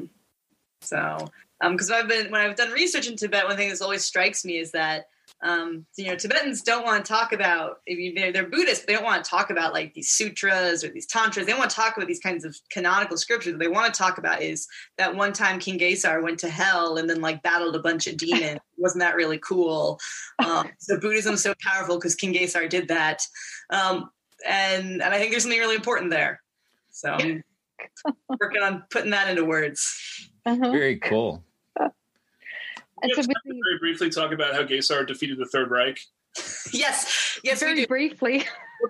So, 0.82 1.30
because 1.62 1.91
I've 1.91 2.08
been 2.08 2.32
when 2.32 2.41
I've 2.41 2.56
done 2.56 2.72
research 2.72 3.08
in 3.08 3.18
Tibet, 3.18 3.45
one 3.45 3.58
thing 3.58 3.70
that 3.70 3.82
always 3.82 4.06
strikes 4.06 4.45
me 4.45 4.58
is 4.58 4.72
that 4.72 5.08
um, 5.41 5.86
you 5.97 6.08
know 6.08 6.16
Tibetans 6.16 6.62
don't 6.62 6.86
want 6.86 7.04
to 7.06 7.12
talk 7.12 7.34
about. 7.34 7.80
If 7.86 8.00
you, 8.00 8.14
they're, 8.14 8.32
they're 8.32 8.47
Buddhists, 8.47 8.86
they 8.86 8.93
don't 8.93 9.04
want 9.04 9.24
to 9.24 9.30
talk 9.30 9.50
about 9.50 9.74
like 9.74 9.93
these 9.93 10.10
sutras 10.10 10.84
or 10.84 10.89
these 10.89 11.06
tantras. 11.06 11.45
They 11.45 11.52
don't 11.52 11.60
want 11.60 11.70
to 11.70 11.76
talk 11.76 11.97
about 11.97 12.08
these 12.08 12.20
kinds 12.20 12.45
of 12.45 12.56
canonical 12.72 13.18
scriptures. 13.18 13.54
What 13.54 13.60
they 13.60 13.68
want 13.68 13.93
to 13.93 13.97
talk 13.97 14.18
about 14.18 14.41
is 14.41 14.68
that 14.97 15.14
one 15.14 15.34
time 15.34 15.60
King 15.60 15.80
Gesar 15.80 16.24
went 16.24 16.39
to 16.39 16.50
hell 16.50 16.97
and 16.97 17.10
then 17.10 17.22
like 17.22 17.43
battled 17.43 17.76
a 17.76 17.80
bunch 17.80 18.08
of 18.08 18.18
demons. 18.18 18.60
Wasn't 18.78 19.02
that 19.02 19.16
really 19.16 19.39
cool? 19.39 20.00
Um, 20.45 20.70
so 20.78 20.97
Buddhism's 20.97 21.43
so 21.43 21.54
powerful 21.62 21.97
because 21.97 22.16
King 22.16 22.34
Gesar 22.34 22.70
did 22.70 22.88
that, 22.88 23.26
um, 23.70 24.10
and 24.48 25.02
and 25.02 25.14
I 25.14 25.18
think 25.18 25.32
there's 25.32 25.44
something 25.44 25.60
really 25.60 25.76
important 25.76 26.12
there. 26.12 26.42
So 26.92 27.12
I'm 27.12 27.44
working 28.40 28.62
on 28.62 28.84
putting 28.90 29.12
that 29.12 29.30
into 29.30 29.46
words. 29.46 30.30
Very 30.46 30.98
cool. 30.98 31.44
And 33.02 33.12
so 33.14 33.20
with 33.20 33.28
the, 33.28 33.36
Very 33.46 33.80
briefly, 33.80 34.10
talk 34.10 34.32
about 34.32 34.54
how 34.54 34.64
Gesar 34.64 35.08
defeated 35.08 35.38
the 35.38 35.46
Third 35.46 35.72
Reich. 35.72 36.00
Yes, 36.72 37.40
yes, 37.44 37.60
very 37.60 37.86
briefly. 37.86 38.44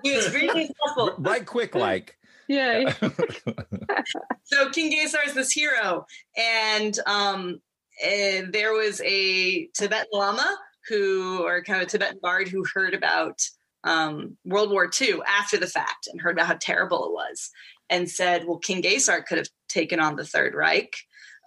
It's 0.04 0.30
briefly 0.30 0.70
as. 0.98 1.10
Right 1.18 1.46
quick, 1.46 1.74
like. 1.74 2.16
Yeah. 2.48 2.92
so 4.44 4.70
King 4.70 4.92
Gesar 4.92 5.26
is 5.26 5.34
this 5.34 5.52
hero, 5.52 6.06
and 6.36 6.98
um, 7.06 7.60
and 8.04 8.52
there 8.52 8.72
was 8.72 9.00
a 9.04 9.68
Tibetan 9.68 10.06
Lama 10.12 10.58
who, 10.88 11.44
or 11.44 11.62
kind 11.62 11.80
of 11.80 11.86
a 11.86 11.90
Tibetan 11.90 12.18
bard, 12.20 12.48
who 12.48 12.64
heard 12.74 12.94
about 12.94 13.40
um, 13.84 14.36
World 14.44 14.70
War 14.70 14.90
II 15.00 15.20
after 15.26 15.56
the 15.56 15.66
fact 15.66 16.06
and 16.10 16.20
heard 16.20 16.36
about 16.36 16.46
how 16.46 16.58
terrible 16.60 17.04
it 17.06 17.12
was, 17.12 17.50
and 17.88 18.10
said, 18.10 18.46
"Well, 18.46 18.58
King 18.58 18.82
Gesar 18.82 19.24
could 19.24 19.38
have 19.38 19.48
taken 19.68 20.00
on 20.00 20.16
the 20.16 20.24
Third 20.24 20.54
Reich." 20.54 20.94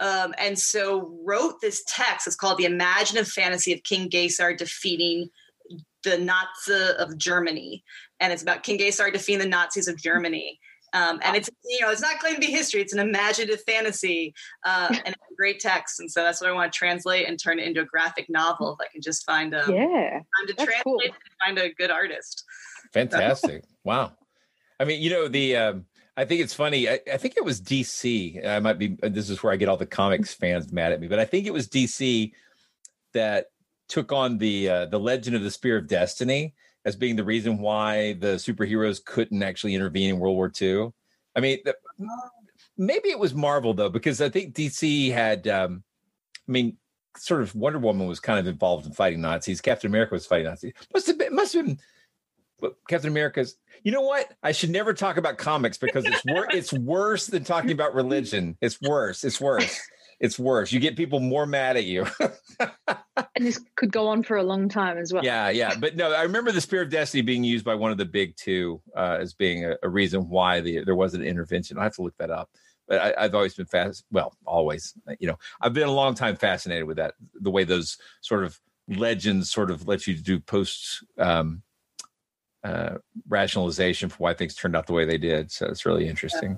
Um, 0.01 0.33
and 0.37 0.57
so 0.57 1.17
wrote 1.23 1.61
this 1.61 1.83
text. 1.87 2.27
It's 2.27 2.35
called 2.35 2.57
"The 2.57 2.65
Imaginative 2.65 3.27
Fantasy 3.27 3.73
of 3.73 3.83
King 3.83 4.09
Gesar 4.09 4.57
Defeating 4.57 5.29
the 6.03 6.17
Nazi 6.17 6.93
of 6.97 7.17
Germany," 7.17 7.83
and 8.19 8.33
it's 8.33 8.43
about 8.43 8.63
King 8.63 8.79
Gesar 8.79 9.11
defeating 9.11 9.39
the 9.39 9.47
Nazis 9.47 9.87
of 9.87 10.01
Germany. 10.01 10.59
Um, 10.93 11.19
and 11.23 11.35
it's 11.35 11.49
you 11.65 11.81
know 11.81 11.89
it's 11.91 12.01
not 12.01 12.19
claimed 12.19 12.35
to 12.41 12.47
be 12.47 12.51
history; 12.51 12.81
it's 12.81 12.93
an 12.93 12.99
imaginative 12.99 13.63
fantasy, 13.65 14.33
uh, 14.63 14.87
and 14.91 15.07
it's 15.07 15.31
a 15.31 15.35
great 15.35 15.59
text. 15.59 15.99
And 15.99 16.09
so 16.09 16.23
that's 16.23 16.41
what 16.41 16.49
I 16.49 16.53
want 16.53 16.71
to 16.71 16.77
translate 16.77 17.27
and 17.27 17.41
turn 17.41 17.59
it 17.59 17.67
into 17.67 17.81
a 17.81 17.85
graphic 17.85 18.29
novel. 18.29 18.77
If 18.79 18.85
I 18.85 18.91
can 18.91 19.01
just 19.01 19.25
find 19.25 19.53
a 19.53 19.63
Yeah, 19.65 20.19
time 20.19 20.47
to 20.47 20.53
translate 20.53 20.85
and 21.05 21.13
find 21.39 21.57
a 21.59 21.73
good 21.73 21.91
artist. 21.91 22.43
Fantastic. 22.93 23.63
wow. 23.83 24.11
I 24.79 24.85
mean, 24.85 25.01
you 25.01 25.09
know, 25.09 25.27
the 25.27 25.55
um 25.55 25.85
I 26.15 26.25
think 26.25 26.41
it's 26.41 26.53
funny. 26.53 26.87
I, 26.87 26.99
I 27.11 27.17
think 27.17 27.37
it 27.37 27.45
was 27.45 27.59
DC. 27.59 28.45
I 28.45 28.59
might 28.59 28.77
be 28.77 28.97
this 29.01 29.29
is 29.29 29.41
where 29.41 29.51
I 29.51 29.55
get 29.55 29.69
all 29.69 29.77
the 29.77 29.85
comics 29.85 30.33
fans 30.33 30.71
mad 30.71 30.91
at 30.91 31.01
me, 31.01 31.07
but 31.07 31.19
I 31.19 31.25
think 31.25 31.47
it 31.47 31.53
was 31.53 31.67
DC 31.67 32.31
that 33.13 33.47
took 33.87 34.11
on 34.11 34.37
the 34.37 34.69
uh, 34.69 34.85
the 34.85 34.99
Legend 34.99 35.35
of 35.35 35.43
the 35.43 35.51
Spear 35.51 35.77
of 35.77 35.87
Destiny 35.87 36.53
as 36.85 36.95
being 36.95 37.15
the 37.15 37.23
reason 37.23 37.57
why 37.57 38.13
the 38.13 38.35
superheroes 38.35 39.03
couldn't 39.03 39.43
actually 39.43 39.75
intervene 39.75 40.09
in 40.09 40.19
World 40.19 40.35
War 40.35 40.51
II. 40.61 40.91
I 41.35 41.39
mean, 41.39 41.59
the, 41.65 41.75
maybe 42.77 43.09
it 43.09 43.19
was 43.19 43.33
Marvel 43.33 43.73
though, 43.73 43.89
because 43.89 44.21
I 44.21 44.29
think 44.29 44.53
DC 44.55 45.11
had. 45.11 45.47
Um, 45.47 45.83
I 46.47 46.51
mean, 46.51 46.77
sort 47.17 47.41
of 47.41 47.55
Wonder 47.55 47.79
Woman 47.79 48.07
was 48.07 48.19
kind 48.19 48.39
of 48.39 48.47
involved 48.47 48.85
in 48.85 48.91
fighting 48.91 49.21
Nazis. 49.21 49.61
Captain 49.61 49.89
America 49.89 50.13
was 50.13 50.25
fighting 50.25 50.47
Nazis. 50.47 50.73
Must 50.93 51.07
have 51.07 51.17
been. 51.17 51.35
Must 51.35 51.53
have 51.53 51.65
been. 51.65 51.79
Captain 52.87 53.09
America's. 53.09 53.57
You 53.83 53.91
know 53.91 54.01
what? 54.01 54.33
I 54.41 54.51
should 54.51 54.69
never 54.69 54.93
talk 54.93 55.17
about 55.17 55.37
comics 55.37 55.77
because 55.77 56.05
it's 56.05 56.23
wor- 56.25 56.49
it's 56.51 56.71
worse 56.73 57.27
than 57.27 57.43
talking 57.43 57.71
about 57.71 57.93
religion. 57.93 58.57
It's 58.61 58.79
worse. 58.81 59.23
It's 59.23 59.41
worse. 59.41 59.79
It's 60.19 60.37
worse. 60.39 60.71
You 60.71 60.79
get 60.79 60.95
people 60.95 61.19
more 61.19 61.45
mad 61.45 61.77
at 61.77 61.85
you. 61.85 62.05
and 62.59 63.45
this 63.45 63.59
could 63.75 63.91
go 63.91 64.07
on 64.07 64.23
for 64.23 64.37
a 64.37 64.43
long 64.43 64.69
time 64.69 64.97
as 64.97 65.13
well. 65.13 65.23
Yeah, 65.23 65.49
yeah. 65.49 65.75
But 65.79 65.95
no, 65.95 66.11
I 66.11 66.23
remember 66.23 66.51
the 66.51 66.61
Spear 66.61 66.81
of 66.81 66.89
Destiny 66.89 67.21
being 67.21 67.43
used 67.43 67.65
by 67.65 67.75
one 67.75 67.91
of 67.91 67.97
the 67.97 68.05
big 68.05 68.35
two 68.35 68.81
uh, 68.95 69.17
as 69.19 69.33
being 69.33 69.65
a, 69.65 69.75
a 69.83 69.89
reason 69.89 70.29
why 70.29 70.61
the, 70.61 70.83
there 70.83 70.95
was 70.95 71.13
an 71.13 71.23
intervention. 71.23 71.77
I 71.77 71.83
have 71.83 71.95
to 71.95 72.01
look 72.01 72.17
that 72.17 72.31
up. 72.31 72.49
But 72.87 72.99
I, 72.99 73.25
I've 73.25 73.35
always 73.35 73.53
been 73.53 73.65
fast. 73.65 74.03
Well, 74.11 74.33
always. 74.45 74.93
You 75.19 75.27
know, 75.27 75.39
I've 75.61 75.73
been 75.73 75.87
a 75.87 75.91
long 75.91 76.15
time 76.15 76.35
fascinated 76.35 76.85
with 76.85 76.97
that. 76.97 77.15
The 77.35 77.51
way 77.51 77.63
those 77.63 77.97
sort 78.21 78.43
of 78.43 78.59
legends 78.87 79.51
sort 79.51 79.71
of 79.71 79.87
let 79.87 80.07
you 80.07 80.15
do 80.15 80.39
post 80.39 81.03
um, 81.17 81.63
uh, 82.63 82.97
rationalization 83.27 84.09
for 84.09 84.17
why 84.17 84.33
things 84.33 84.55
turned 84.55 84.75
out 84.75 84.87
the 84.87 84.93
way 84.93 85.05
they 85.05 85.17
did. 85.17 85.51
So 85.51 85.67
it's 85.67 85.85
really 85.85 86.07
interesting. 86.07 86.57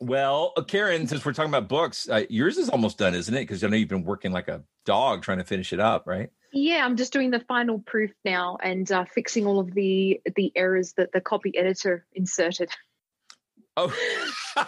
Well, 0.00 0.54
uh, 0.56 0.62
Karen, 0.62 1.06
since 1.06 1.24
we're 1.24 1.34
talking 1.34 1.50
about 1.50 1.68
books, 1.68 2.08
uh, 2.08 2.24
yours 2.30 2.56
is 2.56 2.70
almost 2.70 2.96
done, 2.96 3.14
isn't 3.14 3.34
it? 3.34 3.40
Because 3.40 3.62
I 3.62 3.68
know 3.68 3.76
you've 3.76 3.90
been 3.90 4.04
working 4.04 4.32
like 4.32 4.48
a 4.48 4.62
dog 4.86 5.22
trying 5.22 5.38
to 5.38 5.44
finish 5.44 5.74
it 5.74 5.80
up, 5.80 6.06
right? 6.06 6.30
Yeah, 6.52 6.84
I'm 6.84 6.96
just 6.96 7.12
doing 7.12 7.30
the 7.30 7.40
final 7.40 7.78
proof 7.80 8.10
now 8.24 8.56
and 8.62 8.90
uh, 8.90 9.04
fixing 9.04 9.46
all 9.46 9.60
of 9.60 9.72
the 9.74 10.20
the 10.34 10.50
errors 10.56 10.94
that 10.94 11.12
the 11.12 11.20
copy 11.20 11.56
editor 11.56 12.06
inserted. 12.14 12.70
Oh, 13.76 13.94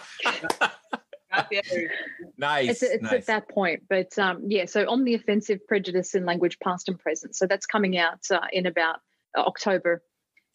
nice. 2.37 2.69
It's, 2.69 2.83
it's 2.83 3.03
nice. 3.03 3.13
at 3.13 3.25
that 3.25 3.49
point, 3.49 3.83
but 3.89 4.17
um, 4.19 4.43
yeah. 4.47 4.65
So 4.65 4.87
on 4.87 5.03
the 5.03 5.15
offensive 5.15 5.65
prejudice 5.67 6.13
in 6.15 6.25
language, 6.25 6.59
past 6.59 6.87
and 6.87 6.97
present. 6.97 7.35
So 7.35 7.47
that's 7.47 7.65
coming 7.65 7.97
out 7.97 8.21
uh, 8.31 8.39
in 8.53 8.65
about 8.67 8.99
October 9.35 10.03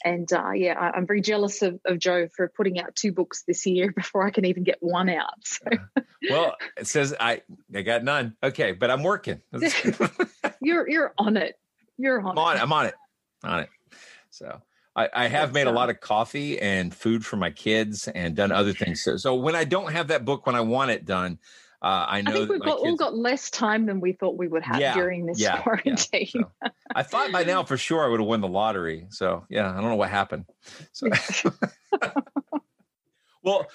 and 0.05 0.33
uh, 0.33 0.53
yeah, 0.53 0.79
I, 0.79 0.97
am 0.97 1.07
very 1.07 1.21
jealous 1.21 1.63
of, 1.63 1.81
of 1.85 1.99
Joe 1.99 2.29
for 2.37 2.49
putting 2.49 2.81
out 2.81 2.95
two 2.95 3.13
books 3.13 3.43
this 3.47 3.67
year 3.67 3.93
before 3.97 4.27
I 4.27 4.31
can 4.31 4.45
even 4.45 4.65
get 4.65 4.79
one 4.81 5.09
out. 5.09 5.35
So. 5.45 5.67
well, 6.31 6.57
it 6.77 6.87
says 6.87 7.15
I 7.19 7.43
I 7.75 7.83
got 7.83 8.05
none. 8.05 8.37
Okay, 8.43 8.73
but 8.73 8.91
I'm 8.91 9.03
working. 9.03 9.41
you're 10.61 10.89
you're 10.89 11.15
on 11.19 11.37
it. 11.37 11.59
You're 11.97 12.21
on, 12.21 12.33
I'm 12.33 12.39
on 12.39 12.57
it. 12.57 12.63
I'm 12.63 12.73
on 12.73 12.87
it. 12.87 12.95
On 13.45 13.61
it. 13.61 13.69
So 14.31 14.63
I, 14.95 15.09
I 15.15 15.29
have 15.29 15.53
made 15.53 15.67
a 15.67 15.73
lot 15.73 15.91
of 15.91 16.01
coffee 16.01 16.59
and 16.61 16.95
food 16.95 17.25
for 17.25 17.37
my 17.37 17.51
kids 17.51 18.09
and 18.09 18.35
done 18.35 18.53
other 18.53 18.73
things. 18.73 19.03
So, 19.03 19.17
so 19.17 19.35
when 19.35 19.55
I 19.55 19.65
don't 19.65 19.93
have 19.93 20.09
that 20.09 20.25
book 20.25 20.47
when 20.47 20.55
I 20.55 20.61
want 20.61 20.91
it 20.91 21.05
done, 21.05 21.39
uh, 21.81 22.07
I 22.09 22.23
know 22.23 22.33
I 22.33 22.35
think 22.35 22.49
we've 22.51 22.59
that 22.59 22.67
my 22.67 22.73
got, 22.73 22.79
all 22.81 22.97
got 22.97 23.17
less 23.17 23.51
time 23.51 23.87
than 23.87 24.01
we 24.01 24.13
thought 24.13 24.37
we 24.37 24.49
would 24.49 24.65
have 24.65 24.81
Yeah, 24.81 24.95
during 24.95 25.27
this 25.27 25.39
yeah, 25.39 25.55
yeah. 25.55 25.63
quarantine. 25.63 26.45
I 26.95 27.05
thought 27.05 27.31
by 27.31 27.45
now 27.45 27.63
for 27.63 27.77
sure 27.77 28.05
I 28.05 28.09
would 28.09 28.19
have 28.19 28.27
won 28.27 28.41
the 28.41 28.49
lottery. 28.49 29.07
So 29.11 29.47
yeah, 29.49 29.71
I 29.71 29.75
don't 29.75 29.85
know 29.85 29.97
what 29.97 30.11
happened. 30.11 30.47
So 30.93 31.09
well, 33.45 33.67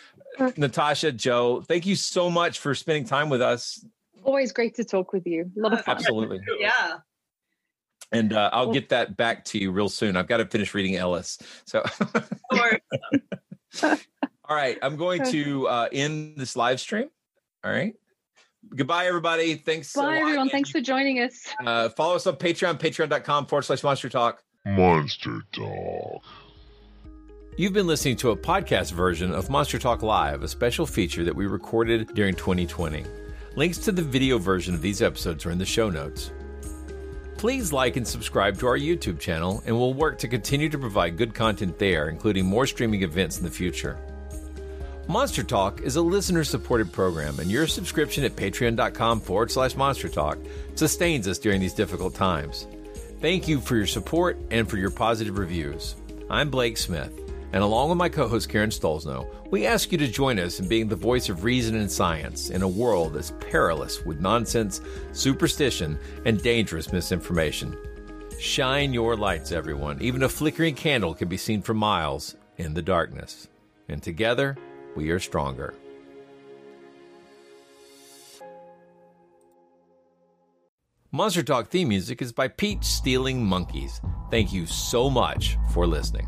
Natasha, 0.57 1.13
Joe, 1.13 1.61
thank 1.61 1.85
you 1.85 1.95
so 1.95 2.29
much 2.29 2.59
for 2.59 2.75
spending 2.75 3.05
time 3.05 3.29
with 3.29 3.41
us. 3.41 3.85
Always 4.23 4.51
great 4.51 4.75
to 4.75 4.83
talk 4.83 5.13
with 5.13 5.25
you. 5.25 5.49
A 5.57 5.59
lot 5.59 5.73
of 5.73 5.85
fun. 5.85 5.95
Absolutely. 5.95 6.41
Yeah. 6.59 6.97
And 8.11 8.31
uh, 8.31 8.51
I'll 8.53 8.71
get 8.71 8.89
that 8.89 9.17
back 9.17 9.43
to 9.45 9.57
you 9.57 9.71
real 9.71 9.89
soon. 9.89 10.15
I've 10.15 10.27
got 10.27 10.37
to 10.37 10.45
finish 10.45 10.75
reading 10.75 10.95
Ellis. 10.97 11.39
So 11.65 11.83
all 13.81 13.99
right, 14.51 14.77
I'm 14.83 14.97
going 14.97 15.23
to 15.31 15.67
uh, 15.67 15.89
end 15.91 16.37
this 16.37 16.55
live 16.55 16.79
stream. 16.79 17.09
All 17.63 17.71
right. 17.71 17.95
Goodbye, 18.75 19.07
everybody. 19.07 19.55
Thanks. 19.55 19.93
Bye, 19.93 20.01
lot. 20.01 20.13
everyone. 20.13 20.49
Thanks 20.49 20.69
for 20.69 20.81
joining 20.81 21.19
us. 21.19 21.47
Uh, 21.65 21.89
follow 21.89 22.15
us 22.15 22.27
on 22.27 22.35
Patreon, 22.35 22.79
patreon.com 22.79 23.45
forward 23.45 23.63
slash 23.63 23.83
monster 23.83 24.09
talk. 24.09 24.43
Monster 24.65 25.41
Dog. 25.51 26.21
You've 27.57 27.73
been 27.73 27.85
listening 27.85 28.15
to 28.17 28.31
a 28.31 28.37
podcast 28.37 28.93
version 28.93 29.31
of 29.31 29.49
Monster 29.49 29.77
Talk 29.77 30.01
Live, 30.01 30.41
a 30.41 30.47
special 30.47 30.87
feature 30.87 31.23
that 31.23 31.35
we 31.35 31.45
recorded 31.45 32.13
during 32.15 32.33
2020. 32.33 33.05
Links 33.55 33.77
to 33.79 33.91
the 33.91 34.01
video 34.01 34.39
version 34.39 34.73
of 34.73 34.81
these 34.81 35.03
episodes 35.03 35.45
are 35.45 35.51
in 35.51 35.59
the 35.59 35.65
show 35.65 35.89
notes. 35.89 36.31
Please 37.37 37.71
like 37.71 37.97
and 37.97 38.07
subscribe 38.07 38.57
to 38.57 38.67
our 38.67 38.77
YouTube 38.77 39.19
channel, 39.19 39.61
and 39.65 39.77
we'll 39.77 39.93
work 39.93 40.17
to 40.19 40.27
continue 40.27 40.69
to 40.69 40.79
provide 40.79 41.17
good 41.17 41.35
content 41.35 41.77
there, 41.77 42.09
including 42.09 42.45
more 42.45 42.65
streaming 42.65 43.03
events 43.03 43.37
in 43.37 43.43
the 43.43 43.51
future. 43.51 43.99
Monster 45.07 45.43
Talk 45.43 45.81
is 45.81 45.97
a 45.97 46.01
listener 46.01 46.45
supported 46.45 46.91
program, 46.93 47.37
and 47.39 47.51
your 47.51 47.67
subscription 47.67 48.23
at 48.23 48.37
patreon.com 48.37 49.19
forward 49.19 49.51
slash 49.51 49.75
monster 49.75 50.07
talk 50.07 50.37
sustains 50.75 51.27
us 51.27 51.37
during 51.37 51.59
these 51.59 51.73
difficult 51.73 52.15
times. 52.15 52.67
Thank 53.19 53.47
you 53.47 53.59
for 53.59 53.75
your 53.75 53.85
support 53.85 54.37
and 54.49 54.69
for 54.69 54.77
your 54.77 54.91
positive 54.91 55.37
reviews. 55.37 55.95
I'm 56.29 56.49
Blake 56.49 56.77
Smith, 56.77 57.11
and 57.51 57.61
along 57.61 57.89
with 57.89 57.97
my 57.97 58.07
co 58.07 58.29
host 58.29 58.47
Karen 58.47 58.69
Stollznow, 58.69 59.27
we 59.51 59.65
ask 59.65 59.91
you 59.91 59.97
to 59.97 60.07
join 60.07 60.39
us 60.39 60.61
in 60.61 60.69
being 60.69 60.87
the 60.87 60.95
voice 60.95 61.27
of 61.27 61.43
reason 61.43 61.75
and 61.75 61.91
science 61.91 62.49
in 62.49 62.61
a 62.61 62.67
world 62.67 63.13
that's 63.13 63.33
perilous 63.51 64.05
with 64.05 64.21
nonsense, 64.21 64.79
superstition, 65.11 65.99
and 66.25 66.41
dangerous 66.41 66.93
misinformation. 66.93 67.77
Shine 68.39 68.93
your 68.93 69.17
lights, 69.17 69.51
everyone. 69.51 70.01
Even 70.01 70.23
a 70.23 70.29
flickering 70.29 70.75
candle 70.75 71.13
can 71.13 71.27
be 71.27 71.37
seen 71.37 71.61
for 71.61 71.73
miles 71.73 72.37
in 72.57 72.73
the 72.73 72.81
darkness. 72.81 73.49
And 73.89 74.01
together, 74.01 74.57
we 74.95 75.09
are 75.09 75.19
stronger. 75.19 75.73
Monster 81.11 81.43
Talk 81.43 81.69
theme 81.69 81.89
music 81.89 82.23
is 82.23 82.31
by 82.31 82.47
Pete 82.47 82.83
Stealing 82.83 83.45
Monkeys. 83.45 84.01
Thank 84.31 84.51
you 84.51 84.65
so 84.65 85.11
much 85.11 85.57
for 85.71 85.85
listening. 85.85 86.27